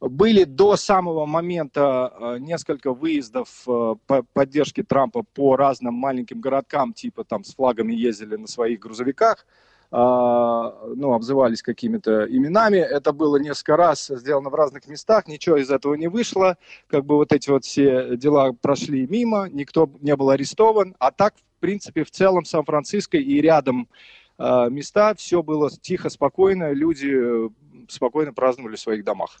Были 0.00 0.44
до 0.44 0.76
самого 0.76 1.26
момента 1.26 2.06
а, 2.08 2.38
несколько 2.38 2.92
выездов 2.92 3.48
по 3.64 3.98
поддержки 4.32 4.82
Трампа 4.82 5.24
по 5.34 5.56
разным 5.56 5.94
маленьким 5.94 6.40
городкам, 6.40 6.92
типа 6.92 7.24
там 7.24 7.44
с 7.44 7.54
флагами 7.54 7.94
ездили 7.94 8.36
на 8.36 8.46
своих 8.46 8.80
грузовиках 8.80 9.44
а, 9.90 10.74
ну, 10.94 11.14
обзывались 11.14 11.62
какими-то 11.62 12.26
именами. 12.26 12.76
Это 12.76 13.12
было 13.12 13.36
несколько 13.36 13.76
раз 13.76 14.08
сделано 14.08 14.50
в 14.50 14.54
разных 14.54 14.86
местах, 14.86 15.26
ничего 15.26 15.56
из 15.56 15.70
этого 15.70 15.94
не 15.94 16.08
вышло. 16.08 16.58
Как 16.88 17.04
бы 17.04 17.16
вот 17.16 17.32
эти 17.32 17.48
вот 17.48 17.64
все 17.64 18.16
дела 18.16 18.52
прошли 18.52 19.06
мимо, 19.06 19.48
никто 19.50 19.90
не 20.00 20.14
был 20.14 20.30
арестован. 20.30 20.94
А 20.98 21.10
так, 21.10 21.34
в 21.36 21.60
принципе, 21.60 22.04
в 22.04 22.10
целом 22.10 22.44
Сан-Франциско 22.44 23.16
и 23.16 23.40
рядом 23.40 23.88
а, 24.36 24.68
места 24.68 25.14
все 25.14 25.42
было 25.42 25.70
тихо, 25.70 26.10
спокойно, 26.10 26.72
люди 26.72 27.10
э, 27.10 27.48
спокойно 27.88 28.34
праздновали 28.34 28.76
в 28.76 28.80
своих 28.80 29.04
домах. 29.04 29.40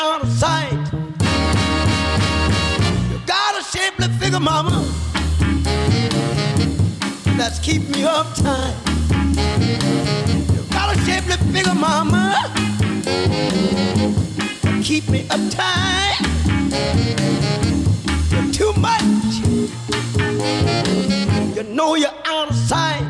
figure, 4.31 4.45
mama. 4.45 4.85
That's 7.37 7.59
keeping 7.59 7.95
you 7.95 8.07
uptight. 8.07 8.75
Got 10.71 10.95
a 10.95 10.99
shapely 11.01 11.35
figure, 11.51 11.75
mama. 11.75 12.35
Keep 14.83 15.09
me 15.09 15.23
uptight. 15.27 16.21
You're 18.31 18.53
too 18.53 18.73
much. 18.79 19.03
You 21.55 21.63
know 21.63 21.95
you're 21.95 22.09
out 22.25 22.51
of 22.51 22.55
sight. 22.55 23.03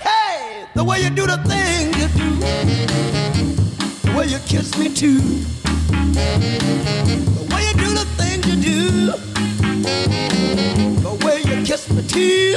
Hey, 0.00 0.66
the 0.74 0.84
way 0.84 1.00
you 1.00 1.08
do 1.08 1.26
the 1.26 1.38
thing 1.48 1.94
you 1.94 2.08
do, 2.08 2.36
the 4.02 4.12
way 4.18 4.26
you 4.26 4.38
kiss 4.40 4.76
me 4.76 4.92
too, 4.92 5.20
kiss 11.76 11.90
me 11.90 12.02
too. 12.06 12.56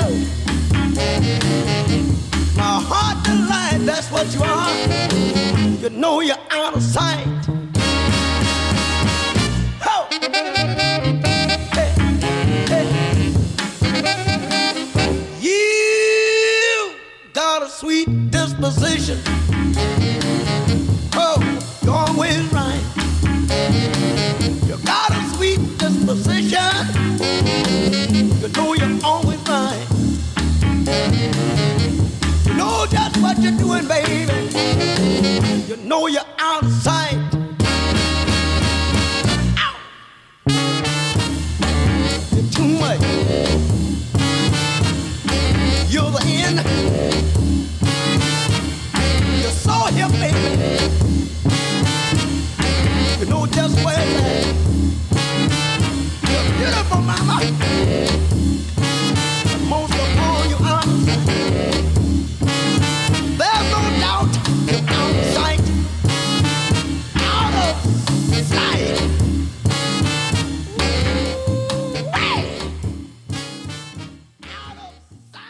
My 2.55 2.79
heart 2.89 3.23
delight, 3.25 3.79
that's 3.85 4.09
what 4.11 4.33
you 4.33 4.41
are. 4.43 5.81
You 5.81 5.89
know 5.89 6.21
you're 6.21 6.35
out 6.51 6.75
of 6.75 6.83
sight. 6.83 7.38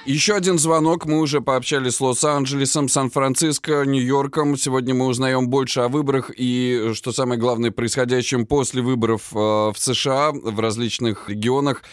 Еще 0.10 0.34
один 0.34 0.58
звонок. 0.58 1.06
Мы 1.06 1.20
уже 1.20 1.40
пообщались 1.40 1.98
с 1.98 2.02
Лос-Анджелесом, 2.02 2.90
Сан-Франциско, 2.90 3.84
Нью-Йорком. 3.86 4.58
Сегодня 4.58 4.96
мы 4.96 5.06
узнаем 5.06 5.50
больше 5.50 5.82
о 5.82 5.88
выборах 5.88 6.32
и, 6.36 6.94
что 6.96 7.12
самое 7.12 7.40
главное, 7.40 7.70
происходящем 7.70 8.48
после 8.48 8.82
выборов 8.82 9.28
э, 9.34 9.38
в 9.38 9.76
США, 9.78 10.32
в 10.32 10.60
различных 10.60 11.30
регионах. 11.30 11.84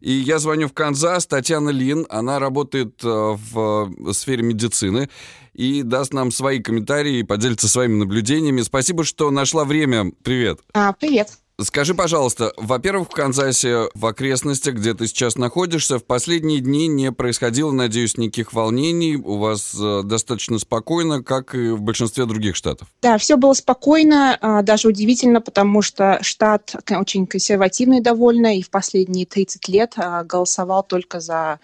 И 0.00 0.12
я 0.12 0.38
звоню 0.38 0.68
в 0.68 0.72
Канзас. 0.72 1.26
Татьяна 1.26 1.70
Лин, 1.70 2.06
она 2.10 2.38
работает 2.38 3.02
э, 3.02 3.08
в 3.08 3.92
э, 4.08 4.12
сфере 4.12 4.44
медицины 4.44 5.10
и 5.52 5.82
даст 5.82 6.12
нам 6.12 6.30
свои 6.30 6.62
комментарии 6.62 7.18
и 7.18 7.22
поделится 7.24 7.66
своими 7.66 7.96
наблюдениями. 7.96 8.60
Спасибо, 8.60 9.02
что 9.02 9.32
нашла 9.32 9.64
время. 9.64 10.12
Привет. 10.22 10.60
А, 10.74 10.92
привет. 10.92 11.43
Скажи, 11.60 11.94
пожалуйста, 11.94 12.52
во-первых, 12.56 13.08
в 13.08 13.12
Канзасе, 13.12 13.88
в 13.94 14.06
окрестностях, 14.06 14.74
где 14.74 14.92
ты 14.92 15.06
сейчас 15.06 15.36
находишься, 15.36 16.00
в 16.00 16.04
последние 16.04 16.58
дни 16.58 16.88
не 16.88 17.12
происходило, 17.12 17.70
надеюсь, 17.70 18.16
никаких 18.16 18.52
волнений. 18.52 19.14
У 19.14 19.38
вас 19.38 19.72
э, 19.80 20.02
достаточно 20.02 20.58
спокойно, 20.58 21.22
как 21.22 21.54
и 21.54 21.68
в 21.68 21.80
большинстве 21.80 22.26
других 22.26 22.56
штатов. 22.56 22.88
Да, 23.02 23.18
все 23.18 23.36
было 23.36 23.52
спокойно, 23.52 24.36
а, 24.40 24.62
даже 24.62 24.88
удивительно, 24.88 25.40
потому 25.40 25.80
что 25.80 26.18
штат 26.22 26.74
очень 26.90 27.28
консервативный 27.28 28.00
довольно, 28.00 28.58
и 28.58 28.62
в 28.62 28.70
последние 28.70 29.24
30 29.24 29.68
лет 29.68 29.92
а, 29.96 30.24
голосовал 30.24 30.82
только 30.82 31.20
за 31.20 31.60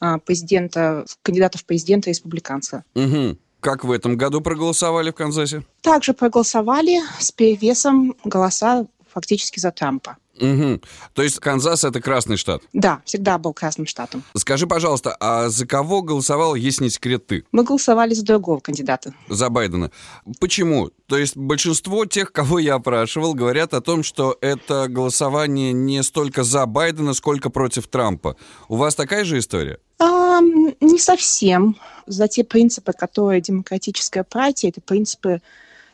а, 0.00 0.18
президента, 0.20 1.04
кандидатов 1.22 1.60
в 1.60 1.64
президента 1.66 2.08
республиканца. 2.08 2.82
Угу. 2.94 3.36
Как 3.60 3.82
в 3.82 3.90
этом 3.92 4.18
году 4.18 4.42
проголосовали 4.42 5.10
в 5.10 5.14
Канзасе? 5.14 5.64
Также 5.80 6.12
проголосовали 6.12 7.00
с 7.18 7.32
перевесом 7.32 8.14
голоса 8.22 8.86
фактически 9.14 9.60
за 9.60 9.70
Трампа. 9.70 10.16
Угу. 10.40 10.80
То 11.12 11.22
есть 11.22 11.38
Канзас 11.38 11.84
это 11.84 12.00
красный 12.00 12.36
штат. 12.36 12.62
Да, 12.72 13.00
всегда 13.04 13.38
был 13.38 13.52
красным 13.52 13.86
штатом. 13.86 14.24
Скажи, 14.36 14.66
пожалуйста, 14.66 15.16
а 15.20 15.48
за 15.48 15.66
кого 15.66 16.02
голосовал, 16.02 16.56
если 16.56 16.84
не 16.84 16.90
секрет, 16.90 17.26
ты? 17.26 17.44
Мы 17.52 17.62
голосовали 17.62 18.14
за 18.14 18.24
другого 18.24 18.58
кандидата. 18.58 19.14
За 19.28 19.48
Байдена. 19.48 19.92
Почему? 20.40 20.90
То 21.06 21.16
есть 21.16 21.36
большинство 21.36 22.04
тех, 22.04 22.32
кого 22.32 22.58
я 22.58 22.74
опрашивал, 22.74 23.34
говорят 23.34 23.74
о 23.74 23.80
том, 23.80 24.02
что 24.02 24.36
это 24.40 24.88
голосование 24.88 25.72
не 25.72 26.02
столько 26.02 26.42
за 26.42 26.66
Байдена, 26.66 27.14
сколько 27.14 27.50
против 27.50 27.86
Трампа. 27.86 28.36
У 28.68 28.76
вас 28.76 28.96
такая 28.96 29.24
же 29.24 29.38
история? 29.38 29.78
А, 30.00 30.40
не 30.40 30.98
совсем. 30.98 31.76
За 32.06 32.26
те 32.26 32.42
принципы, 32.42 32.92
которые 32.92 33.40
демократическая 33.40 34.24
партия, 34.24 34.70
это 34.70 34.80
принципы 34.80 35.40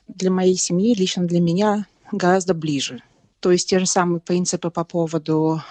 для 0.09 0.31
моей 0.31 0.57
семьи, 0.57 0.95
лично 0.95 1.27
для 1.27 1.41
меня, 1.41 1.87
гораздо 2.11 2.55
ближе. 2.55 3.03
То 3.41 3.51
есть 3.51 3.69
те 3.69 3.79
же 3.79 3.87
самые 3.87 4.21
принципы 4.21 4.71
по 4.71 4.85
поводу 4.85 5.63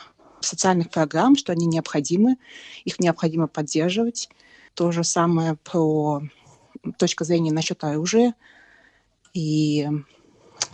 социальных 0.41 0.89
программ, 0.89 1.36
что 1.36 1.51
они 1.51 1.65
необходимы, 1.65 2.38
их 2.84 2.99
необходимо 2.99 3.47
поддерживать. 3.47 4.30
То 4.74 4.91
же 4.91 5.03
самое 5.03 5.55
про 5.55 6.22
точка 6.97 7.26
зрения 7.26 7.51
насчет 7.51 7.84
оружия 7.84 8.34
и 9.34 9.88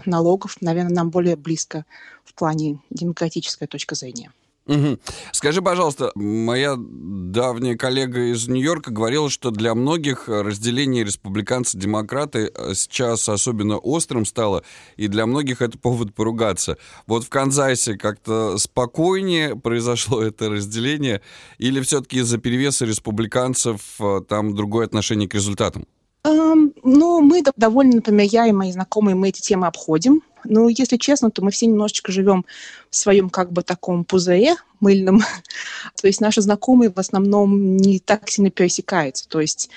налогов, 0.06 0.58
наверное, 0.62 0.93
нам 0.93 1.10
более 1.10 1.36
близко 1.36 1.86
в 2.24 2.34
плане 2.34 2.80
демократической 2.89 3.68
точки 3.68 3.93
зрения. 3.93 4.32
Мгм. 4.68 4.99
Скажи, 5.32 5.61
пожалуйста, 5.61 6.11
моя 6.16 6.76
давняя 6.78 7.78
коллега 7.78 8.32
из 8.32 8.47
Нью-Йорка 8.47 8.89
говорила, 8.89 9.30
что 9.30 9.51
для 9.51 9.76
многих 9.76 10.28
разделение 10.28 11.03
республиканцы-демократы 11.03 12.51
э, 12.53 12.74
сейчас 12.74 13.30
особенно 13.30 13.78
острым 13.78 14.26
стало, 14.26 14.63
и 14.97 15.07
для 15.07 15.28
многих 15.28 15.61
это 15.61 15.78
повод 15.78 16.16
поругаться. 16.16 16.80
Вот 17.05 17.26
в 17.26 17.30
Канзасе 17.30 17.95
как-то 17.95 18.57
спокойнее 18.57 19.55
произошло 19.55 20.24
это 20.24 20.49
разделение, 20.49 21.22
или 21.59 21.80
все-таки 21.82 22.18
из-за 22.18 22.39
перевеса 22.39 22.86
республиканцев 22.86 23.82
э, 23.99 24.22
там 24.28 24.55
другое 24.55 24.88
отношение 24.88 25.30
к 25.30 25.36
результатам? 25.36 25.86
Ну, 26.26 27.21
мы 27.21 27.43
довольно, 27.55 27.95
например, 27.97 28.28
я 28.32 28.47
и 28.47 28.51
мои 28.51 28.71
знакомые, 28.71 29.15
мы 29.15 29.30
эти 29.30 29.41
темы 29.41 29.67
обходим. 29.67 30.21
Но, 30.43 30.69
если 30.69 30.97
честно, 30.97 31.32
то 31.32 31.43
мы 31.43 31.51
все 31.51 31.65
немножечко 31.67 32.11
живем 32.11 32.45
в 32.89 32.95
своем 32.95 33.30
как 33.30 33.51
бы 33.51 33.61
таком 33.63 34.05
пузыре 34.05 34.55
мыльном. 34.80 35.19
то 36.01 36.07
есть 36.07 36.21
наши 36.21 36.41
знакомые 36.41 36.91
в 36.91 36.97
основном 36.99 37.78
не 37.78 37.99
так 37.99 38.30
сильно 38.30 38.49
пересекаются. 38.51 39.28
То 39.28 39.41
есть 39.41 39.69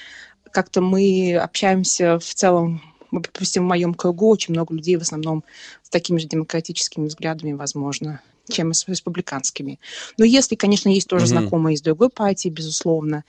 как-то 0.51 0.80
мы 0.80 1.36
общаемся 1.36 2.18
в 2.18 2.34
целом, 2.34 2.82
допустим, 3.12 3.64
в 3.64 3.68
моем 3.68 3.94
кругу 3.94 4.28
очень 4.30 4.55
много 4.55 4.74
людей 4.74 4.96
в 4.96 5.03
основном 5.03 5.44
с 5.82 5.90
такими 5.90 6.18
же 6.18 6.26
демократическими 6.26 7.07
взглядами, 7.07 7.53
возможно, 7.53 8.20
чем 8.51 8.70
и 8.70 8.74
с 8.74 8.86
республиканскими. 8.88 9.78
Но 10.18 10.24
если, 10.24 10.55
конечно, 10.55 10.88
есть 10.88 11.09
тоже 11.09 11.24
Мгм. 11.26 11.40
знакомые 11.40 11.74
из 11.74 11.82
другой 11.82 12.11
партии, 12.11 12.49
безусловно, 12.49 13.24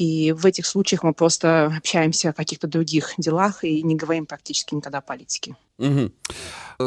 и 0.00 0.32
в 0.32 0.46
этих 0.46 0.64
случаях 0.64 1.02
мы 1.02 1.12
просто 1.12 1.66
общаемся 1.66 2.30
о 2.30 2.32
каких-то 2.32 2.66
других 2.66 3.12
делах 3.18 3.64
и 3.64 3.82
не 3.82 3.96
говорим 3.96 4.24
практически 4.24 4.74
никогда 4.74 4.98
о 4.98 5.02
политике. 5.02 5.56
Мгм. 5.76 6.14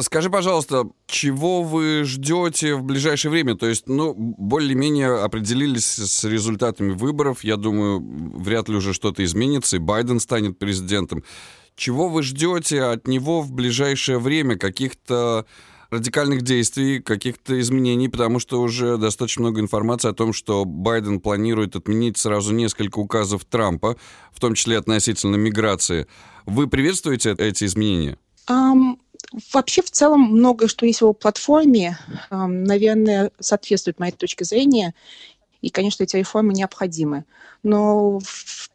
Скажи, 0.02 0.32
пожалуйста, 0.32 0.86
чего 1.06 1.62
вы 1.62 2.06
ждете 2.06 2.74
в 2.74 2.82
ближайшее 2.82 3.30
время? 3.30 3.56
То 3.56 3.68
есть, 3.68 3.88
ну, 3.88 4.16
более-менее 4.16 5.24
определились 5.24 5.86
с 5.86 6.24
результатами 6.24 6.92
выборов. 6.92 7.44
Я 7.44 7.58
думаю, 7.58 8.00
вряд 8.36 8.68
ли 8.68 8.78
уже 8.78 8.94
что-то 8.94 9.24
изменится, 9.24 9.76
и 9.76 9.80
Байден 9.80 10.20
станет 10.20 10.58
президентом. 10.58 11.24
Чего 11.76 12.10
вы 12.10 12.24
ждете 12.24 12.82
от 12.82 13.08
него 13.08 13.42
в 13.42 13.52
ближайшее 13.52 14.18
время? 14.18 14.58
Каких-то 14.58 15.46
радикальных 15.94 16.42
действий, 16.42 17.00
каких-то 17.00 17.60
изменений, 17.60 18.10
потому 18.10 18.40
что 18.40 18.62
уже 18.62 18.98
достаточно 18.98 19.44
много 19.44 19.62
информации 19.62 20.10
о 20.10 20.14
том, 20.14 20.34
что 20.34 20.66
Байден 20.66 21.20
планирует 21.20 21.76
отменить 21.76 22.18
сразу 22.18 22.54
несколько 22.54 23.00
указов 23.00 23.46
Трампа, 23.46 23.96
в 24.32 24.40
том 24.40 24.56
числе 24.56 24.78
относительно 24.78 25.36
миграции. 25.36 26.08
Вы 26.46 26.68
приветствуете 26.68 27.36
эти 27.38 27.64
изменения? 27.66 28.18
Ам, 28.48 29.00
вообще, 29.54 29.82
в 29.82 29.92
целом, 29.92 30.22
многое, 30.22 30.68
что 30.68 30.86
есть 30.86 31.00
в 31.00 31.04
его 31.04 31.14
платформе, 31.14 31.98
наверное, 32.30 33.32
соответствует 33.40 34.00
моей 34.00 34.12
точке 34.12 34.46
зрения. 34.46 34.94
И, 35.62 35.70
конечно, 35.70 36.04
эти 36.04 36.18
реформы 36.18 36.54
необходимы. 36.54 37.24
Но 37.64 38.20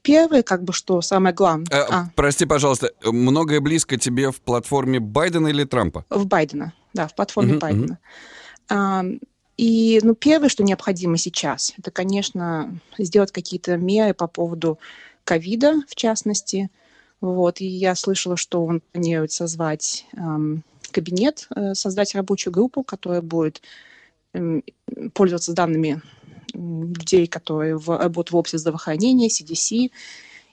первое, 0.00 0.42
как 0.42 0.64
бы, 0.64 0.72
что 0.72 1.02
самое 1.02 1.34
главное... 1.34 1.66
Э, 1.70 1.86
а, 1.90 2.06
Прости, 2.16 2.46
пожалуйста, 2.46 2.92
многое 3.04 3.60
близко 3.60 3.98
тебе 3.98 4.30
в 4.30 4.40
платформе 4.40 4.98
Байдена 4.98 5.48
или 5.48 5.64
Трампа? 5.64 6.06
в 6.08 6.24
Байдена, 6.26 6.72
да, 6.94 7.06
в 7.08 7.14
платформе 7.14 7.50
Мгм, 7.52 7.58
Байдена. 7.58 7.98
Ам, 8.68 9.20
И, 9.56 9.98
ну, 10.04 10.14
первое, 10.14 10.48
что 10.48 10.62
необходимо 10.62 11.16
сейчас, 11.18 11.74
это, 11.78 11.90
конечно, 11.90 12.78
сделать 12.96 13.32
какие-то 13.32 13.76
меры 13.76 14.14
по 14.14 14.28
поводу 14.28 14.78
ковида, 15.24 15.82
в 15.88 15.96
частности. 15.96 16.70
Вот, 17.20 17.60
и 17.60 17.66
я 17.66 17.96
слышала, 17.96 18.36
что 18.36 18.64
он 18.64 18.80
планирует 18.92 19.32
созвать 19.32 20.06
ам, 20.16 20.62
кабинет, 20.92 21.48
э, 21.56 21.74
создать 21.74 22.14
рабочую 22.14 22.52
группу, 22.52 22.84
которая 22.84 23.20
будет 23.20 23.60
м, 24.32 24.62
пользоваться 25.14 25.52
данными 25.54 26.00
людей, 26.54 27.26
которые 27.26 27.76
в, 27.76 27.88
работают 27.88 28.30
в 28.30 28.36
области 28.36 28.56
здравоохранения, 28.56 29.28
CDC, 29.28 29.90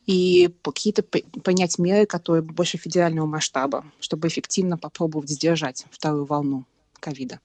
и 0.05 0.53
какие-то 0.61 1.03
принять 1.03 1.79
меры, 1.79 2.05
которые 2.05 2.41
больше 2.41 2.77
федерального 2.77 3.25
масштаба, 3.25 3.85
чтобы 3.99 4.27
эффективно 4.27 4.77
попробовать 4.77 5.29
сдержать 5.29 5.85
вторую 5.91 6.25
волну 6.25 6.65
ковида. 6.99 7.39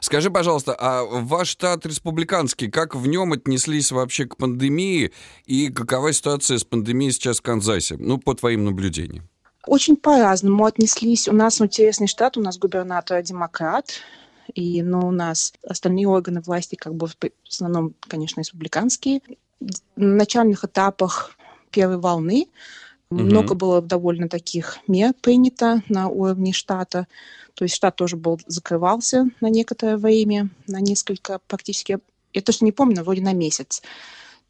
Скажи, 0.00 0.30
пожалуйста, 0.30 0.74
а 0.78 1.04
ваш 1.04 1.48
штат 1.48 1.86
республиканский, 1.86 2.68
как 2.68 2.96
в 2.96 3.06
нем 3.06 3.32
отнеслись 3.32 3.92
вообще 3.92 4.26
к 4.26 4.36
пандемии 4.36 5.12
и 5.46 5.70
какова 5.70 6.12
ситуация 6.12 6.58
с 6.58 6.64
пандемией 6.64 7.12
сейчас 7.12 7.38
в 7.38 7.42
Канзасе? 7.42 7.96
Ну, 7.96 8.18
по 8.18 8.34
твоим 8.34 8.64
наблюдениям. 8.64 9.28
Очень 9.66 9.96
по-разному 9.96 10.64
отнеслись. 10.64 11.28
У 11.28 11.32
нас 11.32 11.60
интересный 11.60 12.08
штат, 12.08 12.36
у 12.36 12.40
нас 12.40 12.58
губернатор 12.58 13.22
демократ, 13.22 14.00
и 14.52 14.82
ну, 14.82 15.06
у 15.06 15.10
нас 15.12 15.52
остальные 15.62 16.08
органы 16.08 16.40
власти 16.40 16.74
как 16.74 16.94
бы 16.94 17.06
в 17.06 17.14
основном, 17.48 17.94
конечно, 18.00 18.40
республиканские. 18.40 19.20
На 19.94 20.16
начальных 20.16 20.64
этапах 20.64 21.36
первой 21.76 21.98
волны 21.98 22.46
Мгм. 23.10 23.28
много 23.28 23.54
было 23.54 23.80
довольно 23.80 24.28
таких 24.28 24.78
мер 24.88 25.12
принято 25.20 25.82
на 25.88 26.08
уровне 26.08 26.52
штата. 26.52 27.06
То 27.54 27.64
есть 27.64 27.76
штат 27.76 27.96
тоже 27.96 28.16
был, 28.16 28.40
закрывался 28.46 29.26
на 29.40 29.48
некоторое 29.48 29.96
время, 29.96 30.48
на 30.66 30.80
несколько 30.80 31.38
практически, 31.46 31.98
я 32.32 32.42
точно 32.42 32.64
не 32.64 32.72
помню, 32.72 32.96
но 32.96 33.04
вроде 33.04 33.22
на 33.22 33.32
месяц. 33.32 33.82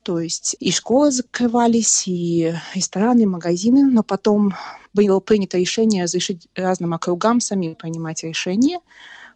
То 0.02 0.20
есть 0.20 0.56
и 0.60 0.70
школы 0.70 1.10
закрывались, 1.10 2.04
и 2.06 2.54
рестораны, 2.74 3.22
и 3.22 3.26
магазины, 3.26 3.84
но 3.84 4.02
потом 4.02 4.54
было 4.94 5.20
принято 5.20 5.58
решение 5.58 6.04
разрешить 6.04 6.48
разным 6.54 6.94
округам 6.94 7.40
самим 7.40 7.74
принимать 7.74 8.22
решения, 8.22 8.80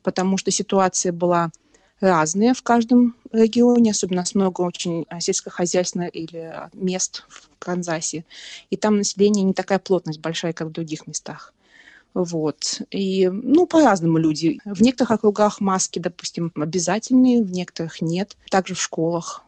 потому 0.03 0.39
что 0.39 0.51
ситуация 0.51 1.13
была 1.13 1.51
разная 2.01 2.55
в 2.55 2.63
каждом 2.63 3.15
регионе, 3.33 3.93
особенно 3.93 4.25
с 4.25 4.35
много 4.35 4.63
очень 4.63 5.07
а, 5.09 5.21
сельскохозяйственных 5.21 6.15
или 6.15 6.39
а, 6.39 6.71
мест 6.73 7.25
в 7.29 7.49
Канзасе. 7.59 8.25
И 8.71 8.77
там 8.77 8.97
население 8.97 9.45
не 9.45 9.55
такая 9.55 9.79
плотность 9.79 10.21
большая, 10.21 10.53
как 10.53 10.69
в 10.69 10.73
других 10.73 11.07
местах. 11.07 11.53
Вот. 12.13 12.83
И, 12.91 13.29
ну, 13.29 13.67
по-разному 13.67 14.19
люди. 14.19 14.59
В 14.65 14.83
некоторых 14.83 15.13
округах 15.13 15.61
маски, 15.61 15.99
допустим, 15.99 16.51
обязательные, 16.57 17.43
в 17.43 17.53
некоторых 17.53 18.01
нет. 18.01 18.37
Также 18.51 18.75
в 18.75 18.83
школах 18.83 19.45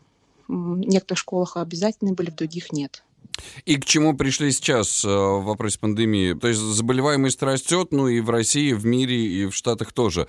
в 0.53 0.79
некоторых 0.79 1.19
школах 1.19 1.57
обязательны 1.57 2.13
были, 2.13 2.31
в 2.31 2.35
других 2.35 2.73
нет. 2.73 3.03
И 3.65 3.77
к 3.77 3.85
чему 3.85 4.15
пришли 4.15 4.53
сейчас 4.53 5.05
э, 5.05 5.09
в 5.09 5.45
вопросе 5.45 5.79
пандемии? 5.79 6.35
То 6.35 6.49
есть 6.49 6.61
заболеваемость 6.61 7.43
растет, 7.43 7.89
ну 7.91 8.09
и 8.09 8.21
в 8.21 8.29
России, 8.29 8.73
в 8.73 8.85
мире, 8.85 9.17
и 9.17 9.47
в 9.47 9.55
Штатах 9.55 9.93
тоже. 9.93 10.29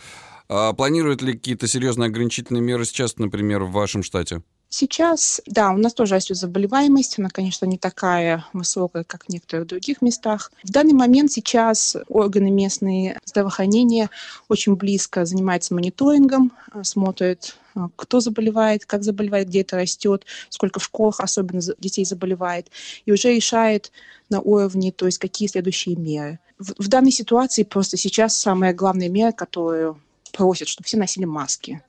А 0.56 0.72
планируют 0.72 1.24
ли 1.24 1.34
какие-то 1.34 1.68
серьезные 1.68 2.10
ограничительные 2.10 2.62
меры 2.62 2.86
сейчас, 2.86 3.18
например, 3.18 3.64
в 3.64 3.72
вашем 3.72 4.04
штате? 4.04 4.44
Сейчас, 4.70 5.42
да, 5.48 5.72
у 5.72 5.78
нас 5.78 5.96
тоже 5.96 6.14
растет 6.14 6.38
заболеваемость. 6.38 7.18
Она, 7.18 7.30
конечно, 7.30 7.66
не 7.66 7.80
такая 7.80 8.46
высокая, 8.54 9.04
как 9.04 9.26
в 9.26 9.30
некоторых 9.30 9.66
других 9.66 10.04
местах. 10.04 10.52
В 10.64 10.70
данный 10.70 10.94
момент 10.94 11.32
сейчас 11.32 11.98
органы 12.08 12.52
местные 12.52 13.20
здравоохранения 13.26 14.12
очень 14.48 14.76
близко 14.76 15.26
занимаются 15.26 15.74
мониторингом, 15.74 16.52
э, 16.72 16.84
смотрят, 16.84 17.58
э, 17.76 17.80
кто 17.96 18.20
заболевает, 18.20 18.86
как 18.86 19.04
заболевает, 19.04 19.48
где 19.48 19.62
это 19.62 19.78
растет, 19.78 20.24
сколько 20.50 20.80
в 20.80 20.84
школах 20.84 21.20
особенно 21.20 21.62
детей 21.80 22.06
заболевает, 22.06 22.68
и 23.08 23.12
уже 23.12 23.34
решает 23.34 23.92
на 24.30 24.40
уровне, 24.40 24.92
то 24.92 25.08
есть 25.08 25.18
какие 25.18 25.48
следующие 25.48 25.96
меры. 25.96 26.38
В, 26.60 26.76
в 26.78 26.88
данной 26.90 27.12
ситуации 27.12 27.64
просто 27.64 27.98
сейчас 27.98 28.38
самая 28.38 28.76
главная 28.76 29.10
мера, 29.10 29.32
которую 29.32 30.00
просят, 30.34 30.68
чтобы 30.68 30.86
все 30.86 30.98
носили 30.98 31.24
маски. 31.26 31.82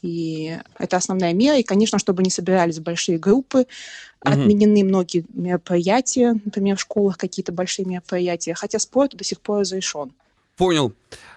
И 0.00 0.56
это 0.78 0.96
основная 0.96 1.34
мера. 1.34 1.58
И, 1.58 1.62
конечно, 1.62 1.98
чтобы 1.98 2.22
не 2.22 2.30
собирались 2.30 2.78
большие 2.80 3.18
группы, 3.18 3.66
Мгм. 4.24 4.32
отменены 4.32 4.84
многие 4.84 5.26
мероприятия, 5.34 6.32
например, 6.44 6.76
в 6.76 6.80
школах 6.80 7.18
какие-то 7.18 7.52
большие 7.52 7.84
мероприятия, 7.84 8.54
хотя 8.54 8.78
спорт 8.78 9.14
до 9.14 9.24
сих 9.24 9.40
пор 9.40 9.60
разрешен. 9.60 10.12
Понял. 10.56 10.94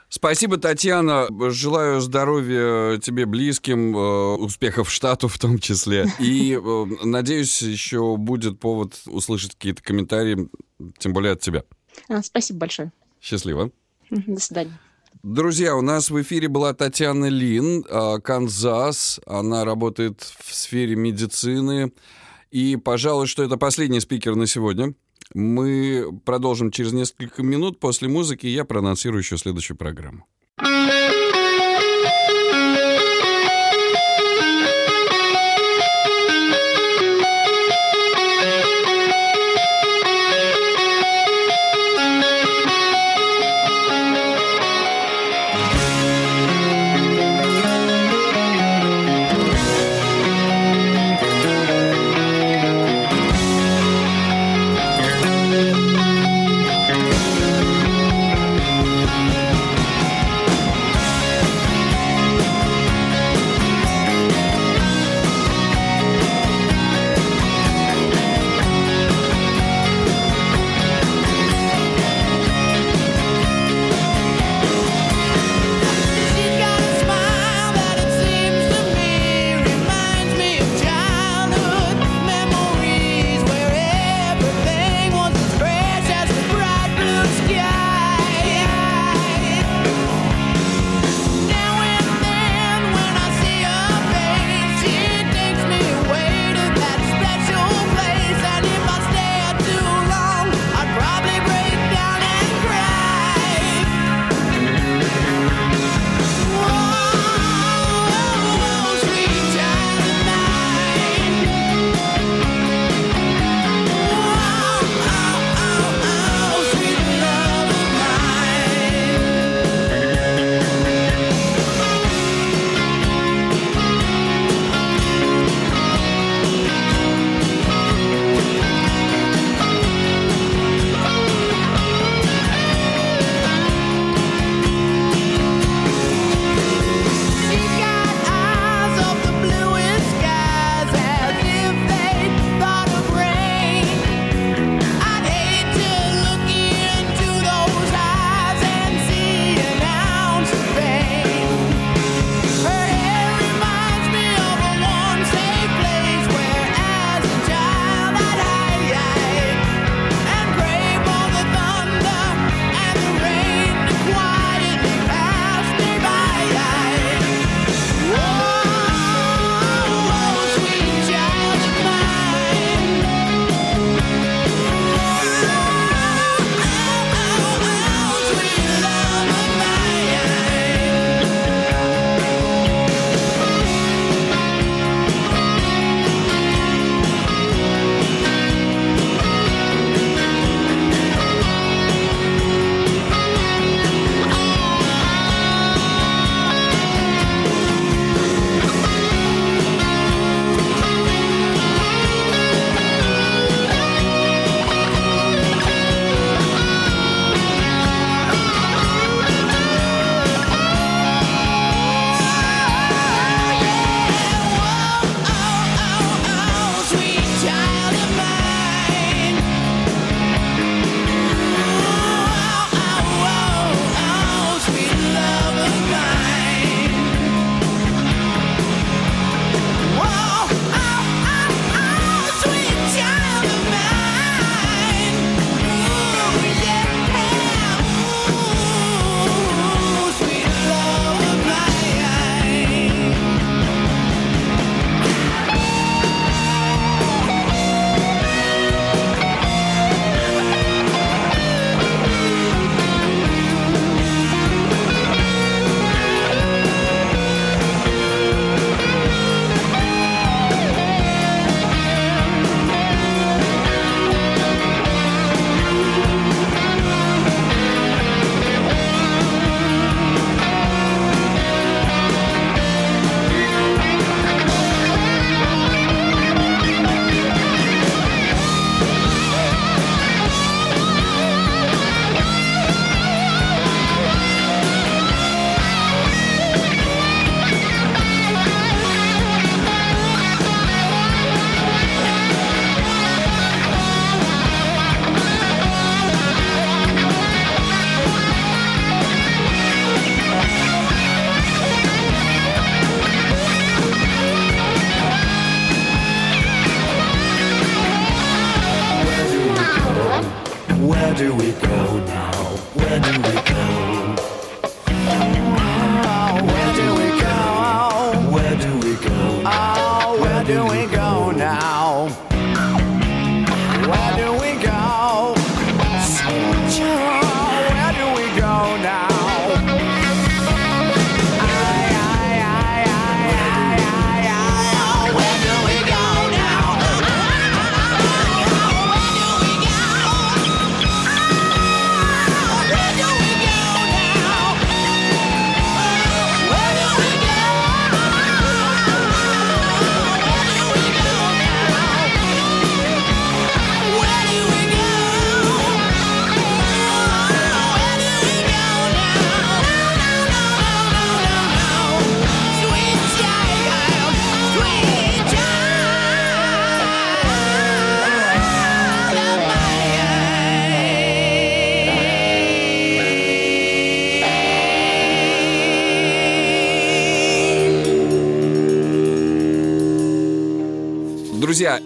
Спасибо, 0.09 0.57
Татьяна. 0.57 1.27
Желаю 1.49 1.99
здоровья 1.99 2.97
тебе 2.99 3.25
близким, 3.25 3.95
э, 3.97 4.35
успехов 4.38 4.89
штату 4.89 5.27
в 5.27 5.38
том 5.38 5.59
числе. 5.59 6.05
И 6.19 6.53
э, 6.53 6.85
надеюсь, 7.03 7.61
еще 7.61 8.15
будет 8.15 8.59
повод 8.59 8.93
услышать 9.05 9.55
какие-то 9.55 9.83
комментарии, 9.83 10.47
тем 10.97 11.11
более 11.11 11.33
от 11.33 11.41
тебя. 11.41 11.63
А, 12.07 12.21
Спасибо 12.23 12.59
большое. 12.59 12.93
Счастливо. 13.21 13.71
До 14.09 14.39
свидания. 14.39 14.77
Друзья, 15.24 15.76
у 15.76 15.82
нас 15.82 16.09
в 16.09 16.22
эфире 16.22 16.47
была 16.47 16.74
Татьяна 16.74 17.26
Лин, 17.26 17.84
а, 17.89 18.20
Канзас. 18.20 19.20
Она 19.26 19.65
работает 19.65 20.22
в 20.39 20.53
сфере 20.53 20.95
медицины. 20.95 21.91
И, 22.51 22.76
пожалуй, 22.78 23.28
что 23.28 23.43
это 23.43 23.57
последний 23.57 23.99
спикер 23.99 24.36
на 24.36 24.47
сегодня. 24.47 24.93
Мы 25.34 26.20
продолжим 26.24 26.72
через 26.72 26.93
несколько 26.93 27.43
минут 27.43 27.80
после 27.80 28.07
музыки, 28.07 28.47
я 28.47 28.63
проанонсирую 28.63 29.20
еще 29.20 29.38
следующую 29.38 29.76
программу. 29.76 30.26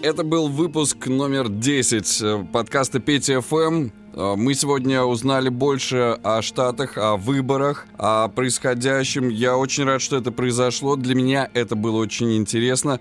Это 0.02 0.24
был 0.24 0.48
выпуск 0.48 1.06
номер 1.06 1.48
10 1.48 2.22
э, 2.22 2.44
подкаста 2.52 2.98
Пети 2.98 3.38
ФМ. 3.38 3.90
Э, 4.14 4.34
Мы 4.36 4.54
сегодня 4.54 5.02
узнали 5.04 5.48
больше 5.48 6.18
о 6.24 6.42
Штатах, 6.42 6.98
о 6.98 7.16
выборах, 7.16 7.86
о 7.98 8.26
происходящем. 8.26 9.28
Я 9.28 9.56
очень 9.56 9.84
рад, 9.84 10.02
что 10.02 10.16
это 10.16 10.32
произошло. 10.32 10.96
Для 10.96 11.14
меня 11.14 11.48
это 11.54 11.76
было 11.76 11.98
очень 11.98 12.36
интересно. 12.36 12.98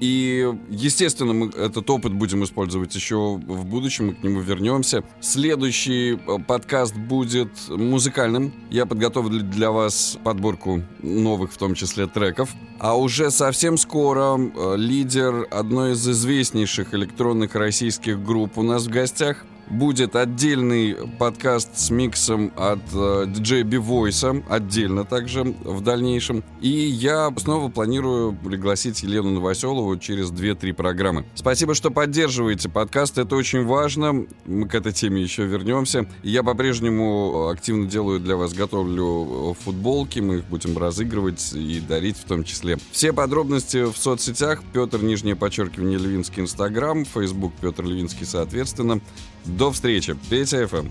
И, 0.00 0.52
естественно, 0.68 1.32
мы 1.32 1.48
этот 1.48 1.88
опыт 1.88 2.12
будем 2.12 2.44
использовать 2.44 2.94
еще 2.94 3.16
в 3.16 3.64
будущем, 3.64 4.08
мы 4.08 4.14
к 4.14 4.22
нему 4.22 4.40
вернемся. 4.40 5.04
Следующий 5.20 6.14
э, 6.14 6.38
подкаст 6.46 6.94
будет 6.94 7.50
музыкальным. 7.68 8.52
Я 8.70 8.86
подготовлю 8.86 9.42
для 9.42 9.70
вас 9.70 10.18
подборку 10.22 10.82
новых, 11.02 11.52
в 11.52 11.56
том 11.56 11.74
числе, 11.74 12.06
треков. 12.06 12.50
А 12.78 12.96
уже 12.96 13.30
совсем 13.30 13.78
скоро 13.78 14.38
э, 14.38 14.76
лидер 14.76 15.46
одной 15.50 15.92
из 15.92 16.06
известнейших 16.06 16.92
электронных 16.94 17.54
российских 17.54 18.22
групп 18.22 18.58
у 18.58 18.62
нас 18.62 18.86
в 18.86 18.90
гостях 18.90 19.44
будет 19.68 20.16
отдельный 20.16 20.96
подкаст 21.18 21.78
с 21.78 21.90
миксом 21.90 22.52
от 22.56 22.80
э, 22.92 23.24
диджея 23.28 23.64
Бивойса, 23.64 24.42
отдельно 24.48 25.04
также 25.04 25.44
в 25.44 25.80
дальнейшем. 25.80 26.44
И 26.60 26.68
я 26.68 27.32
снова 27.36 27.68
планирую 27.68 28.34
пригласить 28.34 29.02
Елену 29.02 29.30
Новоселову 29.30 29.96
через 29.98 30.30
2-3 30.30 30.72
программы. 30.72 31.24
Спасибо, 31.34 31.74
что 31.74 31.90
поддерживаете 31.90 32.68
подкаст, 32.68 33.18
это 33.18 33.36
очень 33.36 33.64
важно. 33.64 34.26
Мы 34.44 34.68
к 34.68 34.74
этой 34.74 34.92
теме 34.92 35.22
еще 35.22 35.44
вернемся. 35.46 36.06
Я 36.22 36.42
по-прежнему 36.42 37.48
активно 37.48 37.86
делаю 37.86 38.20
для 38.20 38.36
вас, 38.36 38.52
готовлю 38.52 39.52
э, 39.52 39.64
футболки, 39.64 40.20
мы 40.20 40.36
их 40.36 40.44
будем 40.44 40.76
разыгрывать 40.78 41.52
и 41.54 41.80
дарить 41.80 42.16
в 42.16 42.24
том 42.24 42.44
числе. 42.44 42.78
Все 42.92 43.12
подробности 43.12 43.84
в 43.84 43.96
соцсетях. 43.96 44.62
Петр, 44.72 45.02
нижнее 45.02 45.36
подчеркивание, 45.36 45.98
Левинский, 45.98 46.42
Инстаграм, 46.42 47.04
Фейсбук, 47.04 47.52
Петр 47.60 47.84
Левинский, 47.84 48.26
соответственно. 48.26 49.00
До 49.46 49.70
встречи. 49.70 50.16
Петя 50.28 50.66
ФМ. 50.66 50.88